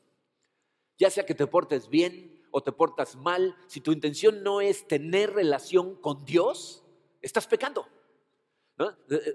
Ya 0.98 1.10
sea 1.10 1.26
que 1.26 1.34
te 1.34 1.48
portes 1.48 1.90
bien 1.90 2.46
o 2.52 2.62
te 2.62 2.74
portas 2.74 3.16
mal, 3.16 3.56
si 3.68 3.80
tu 3.80 3.92
intención 3.94 4.44
no 4.44 4.62
es 4.62 4.88
tener 4.88 5.34
relación 5.34 5.96
con 5.96 6.26
Dios, 6.26 6.84
estás 7.22 7.48
pecando. 7.48 7.88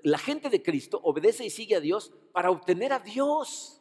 La 0.03 0.19
gente 0.19 0.51
de 0.51 0.63
Cristo 0.63 1.01
obedece 1.03 1.45
y 1.45 1.51
sigue 1.51 1.77
a 1.77 1.81
Dios 1.81 2.13
para 2.33 2.51
obtener 2.51 2.93
a 2.93 2.99
Dios, 2.99 3.81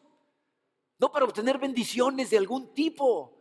no 1.00 1.12
para 1.12 1.26
obtener 1.26 1.58
bendiciones 1.58 2.30
de 2.30 2.38
algún 2.38 2.74
tipo. 2.74 3.34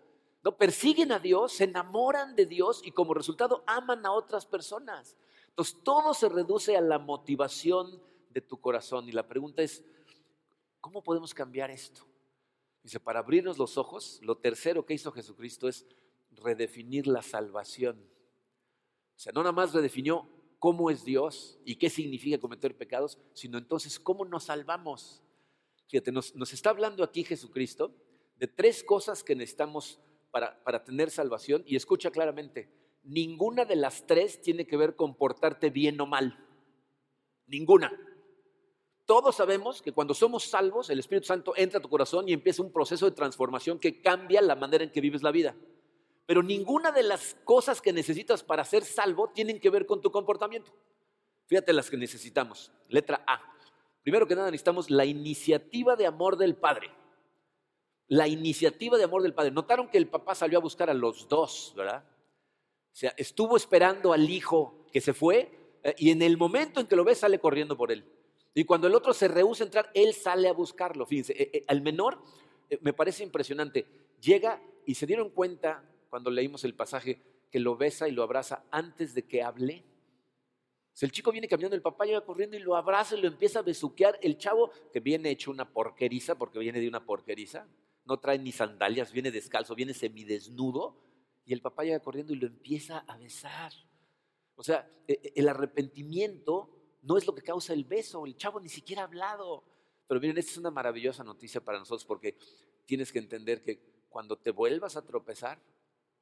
No, 0.42 0.56
persiguen 0.56 1.10
a 1.10 1.18
Dios, 1.18 1.54
se 1.54 1.64
enamoran 1.64 2.36
de 2.36 2.46
Dios 2.46 2.80
y 2.84 2.92
como 2.92 3.14
resultado 3.14 3.64
aman 3.66 4.06
a 4.06 4.12
otras 4.12 4.46
personas. 4.46 5.16
Entonces 5.48 5.76
todo 5.82 6.14
se 6.14 6.28
reduce 6.28 6.76
a 6.76 6.80
la 6.80 6.98
motivación 6.98 8.00
de 8.30 8.40
tu 8.40 8.60
corazón. 8.60 9.08
Y 9.08 9.12
la 9.12 9.26
pregunta 9.26 9.62
es, 9.62 9.82
¿cómo 10.80 11.02
podemos 11.02 11.34
cambiar 11.34 11.70
esto? 11.70 12.06
Dice, 12.82 13.00
para 13.00 13.18
abrirnos 13.18 13.58
los 13.58 13.76
ojos, 13.76 14.20
lo 14.22 14.36
tercero 14.36 14.86
que 14.86 14.94
hizo 14.94 15.10
Jesucristo 15.10 15.66
es 15.66 15.84
redefinir 16.30 17.08
la 17.08 17.22
salvación. 17.22 17.98
O 19.16 19.18
sea, 19.18 19.32
no 19.32 19.40
nada 19.40 19.52
más 19.52 19.72
redefinió 19.74 20.28
cómo 20.58 20.90
es 20.90 21.04
Dios 21.04 21.58
y 21.64 21.76
qué 21.76 21.90
significa 21.90 22.38
cometer 22.38 22.76
pecados, 22.76 23.18
sino 23.32 23.58
entonces 23.58 23.98
cómo 23.98 24.24
nos 24.24 24.44
salvamos. 24.44 25.22
Fíjate, 25.88 26.12
nos, 26.12 26.32
está 26.52 26.70
hablando 26.70 27.04
aquí 27.04 27.24
Jesucristo 27.24 27.94
de 28.36 28.48
tres 28.48 28.82
cosas 28.82 29.22
que 29.22 29.34
necesitamos 29.34 30.00
para, 30.30 30.62
para 30.64 30.84
tener 30.84 31.10
salvación 31.10 31.62
y 31.66 31.76
escucha 31.76 32.10
claramente, 32.10 32.70
ninguna 33.02 33.64
de 33.64 33.76
las 33.76 34.06
tres 34.06 34.40
tiene 34.42 34.66
que 34.66 34.76
ver 34.76 34.96
con 34.96 35.14
portarte 35.14 35.70
bien 35.70 36.00
o 36.00 36.06
mal. 36.06 36.44
Ninguna. 37.46 37.92
Todos 39.06 39.36
sabemos 39.36 39.80
que 39.80 39.92
cuando 39.92 40.14
somos 40.14 40.44
salvos, 40.44 40.90
el 40.90 40.98
Espíritu 40.98 41.28
Santo 41.28 41.54
entra 41.56 41.78
a 41.78 41.82
tu 41.82 41.88
corazón 41.88 42.28
y 42.28 42.32
empieza 42.32 42.62
un 42.62 42.72
proceso 42.72 43.06
de 43.06 43.14
transformación 43.14 43.78
que 43.78 44.02
cambia 44.02 44.42
la 44.42 44.56
manera 44.56 44.82
en 44.82 44.90
que 44.90 45.00
vives 45.00 45.22
la 45.22 45.30
vida. 45.30 45.54
Pero 46.26 46.42
ninguna 46.42 46.90
de 46.90 47.04
las 47.04 47.36
cosas 47.44 47.80
que 47.80 47.92
necesitas 47.92 48.42
para 48.42 48.64
ser 48.64 48.84
salvo 48.84 49.28
tienen 49.28 49.60
que 49.60 49.70
ver 49.70 49.86
con 49.86 50.00
tu 50.00 50.10
comportamiento. 50.10 50.72
Fíjate 51.46 51.72
las 51.72 51.88
que 51.88 51.96
necesitamos. 51.96 52.72
Letra 52.88 53.22
A. 53.26 53.40
Primero 54.02 54.26
que 54.26 54.34
nada 54.34 54.50
necesitamos 54.50 54.90
la 54.90 55.04
iniciativa 55.04 55.96
de 55.96 56.06
amor 56.06 56.36
del 56.36 56.56
Padre. 56.56 56.90
La 58.08 58.26
iniciativa 58.26 58.98
de 58.98 59.04
amor 59.04 59.22
del 59.22 59.34
Padre. 59.34 59.52
Notaron 59.52 59.88
que 59.88 59.98
el 59.98 60.08
papá 60.08 60.34
salió 60.34 60.58
a 60.58 60.62
buscar 60.62 60.90
a 60.90 60.94
los 60.94 61.28
dos, 61.28 61.72
¿verdad? 61.76 62.04
O 62.04 62.98
sea, 62.98 63.14
estuvo 63.16 63.56
esperando 63.56 64.12
al 64.12 64.28
hijo 64.28 64.86
que 64.92 65.00
se 65.00 65.12
fue 65.12 65.50
eh, 65.82 65.94
y 65.98 66.10
en 66.10 66.22
el 66.22 66.36
momento 66.36 66.80
en 66.80 66.86
que 66.86 66.96
lo 66.96 67.04
ve 67.04 67.14
sale 67.14 67.38
corriendo 67.38 67.76
por 67.76 67.92
él. 67.92 68.04
Y 68.54 68.64
cuando 68.64 68.86
el 68.86 68.94
otro 68.94 69.12
se 69.12 69.28
rehúsa 69.28 69.64
a 69.64 69.66
entrar, 69.66 69.90
él 69.94 70.14
sale 70.14 70.48
a 70.48 70.52
buscarlo. 70.52 71.04
Fíjense, 71.06 71.32
eh, 71.34 71.50
eh, 71.52 71.64
al 71.68 71.82
menor 71.82 72.20
me 72.80 72.92
parece 72.92 73.22
impresionante. 73.22 73.86
Llega 74.20 74.60
y 74.86 74.94
se 74.94 75.06
dieron 75.06 75.30
cuenta 75.30 75.84
cuando 76.08 76.30
leímos 76.30 76.64
el 76.64 76.74
pasaje 76.74 77.20
que 77.50 77.60
lo 77.60 77.76
besa 77.76 78.08
y 78.08 78.12
lo 78.12 78.22
abraza 78.22 78.64
antes 78.70 79.14
de 79.14 79.26
que 79.26 79.42
hable. 79.42 79.84
Si 80.92 81.04
el 81.04 81.12
chico 81.12 81.30
viene 81.30 81.48
caminando, 81.48 81.76
el 81.76 81.82
papá 81.82 82.06
llega 82.06 82.24
corriendo 82.24 82.56
y 82.56 82.60
lo 82.60 82.74
abraza 82.74 83.16
y 83.16 83.20
lo 83.20 83.28
empieza 83.28 83.58
a 83.58 83.62
besuquear. 83.62 84.18
El 84.22 84.38
chavo, 84.38 84.70
que 84.92 85.00
viene 85.00 85.30
hecho 85.30 85.50
una 85.50 85.70
porqueriza, 85.70 86.36
porque 86.36 86.58
viene 86.58 86.80
de 86.80 86.88
una 86.88 87.04
porqueriza, 87.04 87.68
no 88.06 88.18
trae 88.18 88.38
ni 88.38 88.52
sandalias, 88.52 89.12
viene 89.12 89.30
descalzo, 89.30 89.74
viene 89.74 89.92
semidesnudo, 89.92 90.96
y 91.44 91.52
el 91.52 91.60
papá 91.60 91.84
llega 91.84 92.00
corriendo 92.00 92.32
y 92.32 92.36
lo 92.36 92.46
empieza 92.46 92.98
a 93.00 93.16
besar. 93.18 93.72
O 94.54 94.62
sea, 94.62 94.90
e, 95.06 95.12
e, 95.12 95.32
el 95.36 95.48
arrepentimiento 95.48 96.70
no 97.02 97.16
es 97.16 97.26
lo 97.26 97.34
que 97.34 97.42
causa 97.42 97.72
el 97.72 97.84
beso, 97.84 98.26
el 98.26 98.36
chavo 98.36 98.58
ni 98.58 98.68
siquiera 98.68 99.02
ha 99.02 99.04
hablado. 99.04 99.64
Pero 100.08 100.20
miren, 100.20 100.38
esta 100.38 100.52
es 100.52 100.58
una 100.58 100.70
maravillosa 100.70 101.22
noticia 101.22 101.60
para 101.60 101.78
nosotros 101.78 102.04
porque 102.04 102.36
tienes 102.84 103.12
que 103.12 103.18
entender 103.18 103.62
que 103.62 104.06
cuando 104.08 104.36
te 104.36 104.50
vuelvas 104.50 104.96
a 104.96 105.04
tropezar, 105.04 105.60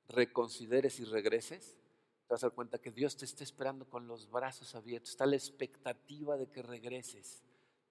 reconsideres 0.09 1.01
y 1.01 1.05
regreses, 1.05 1.79
te 2.27 2.35
vas 2.35 2.43
a 2.43 2.49
dar 2.49 2.55
cuenta 2.55 2.79
que 2.79 2.91
Dios 2.91 3.17
te 3.17 3.25
está 3.25 3.45
esperando 3.45 3.89
con 3.89 4.07
los 4.07 4.31
brazos 4.31 4.75
abiertos. 4.75 5.11
Está 5.11 5.27
la 5.27 5.37
expectativa 5.37 6.37
de 6.37 6.49
que 6.49 6.63
regreses. 6.63 7.43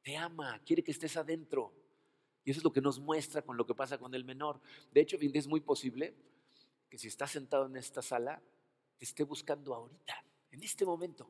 Te 0.01 0.17
ama, 0.17 0.59
quiere 0.65 0.83
que 0.83 0.91
estés 0.91 1.17
adentro. 1.17 1.71
Y 2.43 2.51
eso 2.51 2.59
es 2.59 2.63
lo 2.63 2.73
que 2.73 2.81
nos 2.81 2.99
muestra 2.99 3.41
con 3.41 3.57
lo 3.57 3.65
que 3.65 3.75
pasa 3.75 3.97
con 3.97 4.13
el 4.15 4.25
menor. 4.25 4.59
De 4.91 5.01
hecho, 5.01 5.17
es 5.19 5.47
muy 5.47 5.61
posible 5.61 6.15
que 6.89 6.97
si 6.97 7.07
estás 7.07 7.31
sentado 7.31 7.67
en 7.67 7.77
esta 7.77 8.01
sala, 8.01 8.41
te 8.97 9.05
esté 9.05 9.23
buscando 9.23 9.73
ahorita, 9.73 10.25
en 10.51 10.63
este 10.63 10.85
momento. 10.85 11.29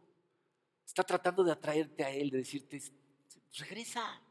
Está 0.86 1.04
tratando 1.04 1.43
de 1.43 1.52
atraerte 1.52 2.04
a 2.04 2.12
Él, 2.12 2.30
de 2.30 2.39
decirte, 2.39 2.82
regresa. 3.58 4.22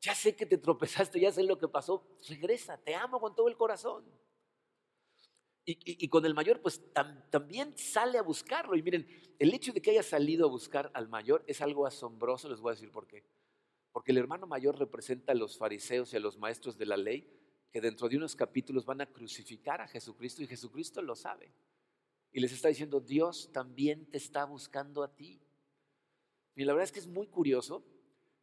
Ya 0.00 0.14
sé 0.14 0.36
que 0.36 0.46
te 0.46 0.58
tropezaste, 0.58 1.18
ya 1.18 1.32
sé 1.32 1.42
lo 1.42 1.58
que 1.58 1.68
pasó. 1.68 2.06
Regresa, 2.28 2.76
te 2.76 2.94
amo 2.94 3.20
con 3.20 3.34
todo 3.34 3.48
el 3.48 3.56
corazón. 3.56 4.04
Y, 5.68 6.06
con 6.06 6.24
el 6.24 6.32
mayor, 6.32 6.60
pues 6.62 6.80
también 7.28 7.76
sale 7.76 8.18
a 8.18 8.22
buscarlo. 8.22 8.76
Y 8.76 8.82
miren, 8.82 9.04
el 9.40 9.52
hecho 9.52 9.72
de 9.72 9.82
que 9.82 9.90
haya 9.90 10.04
salido 10.04 10.46
a 10.46 10.48
buscar 10.50 10.92
al 10.94 11.08
mayor 11.08 11.42
es 11.48 11.60
algo 11.60 11.86
asombroso, 11.86 12.48
les 12.48 12.60
voy 12.60 12.70
a 12.70 12.74
decir 12.74 12.92
por 12.92 13.08
qué. 13.08 13.24
Porque 13.90 14.12
el 14.12 14.18
hermano 14.18 14.46
mayor 14.46 14.78
representa 14.78 15.32
a 15.32 15.34
los 15.34 15.58
fariseos 15.58 16.12
y 16.12 16.16
a 16.16 16.20
los 16.20 16.38
maestros 16.38 16.78
de 16.78 16.86
la 16.86 16.96
ley 16.96 17.28
que 17.72 17.80
dentro 17.80 18.08
de 18.08 18.16
unos 18.16 18.36
capítulos 18.36 18.86
van 18.86 19.00
a 19.00 19.06
crucificar 19.06 19.80
a 19.80 19.88
Jesucristo 19.88 20.40
y 20.40 20.46
Jesucristo 20.46 21.02
lo 21.02 21.16
sabe. 21.16 21.52
Y 22.32 22.38
les 22.38 22.52
está 22.52 22.68
diciendo, 22.68 23.00
Dios 23.00 23.50
también 23.52 24.06
te 24.06 24.18
está 24.18 24.44
buscando 24.44 25.02
a 25.02 25.16
ti. 25.16 25.40
Y 26.54 26.64
la 26.64 26.74
verdad 26.74 26.84
es 26.84 26.92
que 26.92 27.00
es 27.00 27.08
muy 27.08 27.26
curioso 27.26 27.84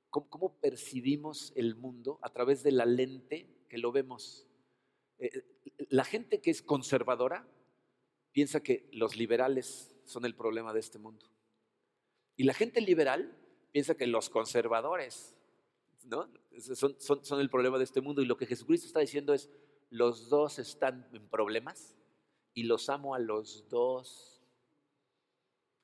cómo 0.09 0.59
percibimos 0.59 1.53
el 1.55 1.75
mundo 1.75 2.19
a 2.21 2.29
través 2.33 2.63
de 2.63 2.73
la 2.73 2.85
lente 2.85 3.65
que 3.69 3.77
lo 3.77 3.93
vemos. 3.93 4.45
Eh, 5.23 5.85
la 5.89 6.03
gente 6.03 6.41
que 6.41 6.51
es 6.51 6.61
conservadora 6.61 7.47
piensa 8.33 8.61
que 8.61 8.89
los 8.91 9.15
liberales 9.15 9.95
son 10.03 10.25
el 10.25 10.35
problema 10.35 10.73
de 10.73 10.81
este 10.81 10.99
mundo. 10.99 11.25
Y 12.35 12.43
la 12.43 12.53
gente 12.53 12.81
liberal 12.81 13.37
piensa 13.71 13.95
que 13.95 14.05
los 14.05 14.29
conservadores 14.29 15.33
¿no? 16.03 16.29
son, 16.75 16.97
son 16.99 17.39
el 17.39 17.49
problema 17.49 17.77
de 17.77 17.85
este 17.85 18.01
mundo. 18.01 18.21
Y 18.21 18.25
lo 18.25 18.35
que 18.35 18.45
Jesucristo 18.45 18.85
está 18.85 18.99
diciendo 18.99 19.33
es, 19.33 19.49
los 19.89 20.27
dos 20.27 20.59
están 20.59 21.07
en 21.13 21.25
problemas 21.29 21.95
y 22.53 22.63
los 22.63 22.89
amo 22.89 23.15
a 23.15 23.19
los 23.19 23.69
dos. 23.69 24.41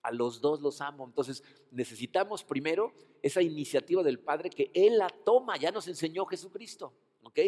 A 0.02 0.12
los 0.12 0.42
dos 0.42 0.60
los 0.60 0.82
amo. 0.82 1.06
Entonces 1.06 1.44
necesitamos 1.72 2.44
primero 2.44 2.94
esa 3.22 3.42
iniciativa 3.42 4.04
del 4.04 4.20
Padre 4.20 4.50
que 4.50 4.70
Él 4.74 4.98
la 4.98 5.08
toma, 5.08 5.56
ya 5.56 5.72
nos 5.72 5.88
enseñó 5.88 6.26
Jesucristo. 6.26 6.94
¿ok?, 7.24 7.40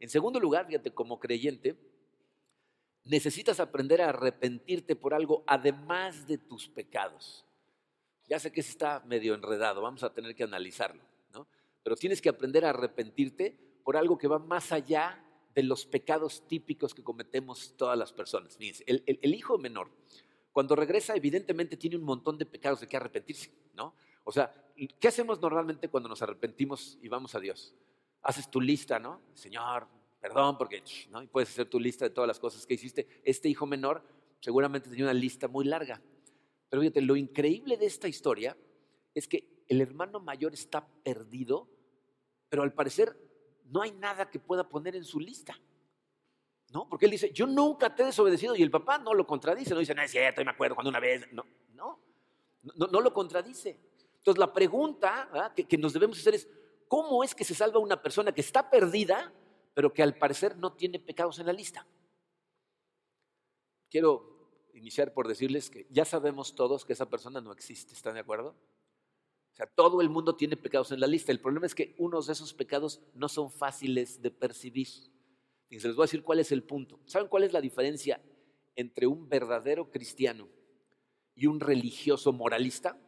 en 0.00 0.08
segundo 0.08 0.40
lugar, 0.40 0.66
fíjate, 0.66 0.92
como 0.92 1.18
creyente, 1.18 1.76
necesitas 3.04 3.60
aprender 3.60 4.02
a 4.02 4.10
arrepentirte 4.10 4.96
por 4.96 5.14
algo 5.14 5.44
además 5.46 6.26
de 6.26 6.38
tus 6.38 6.68
pecados. 6.68 7.44
Ya 8.28 8.38
sé 8.38 8.52
que 8.52 8.60
está 8.60 9.00
medio 9.00 9.34
enredado, 9.34 9.80
vamos 9.80 10.02
a 10.02 10.12
tener 10.12 10.34
que 10.34 10.42
analizarlo, 10.42 11.02
¿no? 11.32 11.46
Pero 11.82 11.96
tienes 11.96 12.20
que 12.20 12.28
aprender 12.28 12.64
a 12.64 12.70
arrepentirte 12.70 13.56
por 13.84 13.96
algo 13.96 14.18
que 14.18 14.26
va 14.26 14.38
más 14.38 14.72
allá 14.72 15.22
de 15.54 15.62
los 15.62 15.86
pecados 15.86 16.46
típicos 16.48 16.92
que 16.92 17.04
cometemos 17.04 17.74
todas 17.76 17.96
las 17.96 18.12
personas. 18.12 18.56
Fíjense, 18.56 18.84
el, 18.86 19.02
el 19.06 19.34
hijo 19.34 19.56
menor, 19.56 19.90
cuando 20.52 20.74
regresa, 20.74 21.14
evidentemente 21.14 21.76
tiene 21.76 21.96
un 21.96 22.02
montón 22.02 22.36
de 22.36 22.46
pecados 22.46 22.80
de 22.80 22.88
que 22.88 22.96
arrepentirse, 22.96 23.52
¿no? 23.74 23.94
O 24.24 24.32
sea, 24.32 24.52
¿qué 24.98 25.06
hacemos 25.06 25.40
normalmente 25.40 25.88
cuando 25.88 26.08
nos 26.08 26.20
arrepentimos 26.20 26.98
y 27.00 27.08
vamos 27.08 27.36
a 27.36 27.40
Dios? 27.40 27.74
Haces 28.26 28.50
tu 28.50 28.60
lista, 28.60 28.98
¿no? 28.98 29.22
Señor, 29.34 29.86
perdón, 30.20 30.58
porque, 30.58 30.82
¿no? 31.10 31.22
Y 31.22 31.28
puedes 31.28 31.48
hacer 31.50 31.70
tu 31.70 31.78
lista 31.78 32.04
de 32.04 32.10
todas 32.10 32.26
las 32.26 32.40
cosas 32.40 32.66
que 32.66 32.74
hiciste. 32.74 33.06
Este 33.22 33.48
hijo 33.48 33.66
menor 33.66 34.02
seguramente 34.40 34.90
tenía 34.90 35.04
una 35.04 35.14
lista 35.14 35.46
muy 35.46 35.64
larga. 35.64 36.02
Pero 36.68 36.82
fíjate, 36.82 37.02
lo 37.02 37.14
increíble 37.14 37.76
de 37.76 37.86
esta 37.86 38.08
historia 38.08 38.56
es 39.14 39.28
que 39.28 39.64
el 39.68 39.80
hermano 39.80 40.18
mayor 40.18 40.54
está 40.54 40.86
perdido, 41.04 41.68
pero 42.48 42.64
al 42.64 42.72
parecer 42.72 43.16
no 43.66 43.82
hay 43.82 43.92
nada 43.92 44.28
que 44.28 44.40
pueda 44.40 44.68
poner 44.68 44.96
en 44.96 45.04
su 45.04 45.20
lista. 45.20 45.58
¿No? 46.72 46.88
Porque 46.88 47.04
él 47.04 47.12
dice, 47.12 47.32
yo 47.32 47.46
nunca 47.46 47.94
te 47.94 48.02
he 48.02 48.06
desobedecido 48.06 48.56
y 48.56 48.62
el 48.62 48.72
papá 48.72 48.98
no 48.98 49.14
lo 49.14 49.24
contradice, 49.24 49.72
no 49.72 49.78
dice, 49.78 49.94
no 49.94 50.02
es 50.02 50.10
cierto, 50.10 50.44
me 50.44 50.50
acuerdo 50.50 50.74
cuando 50.74 50.90
una 50.90 50.98
vez, 50.98 51.32
no, 51.32 51.46
no, 51.74 52.00
no, 52.74 53.00
lo 53.00 53.14
contradice. 53.14 53.78
Entonces 54.16 54.40
la 54.40 54.52
pregunta 54.52 55.52
que 55.54 55.78
nos 55.78 55.92
debemos 55.92 56.18
hacer 56.18 56.34
es, 56.34 56.48
¿Cómo 56.88 57.24
es 57.24 57.34
que 57.34 57.44
se 57.44 57.54
salva 57.54 57.78
una 57.78 58.02
persona 58.02 58.32
que 58.32 58.40
está 58.40 58.70
perdida, 58.70 59.32
pero 59.74 59.92
que 59.92 60.02
al 60.02 60.16
parecer 60.16 60.56
no 60.56 60.72
tiene 60.74 60.98
pecados 60.98 61.38
en 61.38 61.46
la 61.46 61.52
lista? 61.52 61.86
Quiero 63.90 64.36
iniciar 64.74 65.12
por 65.12 65.26
decirles 65.26 65.70
que 65.70 65.86
ya 65.90 66.04
sabemos 66.04 66.54
todos 66.54 66.84
que 66.84 66.92
esa 66.92 67.08
persona 67.08 67.40
no 67.40 67.52
existe, 67.52 67.94
¿están 67.94 68.14
de 68.14 68.20
acuerdo? 68.20 68.54
O 69.52 69.56
sea, 69.56 69.66
todo 69.66 70.02
el 70.02 70.10
mundo 70.10 70.36
tiene 70.36 70.56
pecados 70.56 70.92
en 70.92 71.00
la 71.00 71.06
lista. 71.06 71.32
El 71.32 71.40
problema 71.40 71.64
es 71.64 71.74
que 71.74 71.94
unos 71.96 72.26
de 72.26 72.34
esos 72.34 72.52
pecados 72.52 73.00
no 73.14 73.26
son 73.26 73.50
fáciles 73.50 74.20
de 74.20 74.30
percibir. 74.30 74.88
Y 75.70 75.80
se 75.80 75.88
les 75.88 75.96
voy 75.96 76.04
a 76.04 76.08
decir 76.08 76.22
cuál 76.22 76.40
es 76.40 76.52
el 76.52 76.62
punto. 76.62 77.00
¿Saben 77.06 77.28
cuál 77.28 77.42
es 77.44 77.54
la 77.54 77.62
diferencia 77.62 78.20
entre 78.74 79.06
un 79.06 79.30
verdadero 79.30 79.90
cristiano 79.90 80.46
y 81.34 81.46
un 81.46 81.58
religioso 81.60 82.34
moralista? 82.34 82.98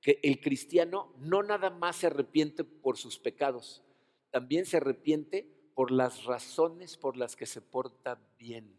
Que 0.00 0.20
el 0.22 0.40
cristiano 0.40 1.12
no 1.18 1.42
nada 1.42 1.70
más 1.70 1.96
se 1.96 2.06
arrepiente 2.06 2.64
por 2.64 2.96
sus 2.96 3.18
pecados, 3.18 3.82
también 4.30 4.66
se 4.66 4.76
arrepiente 4.76 5.48
por 5.74 5.90
las 5.90 6.24
razones 6.24 6.96
por 6.96 7.16
las 7.16 7.36
que 7.36 7.46
se 7.46 7.60
porta 7.60 8.18
bien. 8.38 8.76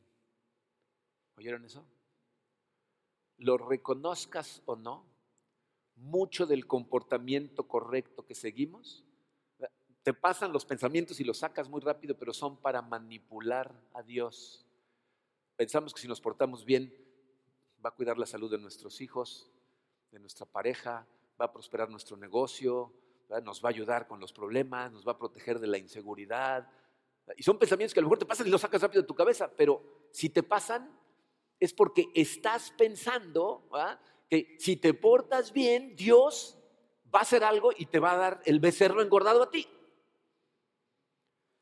¿Oyeron 1.37 1.65
eso? 1.65 1.85
Lo 3.37 3.57
reconozcas 3.57 4.61
o 4.65 4.75
no, 4.75 5.05
mucho 5.95 6.45
del 6.45 6.67
comportamiento 6.67 7.67
correcto 7.67 8.25
que 8.25 8.35
seguimos, 8.35 9.05
te 10.03 10.13
pasan 10.13 10.53
los 10.53 10.65
pensamientos 10.65 11.19
y 11.19 11.23
los 11.23 11.39
sacas 11.39 11.69
muy 11.69 11.81
rápido, 11.81 12.17
pero 12.17 12.33
son 12.33 12.57
para 12.57 12.81
manipular 12.81 13.73
a 13.93 14.01
Dios. 14.01 14.65
Pensamos 15.55 15.93
que 15.93 16.01
si 16.01 16.07
nos 16.07 16.21
portamos 16.21 16.65
bien, 16.65 16.93
va 17.83 17.89
a 17.89 17.95
cuidar 17.95 18.17
la 18.17 18.25
salud 18.25 18.49
de 18.49 18.57
nuestros 18.57 19.01
hijos, 19.01 19.51
de 20.11 20.19
nuestra 20.19 20.45
pareja, 20.45 21.07
va 21.39 21.45
a 21.45 21.51
prosperar 21.51 21.89
nuestro 21.89 22.17
negocio, 22.17 22.93
nos 23.43 23.63
va 23.63 23.69
a 23.69 23.71
ayudar 23.71 24.07
con 24.07 24.19
los 24.19 24.33
problemas, 24.33 24.91
nos 24.91 25.07
va 25.07 25.13
a 25.13 25.17
proteger 25.17 25.59
de 25.59 25.67
la 25.67 25.77
inseguridad. 25.77 26.67
Y 27.37 27.43
son 27.43 27.59
pensamientos 27.59 27.93
que 27.93 27.99
a 27.99 28.01
lo 28.01 28.07
mejor 28.07 28.19
te 28.19 28.25
pasan 28.25 28.47
y 28.47 28.49
los 28.49 28.61
sacas 28.61 28.81
rápido 28.81 29.03
de 29.03 29.07
tu 29.07 29.15
cabeza, 29.15 29.51
pero 29.55 30.07
si 30.11 30.29
te 30.29 30.43
pasan 30.43 30.97
es 31.59 31.73
porque 31.73 32.07
estás 32.15 32.71
pensando 32.71 33.69
que 34.29 34.55
si 34.59 34.77
te 34.77 34.93
portas 34.93 35.51
bien, 35.51 35.95
Dios 35.95 36.57
va 37.13 37.19
a 37.19 37.23
hacer 37.23 37.43
algo 37.43 37.71
y 37.75 37.87
te 37.87 37.99
va 37.99 38.13
a 38.13 38.17
dar 38.17 38.41
el 38.45 38.59
becerro 38.59 39.01
engordado 39.01 39.43
a 39.43 39.49
ti. 39.49 39.67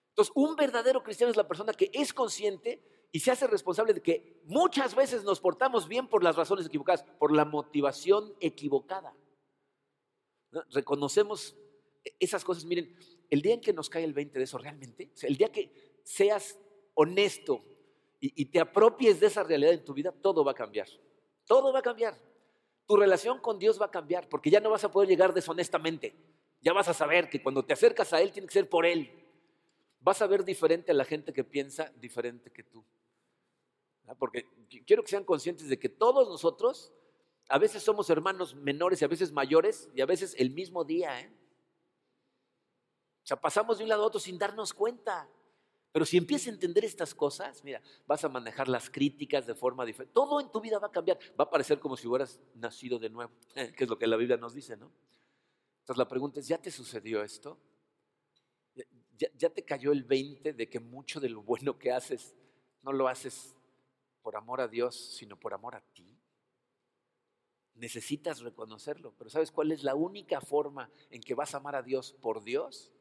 Entonces, 0.10 0.32
un 0.36 0.56
verdadero 0.56 1.04
cristiano 1.04 1.32
es 1.32 1.38
la 1.38 1.48
persona 1.48 1.74
que 1.74 1.90
es 1.94 2.14
consciente 2.14 2.82
y 3.12 3.20
se 3.20 3.32
hace 3.32 3.48
responsable 3.48 3.94
de 3.94 4.02
que 4.02 4.42
muchas 4.46 4.96
veces 4.96 5.24
nos 5.24 5.40
portamos 5.40 5.88
bien 5.88 6.08
por 6.08 6.24
las 6.24 6.36
razones 6.36 6.66
equivocadas, 6.66 7.04
por 7.18 7.34
la 7.34 7.46
motivación 7.46 8.34
equivocada. 8.40 9.16
Reconocemos 10.72 11.56
esas 12.20 12.44
cosas. 12.44 12.66
Miren, 12.66 12.96
el 13.30 13.42
día 13.42 13.54
en 13.54 13.62
que 13.62 13.74
nos 13.74 13.90
cae 13.90 14.04
el 14.04 14.14
20 14.14 14.38
de 14.38 14.44
eso 14.44 14.58
realmente, 14.58 15.12
el 15.24 15.38
día 15.38 15.52
que 15.52 16.00
seas 16.04 16.58
honesto 16.94 17.64
y, 18.20 18.42
y 18.42 18.46
te 18.46 18.60
apropies 18.60 19.20
de 19.20 19.28
esa 19.28 19.44
realidad 19.44 19.74
en 19.74 19.86
tu 19.86 19.94
vida, 19.94 20.12
todo 20.12 20.44
va 20.44 20.52
a 20.52 20.56
cambiar. 20.56 20.88
Todo 21.46 21.72
va 21.72 21.80
a 21.80 21.84
cambiar. 21.84 22.18
Tu 22.86 22.96
relación 22.96 23.40
con 23.40 23.60
Dios 23.60 23.80
va 23.82 23.88
a 23.88 23.92
cambiar 23.92 24.28
porque 24.30 24.50
ya 24.50 24.60
no 24.60 24.70
vas 24.70 24.84
a 24.84 24.92
poder 24.92 25.10
llegar 25.10 25.34
deshonestamente. 25.34 26.16
Ya 26.62 26.74
vas 26.74 26.88
a 26.88 26.94
saber 26.94 27.30
que 27.30 27.42
cuando 27.42 27.64
te 27.64 27.74
acercas 27.74 28.12
a 28.14 28.22
Él 28.22 28.32
tiene 28.32 28.48
que 28.48 28.54
ser 28.54 28.70
por 28.70 28.86
Él. 28.86 29.12
Vas 30.00 30.22
a 30.22 30.28
ver 30.28 30.44
diferente 30.44 30.92
a 30.92 30.96
la 30.96 31.06
gente 31.06 31.34
que 31.34 31.44
piensa 31.44 31.92
diferente 32.00 32.52
que 32.52 32.64
tú. 32.64 32.84
Porque 34.16 34.46
quiero 34.86 35.04
que 35.04 35.10
sean 35.10 35.24
conscientes 35.24 35.68
de 35.68 35.78
que 35.78 35.90
todos 35.90 36.30
nosotros 36.30 36.94
a 37.50 37.58
veces 37.58 37.84
somos 37.84 38.10
hermanos 38.10 38.56
menores 38.56 39.02
y 39.02 39.06
a 39.06 39.08
veces 39.08 39.32
mayores 39.32 39.90
y 39.94 40.02
a 40.02 40.06
veces 40.06 40.36
el 40.38 40.52
mismo 40.52 40.84
día. 40.84 41.20
¿eh? 41.22 41.32
O 43.24 43.28
sea, 43.28 43.40
pasamos 43.40 43.78
de 43.78 43.84
un 43.84 43.90
lado 43.90 44.04
a 44.04 44.08
otro 44.08 44.20
sin 44.20 44.38
darnos 44.38 44.74
cuenta. 44.74 45.30
Pero 45.92 46.06
si 46.06 46.18
empiezas 46.18 46.48
a 46.48 46.52
entender 46.52 46.86
estas 46.86 47.16
cosas, 47.16 47.64
mira, 47.64 47.82
vas 48.06 48.24
a 48.24 48.30
manejar 48.30 48.68
las 48.68 48.90
críticas 48.90 49.48
de 49.48 49.56
forma 49.56 49.86
diferente. 49.86 50.14
Todo 50.14 50.40
en 50.40 50.52
tu 50.52 50.62
vida 50.62 50.80
va 50.80 50.88
a 50.88 50.92
cambiar. 50.92 51.18
Va 51.40 51.46
a 51.46 51.50
parecer 51.50 51.80
como 51.80 51.98
si 51.98 52.08
hubieras 52.08 52.40
nacido 52.56 53.00
de 53.00 53.10
nuevo, 53.10 53.32
que 53.76 53.84
es 53.84 53.90
lo 53.90 53.98
que 53.98 54.08
la 54.08 54.16
Biblia 54.16 54.38
nos 54.38 54.54
dice, 54.54 54.78
¿no? 54.78 54.92
Entonces 55.80 55.98
la 55.98 56.08
pregunta 56.08 56.40
es, 56.40 56.48
¿ya 56.48 56.58
te 56.58 56.70
sucedió 56.70 57.24
esto? 57.24 57.58
¿Ya, 59.18 59.30
ya 59.36 59.50
te 59.50 59.64
cayó 59.64 59.92
el 59.92 60.04
20 60.04 60.54
de 60.54 60.70
que 60.70 60.80
mucho 60.80 61.20
de 61.20 61.30
lo 61.30 61.42
bueno 61.42 61.80
que 61.80 61.92
haces 61.92 62.36
no 62.84 62.94
lo 62.94 63.08
haces 63.08 63.57
por 64.22 64.36
amor 64.36 64.62
a 64.62 64.68
Dios, 64.68 64.96
sino 65.18 65.40
por 65.40 65.54
amor 65.54 65.76
a 65.76 65.82
ti? 65.82 66.18
Necesitas 67.76 68.40
reconocerlo, 68.42 69.14
pero 69.18 69.30
¿sabes 69.30 69.52
cuál 69.52 69.72
es 69.72 69.84
la 69.84 69.94
única 69.94 70.42
forma 70.42 70.90
en 71.12 71.22
que 71.22 71.36
vas 71.36 71.54
a 71.54 71.58
amar 71.58 71.76
a 71.76 71.84
Dios 71.84 72.14
por 72.22 72.44
Dios? 72.44 72.92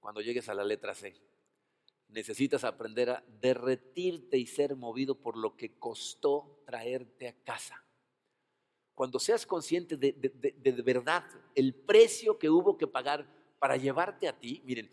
Cuando 0.00 0.20
llegues 0.20 0.48
a 0.48 0.54
la 0.54 0.64
letra 0.64 0.94
C. 0.94 1.14
Necesitas 2.08 2.64
aprender 2.64 3.10
a 3.10 3.24
derretirte 3.40 4.38
y 4.38 4.46
ser 4.46 4.76
movido 4.76 5.14
por 5.14 5.36
lo 5.36 5.56
que 5.56 5.78
costó 5.78 6.62
traerte 6.66 7.28
a 7.28 7.34
casa. 7.44 7.84
Cuando 8.94 9.18
seas 9.18 9.46
consciente 9.46 9.96
de, 9.96 10.12
de, 10.12 10.82
verdad 10.82 11.24
el 11.54 11.74
precio 11.74 12.38
que 12.38 12.50
hubo 12.50 12.76
que 12.76 12.86
pagar 12.86 13.26
para 13.58 13.76
llevarte 13.76 14.28
a 14.28 14.38
ti, 14.38 14.62
miren, 14.64 14.90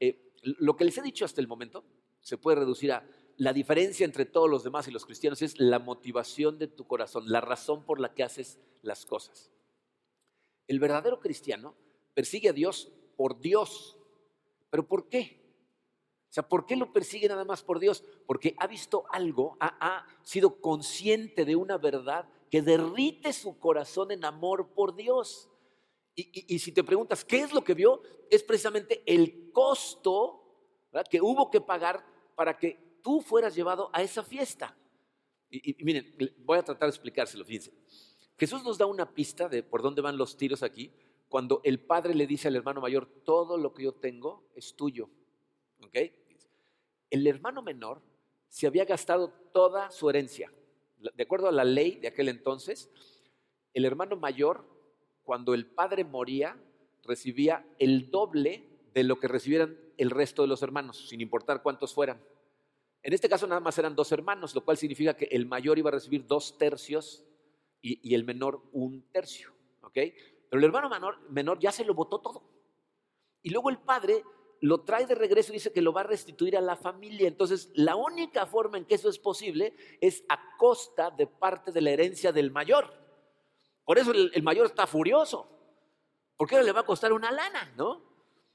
eh, 0.00 0.32
lo 0.42 0.76
que 0.76 0.84
les 0.84 0.98
he 0.98 1.02
dicho 1.02 1.24
hasta 1.24 1.40
el 1.40 1.48
momento 1.48 1.84
se 2.20 2.38
puede 2.38 2.58
reducir 2.58 2.92
a 2.92 3.08
la 3.36 3.52
diferencia 3.52 4.04
entre 4.04 4.24
todos 4.24 4.48
los 4.48 4.64
demás 4.64 4.88
y 4.88 4.90
los 4.90 5.04
cristianos 5.04 5.42
es 5.42 5.58
la 5.58 5.78
motivación 5.78 6.58
de 6.58 6.68
tu 6.68 6.86
corazón, 6.86 7.24
la 7.26 7.40
razón 7.40 7.84
por 7.84 8.00
la 8.00 8.14
que 8.14 8.22
haces 8.22 8.58
las 8.82 9.04
cosas. 9.04 9.50
El 10.66 10.80
verdadero 10.80 11.20
cristiano 11.20 11.74
persigue 12.14 12.48
a 12.48 12.52
Dios 12.52 12.92
por 13.16 13.40
Dios. 13.40 13.98
¿Pero 14.70 14.88
por 14.88 15.08
qué? 15.08 15.46
O 16.28 16.32
sea, 16.32 16.48
¿por 16.48 16.66
qué 16.66 16.76
lo 16.76 16.92
persigue 16.92 17.28
nada 17.28 17.44
más 17.44 17.62
por 17.62 17.78
Dios? 17.78 18.04
Porque 18.26 18.54
ha 18.58 18.66
visto 18.66 19.04
algo, 19.10 19.56
ha, 19.60 20.06
sido 20.22 20.60
consciente 20.60 21.44
de 21.44 21.56
una 21.56 21.78
verdad 21.78 22.28
que 22.50 22.62
derrite 22.62 23.32
su 23.32 23.58
corazón 23.58 24.10
en 24.10 24.24
amor 24.24 24.72
por 24.74 24.94
Dios. 24.94 25.50
Y, 26.14 26.58
si 26.58 26.72
te 26.72 26.82
preguntas, 26.82 27.24
¿qué 27.24 27.40
es 27.40 27.52
lo 27.52 27.62
que 27.62 27.74
vio? 27.74 28.00
Es 28.30 28.42
precisamente 28.42 29.02
el 29.06 29.52
costo 29.52 30.42
que 31.10 31.20
hubo 31.20 31.50
que 31.50 31.60
pagar 31.60 32.04
para 32.34 32.58
que 32.58 32.85
tú 33.06 33.20
fueras 33.20 33.54
llevado 33.54 33.88
a 33.92 34.02
esa 34.02 34.24
fiesta. 34.24 34.76
Y, 35.48 35.76
miren, 35.84 36.12
voy 36.38 36.58
a 36.58 36.64
tratar 36.64 36.88
de 36.88 36.90
explicárselo, 36.90 37.44
fíjense. 37.44 37.72
Jesús 38.36 38.64
nos 38.64 38.78
da 38.78 38.86
una 38.86 39.14
pista 39.14 39.48
de 39.48 39.62
por 39.62 39.80
dónde 39.80 40.02
van 40.02 40.16
los 40.16 40.36
tiros 40.36 40.64
aquí, 40.64 40.92
cuando 41.28 41.60
el 41.62 41.78
padre 41.78 42.16
le 42.16 42.26
dice 42.26 42.48
al 42.48 42.56
hermano 42.56 42.80
mayor, 42.80 43.06
todo 43.24 43.58
lo 43.58 43.72
que 43.72 43.84
yo 43.84 43.92
tengo 43.92 44.50
es 44.56 44.74
tuyo. 44.74 45.08
¿Ok? 45.84 45.96
El 47.08 47.28
hermano 47.28 47.62
menor 47.62 48.02
se 48.48 48.66
había 48.66 48.84
gastado 48.84 49.28
toda 49.52 49.92
su 49.92 50.10
herencia. 50.10 50.52
De 51.14 51.22
acuerdo 51.22 51.46
a 51.46 51.52
la 51.52 51.62
ley 51.62 52.00
de 52.00 52.08
aquel 52.08 52.28
entonces, 52.28 52.90
el 53.72 53.84
hermano 53.84 54.16
mayor, 54.16 54.64
cuando 55.22 55.54
el 55.54 55.64
padre 55.64 56.02
moría, 56.02 56.60
recibía 57.04 57.64
el 57.78 58.10
doble 58.10 58.68
de 58.94 59.04
lo 59.04 59.20
que 59.20 59.28
recibieran 59.28 59.78
el 59.96 60.10
resto 60.10 60.42
de 60.42 60.48
los 60.48 60.64
hermanos, 60.64 61.08
sin 61.08 61.20
importar 61.20 61.62
cuántos 61.62 61.94
fueran. 61.94 62.20
En 63.06 63.12
este 63.12 63.28
caso 63.28 63.46
nada 63.46 63.60
más 63.60 63.78
eran 63.78 63.94
dos 63.94 64.10
hermanos, 64.10 64.52
lo 64.52 64.64
cual 64.64 64.76
significa 64.76 65.14
que 65.16 65.26
el 65.26 65.46
mayor 65.46 65.78
iba 65.78 65.90
a 65.90 65.92
recibir 65.92 66.26
dos 66.26 66.58
tercios 66.58 67.24
y, 67.80 68.12
el 68.12 68.24
menor 68.24 68.60
un 68.72 69.00
tercio. 69.12 69.52
¿ok? 69.82 69.92
Pero 69.94 70.58
el 70.58 70.64
hermano 70.64 70.90
menor, 70.90 71.20
menor 71.30 71.60
ya 71.60 71.70
se 71.70 71.84
lo 71.84 71.94
votó 71.94 72.20
todo. 72.20 72.42
Y 73.42 73.50
luego 73.50 73.70
el 73.70 73.78
padre 73.78 74.24
lo 74.60 74.80
trae 74.80 75.06
de 75.06 75.14
regreso 75.14 75.52
y 75.52 75.54
dice 75.54 75.72
que 75.72 75.82
lo 75.82 75.92
va 75.92 76.00
a 76.00 76.08
restituir 76.08 76.56
a 76.56 76.60
la 76.60 76.74
familia. 76.74 77.28
Entonces, 77.28 77.70
la 77.74 77.94
única 77.94 78.44
forma 78.44 78.76
en 78.76 78.84
que 78.84 78.96
eso 78.96 79.08
es 79.08 79.20
posible 79.20 79.72
es 80.00 80.24
a 80.28 80.56
costa 80.56 81.12
de 81.12 81.28
parte 81.28 81.70
de 81.70 81.82
la 81.82 81.92
herencia 81.92 82.32
del 82.32 82.50
mayor. 82.50 82.92
Por 83.84 83.98
eso 83.98 84.10
el, 84.10 84.42
mayor 84.42 84.66
está 84.66 84.84
furioso, 84.84 85.48
porque 86.36 86.56
ahora 86.56 86.66
le 86.66 86.72
va 86.72 86.80
a 86.80 86.86
costar 86.86 87.12
una 87.12 87.30
lana, 87.30 87.72
¿no? 87.76 88.02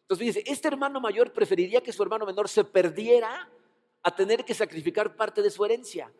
Entonces 0.01 0.35
dice, 0.35 0.43
este 0.45 0.67
hermano 0.67 0.99
mayor 0.99 1.31
preferiría 1.31 1.81
que 1.81 1.93
su 1.93 2.03
hermano 2.03 2.25
menor 2.25 2.49
se 2.49 2.65
perdiera 2.65 3.49
a 4.03 4.15
tener 4.15 4.43
que 4.45 4.53
sacrificar 4.53 5.15
parte 5.15 5.41
de 5.41 5.49
su 5.49 5.63
herencia. 5.63 6.11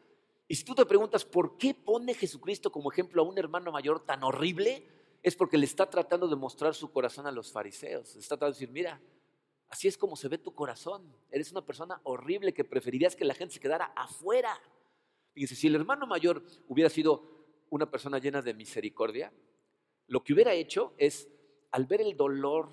Y 0.48 0.56
si 0.56 0.64
tú 0.64 0.76
te 0.76 0.86
preguntas, 0.86 1.26
¿por 1.26 1.58
qué 1.58 1.74
pone 1.74 2.14
Jesucristo 2.14 2.72
como 2.72 2.92
ejemplo 2.92 3.22
a 3.22 3.26
un 3.26 3.38
hermano 3.38 3.72
mayor 3.72 4.06
tan 4.06 4.24
horrible? 4.24 4.88
Es 5.24 5.36
porque 5.36 5.58
le 5.58 5.66
está 5.66 5.90
tratando 5.90 6.28
de 6.28 6.36
mostrar 6.36 6.76
su 6.76 6.92
corazón 6.92 7.26
a 7.26 7.32
los 7.32 7.52
fariseos. 7.52 8.16
Está 8.16 8.36
tratando 8.36 8.54
de 8.54 8.60
decir, 8.60 8.72
mira, 8.72 9.02
así 9.70 9.88
es 9.88 9.98
como 9.98 10.16
se 10.16 10.28
ve 10.28 10.38
tu 10.38 10.54
corazón. 10.54 11.16
Eres 11.32 11.52
una 11.52 11.66
persona 11.66 12.02
horrible 12.04 12.54
que 12.54 12.66
preferirías 12.66 13.16
que 13.16 13.26
la 13.26 13.34
gente 13.34 13.54
se 13.54 13.60
quedara 13.60 13.94
afuera. 13.96 14.60
Fíjense, 15.34 15.56
si 15.56 15.68
el 15.68 15.76
hermano 15.76 16.06
mayor 16.06 16.44
hubiera 16.68 16.90
sido 16.90 17.24
una 17.70 17.90
persona 17.90 18.20
llena 18.20 18.42
de 18.42 18.54
misericordia, 18.54 19.32
lo 20.08 20.24
que 20.24 20.34
hubiera 20.34 20.54
hecho 20.54 20.94
es, 20.98 21.30
al 21.72 21.86
ver 21.86 22.02
el 22.02 22.18
dolor 22.18 22.70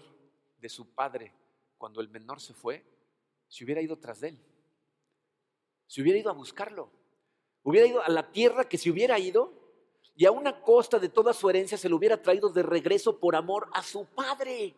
de 0.59 0.69
su 0.69 0.93
padre 0.93 1.33
cuando 1.77 2.01
el 2.01 2.09
menor 2.09 2.41
se 2.41 2.53
fue, 2.53 2.85
se 3.47 3.65
hubiera 3.65 3.81
ido 3.81 3.97
tras 3.99 4.21
de 4.21 4.31
él 4.31 4.45
se 5.89 6.03
hubiera 6.03 6.19
ido 6.19 6.31
a 6.31 6.35
buscarlo. 6.35 6.91
Hubiera 7.65 7.89
ido 7.89 8.03
a 8.03 8.09
la 8.09 8.31
tierra 8.31 8.69
que 8.69 8.79
se 8.79 8.91
hubiera 8.91 9.19
ido 9.19 9.53
y 10.15 10.27
a 10.27 10.31
una 10.31 10.63
costa 10.63 10.99
de 10.99 11.09
toda 11.09 11.33
su 11.33 11.49
herencia 11.51 11.77
se 11.77 11.89
lo 11.89 11.97
hubiera 11.97 12.23
traído 12.23 12.51
de 12.51 12.63
regreso 12.63 13.19
por 13.19 13.35
amor 13.35 13.69
a 13.73 13.83
su 13.83 14.05
padre. 14.07 14.75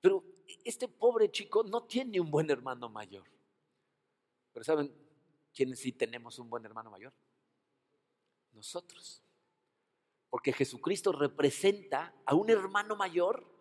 Pero 0.00 0.24
este 0.64 0.88
pobre 0.88 1.30
chico 1.30 1.62
no 1.62 1.84
tiene 1.84 2.18
un 2.18 2.30
buen 2.30 2.50
hermano 2.50 2.88
mayor. 2.88 3.24
Pero 4.52 4.64
¿saben 4.64 4.92
quiénes 5.54 5.80
sí 5.80 5.92
tenemos 5.92 6.38
un 6.38 6.48
buen 6.48 6.64
hermano 6.64 6.90
mayor? 6.90 7.12
Nosotros. 8.52 9.22
Porque 10.30 10.52
Jesucristo 10.52 11.12
representa 11.12 12.14
a 12.24 12.34
un 12.34 12.50
hermano 12.50 12.96
mayor 12.96 13.51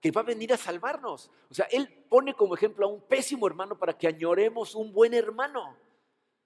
que 0.00 0.10
va 0.10 0.22
a 0.22 0.24
venir 0.24 0.52
a 0.52 0.56
salvarnos. 0.56 1.30
O 1.50 1.54
sea, 1.54 1.66
Él 1.66 1.88
pone 2.08 2.34
como 2.34 2.54
ejemplo 2.54 2.86
a 2.86 2.88
un 2.88 3.00
pésimo 3.02 3.46
hermano 3.46 3.78
para 3.78 3.96
que 3.96 4.08
añoremos 4.08 4.74
un 4.74 4.92
buen 4.92 5.14
hermano. 5.14 5.76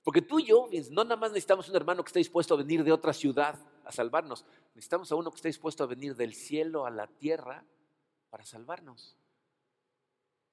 Porque 0.02 0.20
tú 0.20 0.38
y 0.38 0.46
yo, 0.46 0.68
no 0.90 1.04
nada 1.04 1.16
más 1.16 1.30
necesitamos 1.30 1.68
un 1.68 1.76
hermano 1.76 2.04
que 2.04 2.08
esté 2.08 2.18
dispuesto 2.18 2.54
a 2.54 2.58
venir 2.58 2.84
de 2.84 2.92
otra 2.92 3.12
ciudad 3.12 3.58
a 3.84 3.92
salvarnos, 3.92 4.44
necesitamos 4.74 5.10
a 5.12 5.14
uno 5.14 5.30
que 5.30 5.36
esté 5.36 5.48
dispuesto 5.48 5.84
a 5.84 5.86
venir 5.86 6.14
del 6.14 6.34
cielo 6.34 6.86
a 6.86 6.90
la 6.90 7.06
tierra 7.06 7.64
para 8.30 8.44
salvarnos. 8.44 9.16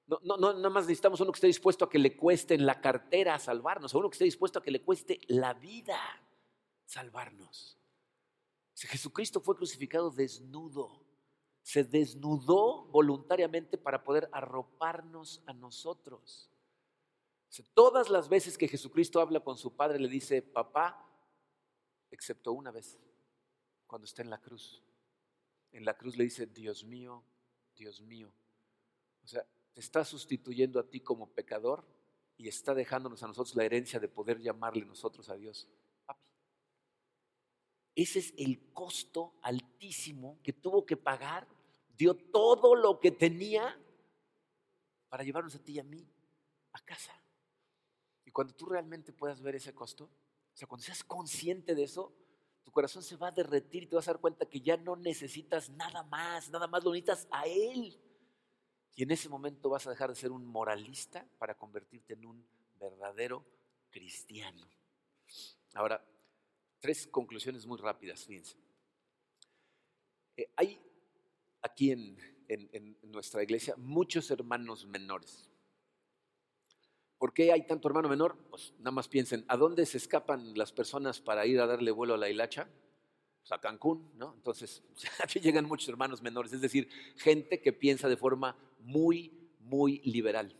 No, 0.06 0.18
no, 0.22 0.52
nada 0.52 0.70
más 0.70 0.84
necesitamos 0.84 1.20
uno 1.20 1.32
que 1.32 1.36
esté 1.36 1.46
dispuesto 1.46 1.84
a 1.84 1.90
que 1.90 1.98
le 1.98 2.16
cueste 2.16 2.54
en 2.54 2.66
la 2.66 2.80
cartera 2.80 3.34
a 3.34 3.38
salvarnos, 3.38 3.94
a 3.94 3.98
uno 3.98 4.10
que 4.10 4.14
esté 4.14 4.24
dispuesto 4.24 4.58
a 4.58 4.62
que 4.62 4.70
le 4.70 4.82
cueste 4.82 5.20
la 5.28 5.54
vida 5.54 5.98
salvarnos. 6.84 7.78
Jesucristo 8.74 9.40
fue 9.40 9.56
crucificado 9.56 10.10
desnudo. 10.10 11.04
Se 11.62 11.84
desnudó 11.84 12.84
voluntariamente 12.86 13.78
para 13.78 14.02
poder 14.02 14.28
arroparnos 14.32 15.42
a 15.46 15.52
nosotros. 15.52 16.50
Todas 17.74 18.08
las 18.08 18.28
veces 18.28 18.56
que 18.56 18.68
Jesucristo 18.68 19.20
habla 19.20 19.40
con 19.40 19.58
su 19.58 19.76
Padre 19.76 19.98
le 19.98 20.08
dice, 20.08 20.40
papá, 20.40 21.06
excepto 22.10 22.52
una 22.52 22.70
vez, 22.70 22.98
cuando 23.86 24.06
está 24.06 24.22
en 24.22 24.30
la 24.30 24.40
cruz. 24.40 24.82
En 25.70 25.84
la 25.84 25.96
cruz 25.96 26.16
le 26.16 26.24
dice, 26.24 26.46
Dios 26.46 26.84
mío, 26.84 27.22
Dios 27.76 28.00
mío. 28.00 28.32
O 29.22 29.26
sea, 29.26 29.46
te 29.74 29.80
está 29.80 30.04
sustituyendo 30.04 30.80
a 30.80 30.88
ti 30.88 31.00
como 31.00 31.28
pecador 31.28 31.84
y 32.36 32.48
está 32.48 32.74
dejándonos 32.74 33.22
a 33.22 33.26
nosotros 33.26 33.54
la 33.54 33.64
herencia 33.64 34.00
de 34.00 34.08
poder 34.08 34.40
llamarle 34.40 34.84
nosotros 34.84 35.28
a 35.28 35.36
Dios. 35.36 35.68
Ese 37.94 38.20
es 38.20 38.34
el 38.36 38.72
costo 38.72 39.34
altísimo 39.42 40.38
que 40.42 40.52
tuvo 40.52 40.86
que 40.86 40.96
pagar. 40.96 41.46
Dio 41.96 42.14
todo 42.14 42.74
lo 42.74 42.98
que 42.98 43.10
tenía 43.10 43.78
para 45.08 45.24
llevarnos 45.24 45.54
a 45.54 45.62
ti 45.62 45.72
y 45.72 45.78
a 45.78 45.84
mí 45.84 46.06
a 46.72 46.80
casa. 46.80 47.12
Y 48.24 48.30
cuando 48.30 48.54
tú 48.54 48.66
realmente 48.66 49.12
puedas 49.12 49.42
ver 49.42 49.56
ese 49.56 49.74
costo, 49.74 50.04
o 50.04 50.56
sea, 50.56 50.66
cuando 50.66 50.84
seas 50.84 51.04
consciente 51.04 51.74
de 51.74 51.82
eso, 51.82 52.14
tu 52.64 52.70
corazón 52.70 53.02
se 53.02 53.16
va 53.16 53.28
a 53.28 53.32
derretir 53.32 53.82
y 53.82 53.86
te 53.86 53.96
vas 53.96 54.08
a 54.08 54.12
dar 54.12 54.20
cuenta 54.20 54.46
que 54.46 54.60
ya 54.60 54.76
no 54.76 54.96
necesitas 54.96 55.68
nada 55.70 56.02
más, 56.04 56.48
nada 56.50 56.66
más 56.66 56.84
lo 56.84 56.92
necesitas 56.92 57.26
a 57.30 57.46
Él. 57.46 57.98
Y 58.94 59.02
en 59.02 59.10
ese 59.10 59.28
momento 59.28 59.70
vas 59.70 59.86
a 59.86 59.90
dejar 59.90 60.10
de 60.10 60.16
ser 60.16 60.30
un 60.30 60.46
moralista 60.46 61.26
para 61.38 61.54
convertirte 61.54 62.14
en 62.14 62.26
un 62.26 62.46
verdadero 62.78 63.44
cristiano. 63.90 64.66
Ahora, 65.74 66.04
tres 66.82 67.06
conclusiones 67.06 67.64
muy 67.64 67.78
rápidas, 67.78 68.26
fíjense. 68.26 68.56
Eh, 70.36 70.50
hay 70.56 70.78
aquí 71.62 71.92
en, 71.92 72.18
nuestra 73.04 73.42
iglesia 73.42 73.74
muchos 73.78 74.30
hermanos 74.30 74.86
menores. 74.86 75.48
¿Por 77.16 77.32
qué 77.32 77.50
hay 77.50 77.66
tanto 77.66 77.88
hermano 77.88 78.10
menor? 78.10 78.36
Pues 78.50 78.74
nada 78.78 78.90
más 78.90 79.08
piensen, 79.08 79.44
¿a 79.48 79.56
dónde 79.56 79.86
se 79.86 79.96
escapan 79.96 80.52
las 80.58 80.70
personas 80.72 81.20
para 81.20 81.46
ir 81.46 81.60
a 81.60 81.66
darle 81.66 81.92
vuelo 81.92 82.12
a 82.14 82.18
la 82.18 82.28
hilacha? 82.28 82.68
Pues 83.40 83.52
a 83.52 83.60
Cancún, 83.60 84.10
¿no? 84.16 84.34
Entonces, 84.34 84.82
aquí 85.24 85.40
llegan 85.40 85.64
muchos 85.64 85.88
hermanos 85.88 86.20
menores, 86.20 86.52
es 86.52 86.60
decir, 86.60 86.90
gente 87.16 87.62
que 87.62 87.72
piensa 87.72 88.08
de 88.08 88.16
forma 88.18 88.58
muy, 88.80 89.50
muy 89.60 90.00
liberal. 90.00 90.54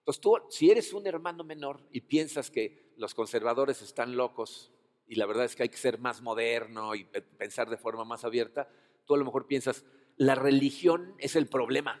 Entonces 0.00 0.20
tú, 0.20 0.36
si 0.50 0.70
eres 0.70 0.92
un 0.92 1.06
hermano 1.06 1.44
menor 1.44 1.80
y 1.92 2.00
piensas 2.02 2.50
que 2.50 2.92
los 2.96 3.14
conservadores 3.14 3.80
están 3.80 4.16
locos 4.16 4.72
y 5.10 5.16
la 5.16 5.26
verdad 5.26 5.44
es 5.44 5.56
que 5.56 5.64
hay 5.64 5.68
que 5.68 5.76
ser 5.76 5.98
más 5.98 6.22
moderno 6.22 6.94
y 6.94 7.02
pensar 7.36 7.68
de 7.68 7.76
forma 7.76 8.04
más 8.04 8.24
abierta, 8.24 8.70
tú 9.04 9.14
a 9.14 9.18
lo 9.18 9.24
mejor 9.24 9.48
piensas, 9.48 9.84
la 10.16 10.36
religión 10.36 11.16
es 11.18 11.34
el 11.34 11.48
problema. 11.48 12.00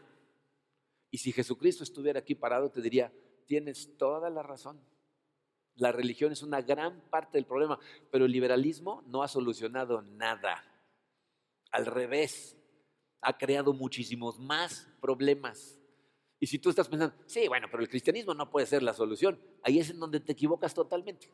Y 1.10 1.18
si 1.18 1.32
Jesucristo 1.32 1.82
estuviera 1.82 2.20
aquí 2.20 2.36
parado, 2.36 2.70
te 2.70 2.80
diría, 2.80 3.12
tienes 3.46 3.96
toda 3.98 4.30
la 4.30 4.44
razón. 4.44 4.80
La 5.74 5.90
religión 5.90 6.30
es 6.30 6.44
una 6.44 6.62
gran 6.62 7.00
parte 7.10 7.36
del 7.36 7.46
problema, 7.46 7.80
pero 8.12 8.26
el 8.26 8.30
liberalismo 8.30 9.02
no 9.08 9.24
ha 9.24 9.28
solucionado 9.28 10.02
nada. 10.02 10.62
Al 11.72 11.86
revés, 11.86 12.56
ha 13.22 13.36
creado 13.36 13.72
muchísimos 13.72 14.38
más 14.38 14.88
problemas. 15.00 15.80
Y 16.38 16.46
si 16.46 16.60
tú 16.60 16.70
estás 16.70 16.88
pensando, 16.88 17.16
sí, 17.26 17.48
bueno, 17.48 17.66
pero 17.68 17.82
el 17.82 17.88
cristianismo 17.88 18.34
no 18.34 18.48
puede 18.52 18.66
ser 18.66 18.84
la 18.84 18.94
solución, 18.94 19.40
ahí 19.64 19.80
es 19.80 19.90
en 19.90 19.98
donde 19.98 20.20
te 20.20 20.30
equivocas 20.30 20.74
totalmente. 20.74 21.28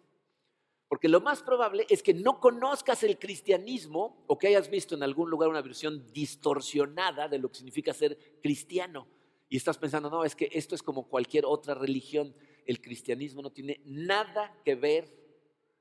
Porque 0.89 1.09
lo 1.09 1.21
más 1.21 1.43
probable 1.43 1.87
es 1.89 2.03
que 2.03 2.15
no 2.15 2.41
conozcas 2.41 3.03
el 3.03 3.19
cristianismo 3.19 4.25
o 4.27 4.39
que 4.39 4.49
hayas 4.49 4.71
visto 4.71 4.95
en 4.95 5.03
algún 5.03 5.31
lugar 5.31 5.49
una 5.49 5.63
versión 5.63 6.07
distorsionada 6.13 7.29
de 7.29 7.39
lo 7.39 7.49
que 7.49 7.57
significa 7.57 7.93
ser 7.93 8.39
cristiano 8.41 9.09
y 9.49 9.57
estás 9.57 9.79
pensando, 9.79 10.11
no, 10.11 10.25
es 10.25 10.35
que 10.35 10.49
esto 10.53 10.75
es 10.75 10.83
como 10.83 11.09
cualquier 11.09 11.45
otra 11.47 11.75
religión. 11.75 12.35
El 12.65 12.81
cristianismo 12.81 13.43
no 13.43 13.53
tiene 13.53 13.81
nada 13.85 14.61
que 14.65 14.75
ver 14.75 15.15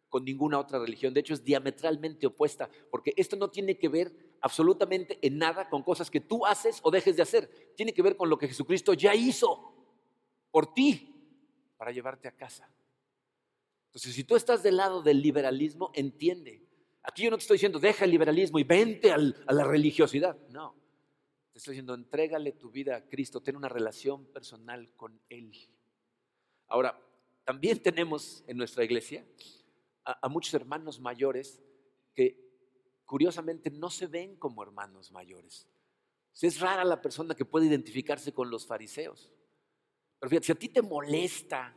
con 0.10 0.24
ninguna 0.24 0.60
otra 0.60 0.80
religión. 0.80 1.14
De 1.14 1.22
hecho, 1.22 1.34
es 1.34 1.43
diametralmente 1.43 2.28
opuesta, 2.28 2.70
porque 2.91 3.14
esto 3.18 3.36
no 3.36 3.49
tiene 3.49 3.78
que 3.78 3.89
ver 3.89 4.38
absolutamente 4.41 5.18
en 5.22 5.39
nada 5.39 5.68
con 5.68 5.82
cosas 5.82 6.12
que 6.12 6.22
tú 6.22 6.45
haces 6.45 6.80
o 6.84 6.91
dejes 6.91 7.16
de 7.16 7.24
hacer. 7.24 7.74
Tiene 7.76 7.93
que 7.93 8.03
ver 8.03 8.16
con 8.16 8.30
lo 8.30 8.38
que 8.38 8.47
Jesucristo 8.47 8.93
ya 8.93 9.16
hizo 9.16 9.74
por 10.51 10.74
ti 10.74 11.12
para 11.78 11.91
llevarte 11.91 12.28
a 12.28 12.36
casa. 12.36 12.70
Entonces, 13.96 14.14
si 14.14 14.26
tú 14.26 14.36
estás 14.36 14.62
del 14.62 14.76
lado 14.76 15.02
del 15.02 15.22
liberalismo, 15.22 15.89
entiende. 15.93 16.62
Aquí 17.02 17.24
yo 17.24 17.32
no 17.32 17.38
te 17.38 17.43
estoy 17.43 17.56
diciendo, 17.56 17.80
deja 17.80 18.04
el 18.04 18.12
liberalismo 18.12 18.60
y 18.60 18.66
vente 18.66 19.14
a 19.14 19.18
la 19.18 19.64
religiosidad. 19.64 20.38
No. 20.50 20.76
Te 21.54 21.60
estoy 21.60 21.76
diciendo, 21.76 21.93
entrégale 21.93 22.52
tu 22.52 22.70
vida 22.70 22.98
a 22.98 23.08
Cristo, 23.08 23.41
ten 23.41 23.56
una 23.56 23.70
relación 23.70 24.26
personal 24.26 24.93
con 24.98 25.22
Él. 25.30 25.54
Ahora, 26.68 27.02
también 27.46 27.82
tenemos 27.82 28.43
en 28.48 28.58
nuestra 28.58 28.84
iglesia 28.84 29.26
a, 30.04 30.28
muchos 30.28 30.54
hermanos 30.56 31.00
mayores 31.00 31.64
que 32.14 32.38
curiosamente 33.06 33.72
no 33.72 33.89
se 33.89 34.08
ven 34.08 34.36
como 34.36 34.62
hermanos 34.62 35.10
mayores. 35.14 35.70
Es 36.41 36.60
rara 36.60 36.84
la 36.84 37.02
persona 37.02 37.34
que 37.34 37.46
puede 37.46 37.68
identificarse 37.68 38.34
con 38.34 38.50
los 38.50 38.68
fariseos. 38.68 39.32
Pero 40.20 40.30
fíjate, 40.30 40.48
si 40.48 40.52
a 40.52 40.56
ti 40.56 40.68
te 40.68 40.82
molesta 40.82 41.74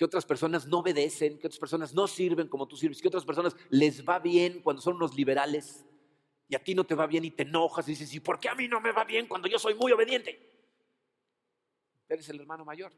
que 0.00 0.06
otras 0.06 0.24
personas 0.24 0.66
no 0.66 0.78
obedecen, 0.78 1.38
que 1.38 1.46
otras 1.46 1.60
personas 1.60 1.92
no 1.92 2.08
sirven 2.08 2.48
como 2.48 2.66
tú 2.66 2.74
sirves, 2.74 3.02
que 3.02 3.08
otras 3.08 3.26
personas 3.26 3.54
les 3.68 4.02
va 4.02 4.18
bien 4.18 4.62
cuando 4.62 4.80
son 4.80 4.96
unos 4.96 5.14
liberales, 5.14 5.84
y 6.48 6.54
a 6.54 6.64
ti 6.64 6.74
no 6.74 6.86
te 6.86 6.94
va 6.94 7.06
bien 7.06 7.26
y 7.26 7.30
te 7.30 7.42
enojas 7.42 7.86
y 7.86 7.90
dices, 7.90 8.14
¿y 8.14 8.20
por 8.20 8.40
qué 8.40 8.48
a 8.48 8.54
mí 8.54 8.66
no 8.66 8.80
me 8.80 8.92
va 8.92 9.04
bien 9.04 9.28
cuando 9.28 9.46
yo 9.46 9.58
soy 9.58 9.74
muy 9.74 9.92
obediente? 9.92 10.40
Eres 12.08 12.26
el 12.30 12.40
hermano 12.40 12.64
mayor. 12.64 12.94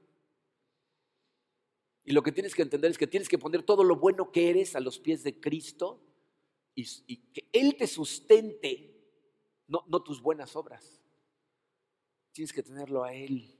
Y 2.05 2.13
lo 2.13 2.23
que 2.23 2.31
tienes 2.31 2.55
que 2.55 2.63
entender 2.63 2.93
es 2.93 2.99
que 2.99 3.09
tienes 3.09 3.29
que 3.29 3.37
poner 3.37 3.65
todo 3.65 3.83
lo 3.83 3.97
bueno 3.97 4.31
que 4.31 4.49
eres 4.51 4.77
a 4.77 4.81
los 4.81 5.01
pies 5.01 5.25
de 5.25 5.41
Cristo 5.41 6.01
y, 6.73 7.17
que 7.33 7.49
Él 7.53 7.75
te 7.77 7.89
sustente, 7.89 8.95
no, 9.67 9.85
no 9.89 10.05
tus 10.05 10.23
buenas 10.23 10.55
obras. 10.55 11.03
Tienes 12.31 12.53
que 12.53 12.63
tenerlo 12.63 13.03
a 13.03 13.13
Él, 13.13 13.59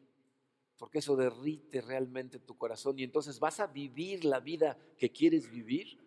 porque 0.77 0.99
eso 0.99 1.17
derrite 1.17 1.81
realmente 1.81 2.39
tu 2.39 2.57
corazón 2.57 2.99
y 2.99 3.05
entonces 3.05 3.39
vas 3.39 3.61
a 3.61 3.67
vivir 3.67 4.25
la 4.25 4.41
vida 4.41 4.77
que 4.99 5.11
quieres 5.11 5.51
vivir, 5.51 5.99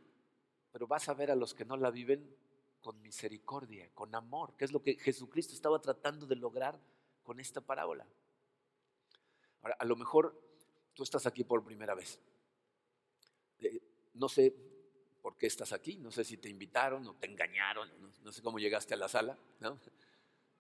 pero 0.72 0.88
vas 0.88 1.08
a 1.08 1.14
ver 1.14 1.32
a 1.32 1.36
los 1.36 1.54
que 1.54 1.66
no 1.66 1.78
la 1.78 1.92
viven 1.92 2.36
con 2.82 3.02
misericordia, 3.02 3.90
con 3.94 4.14
amor, 4.14 4.56
que 4.58 4.66
es 4.66 4.72
lo 4.72 4.84
que 4.84 4.96
Jesucristo 4.96 5.54
estaba 5.54 5.82
tratando 5.82 6.26
de 6.26 6.36
lograr 6.36 6.80
con 7.24 7.40
esta 7.40 7.62
parábola. 7.62 8.06
Ahora, 9.62 9.76
a 9.80 9.86
lo 9.86 9.96
mejor 9.96 10.40
tú 10.94 11.04
estás 11.04 11.26
aquí 11.26 11.44
por 11.44 11.64
primera 11.64 11.96
vez. 11.96 12.20
Eh, 13.60 13.82
no 14.14 14.30
sé 14.30 14.56
por 15.22 15.38
qué 15.38 15.48
estás 15.48 15.74
aquí, 15.74 15.98
no 15.98 16.12
sé 16.12 16.24
si 16.24 16.38
te 16.38 16.50
invitaron 16.50 17.08
o 17.08 17.16
te 17.16 17.26
engañaron, 17.26 17.90
no, 18.24 18.32
sé 18.32 18.44
cómo 18.44 18.60
llegaste 18.60 18.94
a 18.94 18.98
la 18.98 19.08
sala, 19.08 19.38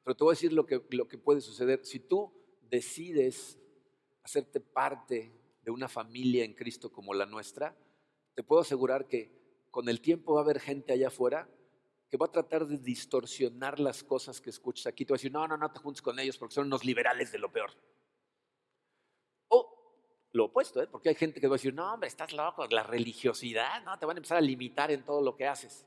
pero 0.03 0.15
te 0.15 0.23
voy 0.23 0.31
a 0.31 0.35
decir 0.35 0.53
lo 0.53 0.65
que, 0.65 0.83
lo 0.89 1.07
que 1.07 1.17
puede 1.17 1.41
suceder. 1.41 1.85
Si 1.85 1.99
tú 1.99 2.33
decides 2.61 3.59
hacerte 4.25 4.59
parte 4.59 5.31
de 5.61 5.71
una 5.71 5.87
familia 5.87 6.43
en 6.43 6.55
Cristo 6.55 6.91
como 6.91 7.13
la 7.13 7.27
nuestra, 7.27 7.77
te 8.33 8.41
puedo 8.41 8.61
asegurar 8.61 9.07
que 9.07 9.67
con 9.69 9.87
el 9.87 10.01
tiempo 10.01 10.33
va 10.33 10.41
a 10.41 10.43
haber 10.43 10.59
gente 10.59 10.93
allá 10.93 11.09
afuera 11.09 11.47
que 12.09 12.17
va 12.17 12.25
a 12.25 12.31
tratar 12.31 12.65
de 12.65 12.77
distorsionar 12.79 13.79
las 13.79 14.03
cosas 14.03 14.41
que 14.41 14.49
escuchas 14.49 14.87
aquí. 14.87 15.05
Te 15.05 15.13
va 15.13 15.15
a 15.15 15.19
decir, 15.19 15.31
no, 15.31 15.47
no, 15.47 15.57
no 15.57 15.71
te 15.71 15.79
juntes 15.79 16.01
con 16.01 16.17
ellos 16.17 16.37
porque 16.37 16.55
son 16.55 16.65
unos 16.65 16.83
liberales 16.83 17.31
de 17.31 17.37
lo 17.37 17.51
peor. 17.51 17.71
O 19.49 20.27
lo 20.31 20.45
opuesto, 20.45 20.81
¿eh? 20.81 20.87
porque 20.87 21.09
hay 21.09 21.15
gente 21.15 21.39
que 21.39 21.47
va 21.47 21.55
a 21.55 21.57
decir, 21.57 21.73
no, 21.73 21.93
hombre, 21.93 22.07
estás 22.07 22.33
loco, 22.33 22.65
la 22.67 22.83
religiosidad, 22.83 23.83
no, 23.83 23.97
te 23.99 24.07
van 24.07 24.17
a 24.17 24.19
empezar 24.19 24.37
a 24.37 24.41
limitar 24.41 24.89
en 24.89 25.05
todo 25.05 25.21
lo 25.21 25.35
que 25.35 25.45
haces. 25.45 25.85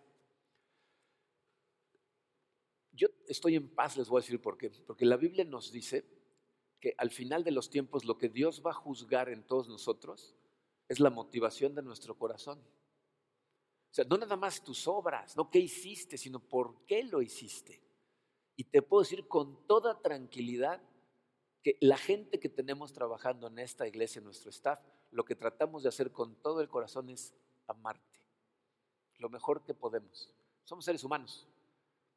Yo 2.93 3.09
estoy 3.27 3.57
en 3.57 3.69
paz, 3.69 3.97
les 3.97 4.09
voy 4.09 4.21
a 4.21 4.23
decir 4.23 4.41
por 4.41 4.57
qué. 4.57 4.71
Porque 4.87 5.05
la 5.05 5.17
Biblia 5.17 5.45
nos 5.45 5.73
dice 5.73 6.18
que 6.81 6.95
al 6.99 7.11
final 7.11 7.45
de 7.45 7.51
los 7.51 7.71
tiempos 7.71 8.05
lo 8.05 8.19
que 8.19 8.29
Dios 8.29 8.63
va 8.65 8.71
a 8.71 8.75
juzgar 8.75 9.29
en 9.29 9.45
todos 9.45 9.69
nosotros 9.69 10.37
es 10.89 11.01
la 11.01 11.11
motivación 11.11 11.75
de 11.75 11.83
nuestro 11.83 12.17
corazón. 12.17 12.59
O 13.91 13.95
sea, 13.95 14.05
no 14.05 14.17
nada 14.17 14.37
más 14.37 14.63
tus 14.63 14.87
obras, 14.87 15.37
no 15.37 15.51
qué 15.51 15.59
hiciste, 15.59 16.17
sino 16.17 16.41
por 16.41 16.85
qué 16.87 17.05
lo 17.05 17.23
hiciste. 17.23 17.83
Y 18.57 18.65
te 18.65 18.83
puedo 18.83 19.03
decir 19.03 19.27
con 19.29 19.67
toda 19.67 20.01
tranquilidad 20.01 20.83
que 21.63 21.77
la 21.81 21.97
gente 21.97 22.39
que 22.39 22.49
tenemos 22.49 22.93
trabajando 22.93 23.47
en 23.49 23.59
esta 23.59 23.87
iglesia, 23.87 24.21
nuestro 24.21 24.51
staff, 24.51 24.81
lo 25.11 25.25
que 25.25 25.35
tratamos 25.35 25.83
de 25.83 25.89
hacer 25.89 26.13
con 26.13 26.37
todo 26.43 26.61
el 26.61 26.69
corazón 26.69 27.09
es 27.09 27.35
amarte. 27.67 28.19
Lo 29.19 29.29
mejor 29.29 29.65
que 29.65 29.75
podemos. 29.75 30.33
Somos 30.65 30.85
seres 30.85 31.03
humanos, 31.03 31.47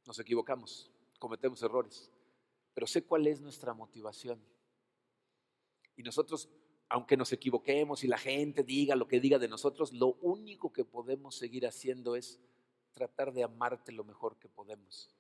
nos 0.05 0.19
equivocamos, 0.19 0.91
cometemos 1.19 1.63
errores, 1.63 2.11
pero 2.73 2.87
sé 2.87 3.03
cuál 3.03 3.27
es 3.27 3.41
nuestra 3.41 3.73
motivación. 3.73 4.41
Y 5.95 6.03
nosotros 6.03 6.49
aunque 6.91 7.15
nos 7.15 7.31
equivoquemos 7.31 8.03
y 8.03 8.07
la 8.07 8.17
gente 8.17 8.63
diga 8.63 8.97
lo 8.97 9.07
que 9.07 9.21
diga 9.21 9.39
de 9.39 9.47
nosotros, 9.47 9.93
lo 9.93 10.15
único 10.21 10.73
que 10.73 10.83
podemos 10.83 11.35
seguir 11.35 11.65
haciendo 11.65 12.17
es 12.17 12.41
tratar 12.91 13.31
de 13.31 13.43
amarte 13.43 13.93
lo 13.93 14.03
mejor 14.03 14.37
que 14.37 14.49
podemos, 14.49 15.15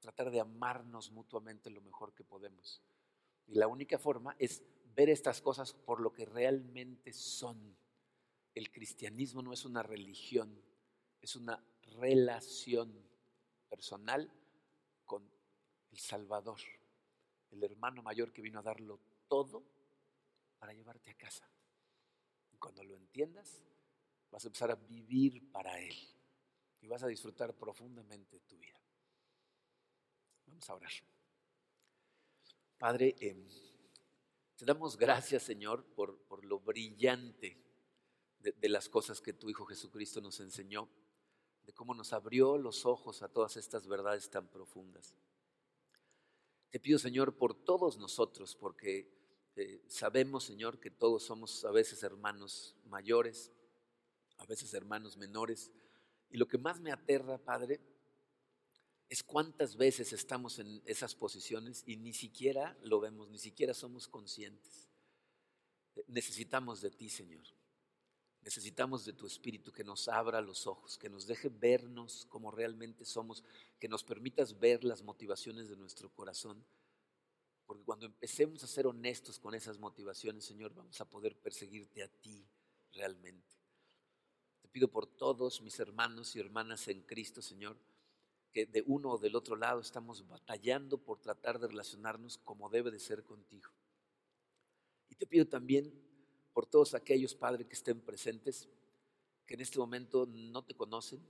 tratar 0.00 0.30
de 0.30 0.40
amarnos 0.40 1.10
mutuamente 1.10 1.70
lo 1.70 1.80
mejor 1.80 2.12
que 2.12 2.24
podemos. 2.24 2.82
Y 3.46 3.54
la 3.54 3.68
única 3.68 3.98
forma 3.98 4.36
es 4.38 4.62
ver 4.94 5.08
estas 5.08 5.40
cosas 5.40 5.72
por 5.72 5.98
lo 6.00 6.12
que 6.12 6.26
realmente 6.26 7.14
son. 7.14 7.74
El 8.54 8.70
cristianismo 8.70 9.40
no 9.40 9.54
es 9.54 9.64
una 9.64 9.82
religión, 9.82 10.62
es 11.22 11.36
una 11.36 11.64
relación 12.00 12.92
personal 13.70 14.30
con 15.06 15.26
el 15.90 15.98
Salvador, 15.98 16.60
el 17.54 17.62
hermano 17.64 18.02
mayor 18.02 18.32
que 18.32 18.42
vino 18.42 18.58
a 18.58 18.62
darlo 18.62 19.00
todo 19.28 19.64
para 20.58 20.72
llevarte 20.72 21.10
a 21.10 21.14
casa. 21.14 21.48
Y 22.52 22.56
cuando 22.56 22.82
lo 22.84 22.96
entiendas, 22.96 23.62
vas 24.30 24.44
a 24.44 24.48
empezar 24.48 24.70
a 24.70 24.74
vivir 24.74 25.50
para 25.50 25.78
Él 25.80 25.96
y 26.80 26.88
vas 26.88 27.02
a 27.02 27.06
disfrutar 27.06 27.54
profundamente 27.54 28.40
tu 28.40 28.56
vida. 28.58 28.78
Vamos 30.46 30.68
a 30.68 30.74
orar. 30.74 30.92
Padre, 32.78 33.14
em, 33.20 33.48
te 34.56 34.64
damos 34.64 34.96
gracias, 34.96 35.42
Señor, 35.42 35.84
por, 35.94 36.18
por 36.24 36.44
lo 36.44 36.60
brillante 36.60 37.56
de, 38.40 38.52
de, 38.52 38.68
las 38.68 38.88
cosas 38.88 39.20
que 39.20 39.32
tu 39.32 39.48
Hijo 39.48 39.64
Jesucristo 39.64 40.20
nos 40.20 40.40
enseñó, 40.40 40.88
de 41.64 41.72
cómo 41.72 41.94
nos 41.94 42.12
abrió 42.12 42.58
los 42.58 42.84
ojos 42.84 43.22
a 43.22 43.28
todas 43.28 43.56
estas 43.56 43.86
verdades 43.86 44.28
tan 44.28 44.48
profundas. 44.48 45.14
Te 46.74 46.80
pido, 46.80 46.98
Señor, 46.98 47.36
por 47.36 47.54
todos 47.54 47.98
nosotros, 47.98 48.56
porque 48.56 49.08
eh, 49.54 49.84
sabemos, 49.86 50.42
Señor, 50.42 50.80
que 50.80 50.90
todos 50.90 51.22
somos 51.22 51.64
a 51.64 51.70
veces 51.70 52.02
hermanos 52.02 52.74
mayores, 52.86 53.52
a 54.38 54.46
veces 54.46 54.74
hermanos 54.74 55.16
menores, 55.16 55.70
y 56.30 56.36
lo 56.36 56.48
que 56.48 56.58
más 56.58 56.80
me 56.80 56.90
aterra, 56.90 57.38
Padre, 57.38 57.80
es 59.08 59.22
cuántas 59.22 59.76
veces 59.76 60.12
estamos 60.12 60.58
en 60.58 60.82
esas 60.84 61.14
posiciones 61.14 61.84
y 61.86 61.96
ni 61.96 62.12
siquiera 62.12 62.76
lo 62.82 62.98
vemos, 62.98 63.30
ni 63.30 63.38
siquiera 63.38 63.72
somos 63.72 64.08
conscientes. 64.08 64.88
Necesitamos 66.08 66.80
de 66.80 66.90
ti, 66.90 67.08
Señor. 67.08 67.44
Necesitamos 68.44 69.06
de 69.06 69.14
tu 69.14 69.26
Espíritu 69.26 69.72
que 69.72 69.82
nos 69.82 70.06
abra 70.06 70.42
los 70.42 70.66
ojos, 70.66 70.98
que 70.98 71.08
nos 71.08 71.26
deje 71.26 71.48
vernos 71.48 72.26
como 72.28 72.50
realmente 72.50 73.06
somos, 73.06 73.42
que 73.78 73.88
nos 73.88 74.04
permitas 74.04 74.58
ver 74.58 74.84
las 74.84 75.02
motivaciones 75.02 75.70
de 75.70 75.76
nuestro 75.76 76.10
corazón. 76.10 76.62
Porque 77.64 77.84
cuando 77.84 78.04
empecemos 78.04 78.62
a 78.62 78.66
ser 78.66 78.86
honestos 78.86 79.38
con 79.38 79.54
esas 79.54 79.78
motivaciones, 79.78 80.44
Señor, 80.44 80.74
vamos 80.74 81.00
a 81.00 81.08
poder 81.08 81.34
perseguirte 81.36 82.02
a 82.02 82.08
ti 82.08 82.46
realmente. 82.92 83.56
Te 84.60 84.68
pido 84.68 84.88
por 84.88 85.06
todos 85.06 85.62
mis 85.62 85.80
hermanos 85.80 86.36
y 86.36 86.40
hermanas 86.40 86.86
en 86.88 87.00
Cristo, 87.00 87.40
Señor, 87.40 87.78
que 88.52 88.66
de 88.66 88.84
uno 88.86 89.12
o 89.12 89.18
del 89.18 89.36
otro 89.36 89.56
lado 89.56 89.80
estamos 89.80 90.28
batallando 90.28 90.98
por 90.98 91.18
tratar 91.18 91.58
de 91.58 91.68
relacionarnos 91.68 92.36
como 92.36 92.68
debe 92.68 92.90
de 92.90 93.00
ser 93.00 93.24
contigo. 93.24 93.70
Y 95.08 95.14
te 95.14 95.26
pido 95.26 95.46
también 95.46 95.90
por 96.54 96.64
todos 96.66 96.94
aquellos, 96.94 97.34
Padre, 97.34 97.66
que 97.66 97.74
estén 97.74 98.00
presentes, 98.00 98.68
que 99.46 99.54
en 99.54 99.60
este 99.60 99.78
momento 99.78 100.26
no 100.26 100.64
te 100.64 100.74
conocen, 100.74 101.20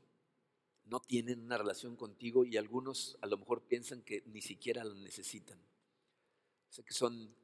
no 0.85 1.01
tienen 1.01 1.41
una 1.41 1.59
relación 1.59 1.97
contigo 1.97 2.45
y 2.45 2.57
algunos 2.57 3.19
a 3.23 3.27
lo 3.27 3.39
mejor 3.39 3.63
piensan 3.63 4.03
que 4.03 4.23
ni 4.27 4.43
siquiera 4.43 4.85
la 4.85 4.95
necesitan. 4.95 5.59
Sé 6.69 6.85
que 6.85 6.93
son 6.93 7.35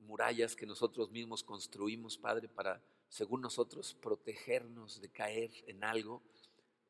murallas 0.00 0.56
que 0.56 0.66
nosotros 0.66 1.10
mismos 1.10 1.44
construimos, 1.44 2.16
Padre, 2.16 2.48
para 2.48 2.82
según 3.08 3.40
nosotros, 3.40 3.94
protegernos 3.94 5.00
de 5.00 5.10
caer 5.10 5.50
en 5.66 5.82
algo 5.84 6.22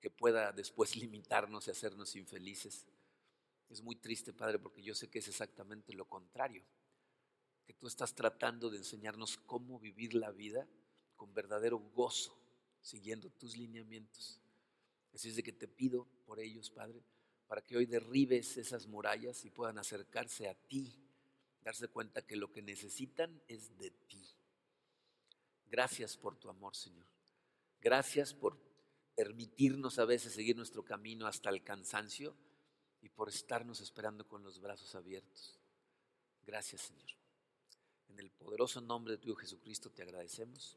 que 0.01 0.11
pueda 0.11 0.53
después 0.53 0.97
limitarnos 0.97 1.67
y 1.67 1.71
hacernos 1.71 2.15
infelices. 2.17 2.87
Es 3.69 3.83
muy 3.83 3.97
triste, 3.97 4.33
Padre, 4.33 4.59
porque 4.59 4.83
yo 4.83 4.95
sé 4.95 5.09
que 5.09 5.19
es 5.19 5.29
exactamente 5.29 5.93
lo 5.93 6.07
contrario, 6.07 6.65
que 7.69 7.75
tú 7.75 7.87
estás 7.87 8.15
tratando 8.15 8.71
de 8.71 8.79
enseñarnos 8.79 9.37
cómo 9.45 9.79
vivir 9.79 10.15
la 10.15 10.31
vida 10.31 10.67
con 11.17 11.35
verdadero 11.35 11.79
gozo, 11.79 12.35
siguiendo 12.81 13.29
tus 13.29 13.59
lineamientos. 13.59 14.41
Así 15.13 15.29
es 15.29 15.37
de 15.37 15.43
que 15.43 15.53
te 15.53 15.69
pido 15.69 16.07
por 16.25 16.41
ellos, 16.41 16.71
Padre, 16.71 17.03
para 17.47 17.61
que 17.61 17.77
hoy 17.77 17.85
derribes 17.85 18.57
esas 18.57 18.87
murallas 18.87 19.45
y 19.45 19.51
puedan 19.51 19.77
acercarse 19.77 20.49
a 20.49 20.55
ti, 20.55 20.97
darse 21.63 21.89
cuenta 21.89 22.23
que 22.23 22.37
lo 22.37 22.51
que 22.51 22.63
necesitan 22.63 23.43
es 23.49 23.77
de 23.77 23.91
ti. 23.91 24.27
Gracias 25.67 26.17
por 26.17 26.37
tu 26.37 26.49
amor, 26.49 26.75
Señor. 26.75 27.07
Gracias 27.83 28.33
por 28.33 28.59
permitirnos 29.15 29.99
a 29.99 30.07
veces 30.07 30.33
seguir 30.33 30.57
nuestro 30.57 30.87
camino 30.87 31.27
hasta 31.27 31.51
el 31.51 31.63
cansancio 31.63 32.35
y 33.03 33.11
por 33.11 33.29
estarnos 33.29 33.83
esperando 33.83 34.27
con 34.27 34.43
los 34.43 34.59
brazos 34.59 34.95
abiertos. 34.95 35.61
Gracias, 36.47 36.81
Señor. 36.81 37.18
En 38.19 38.25
el 38.25 38.33
poderoso 38.33 38.81
nombre 38.81 39.13
de 39.13 39.19
tu 39.19 39.33
Jesucristo 39.37 39.91
te 39.91 40.03
agradecemos. 40.03 40.77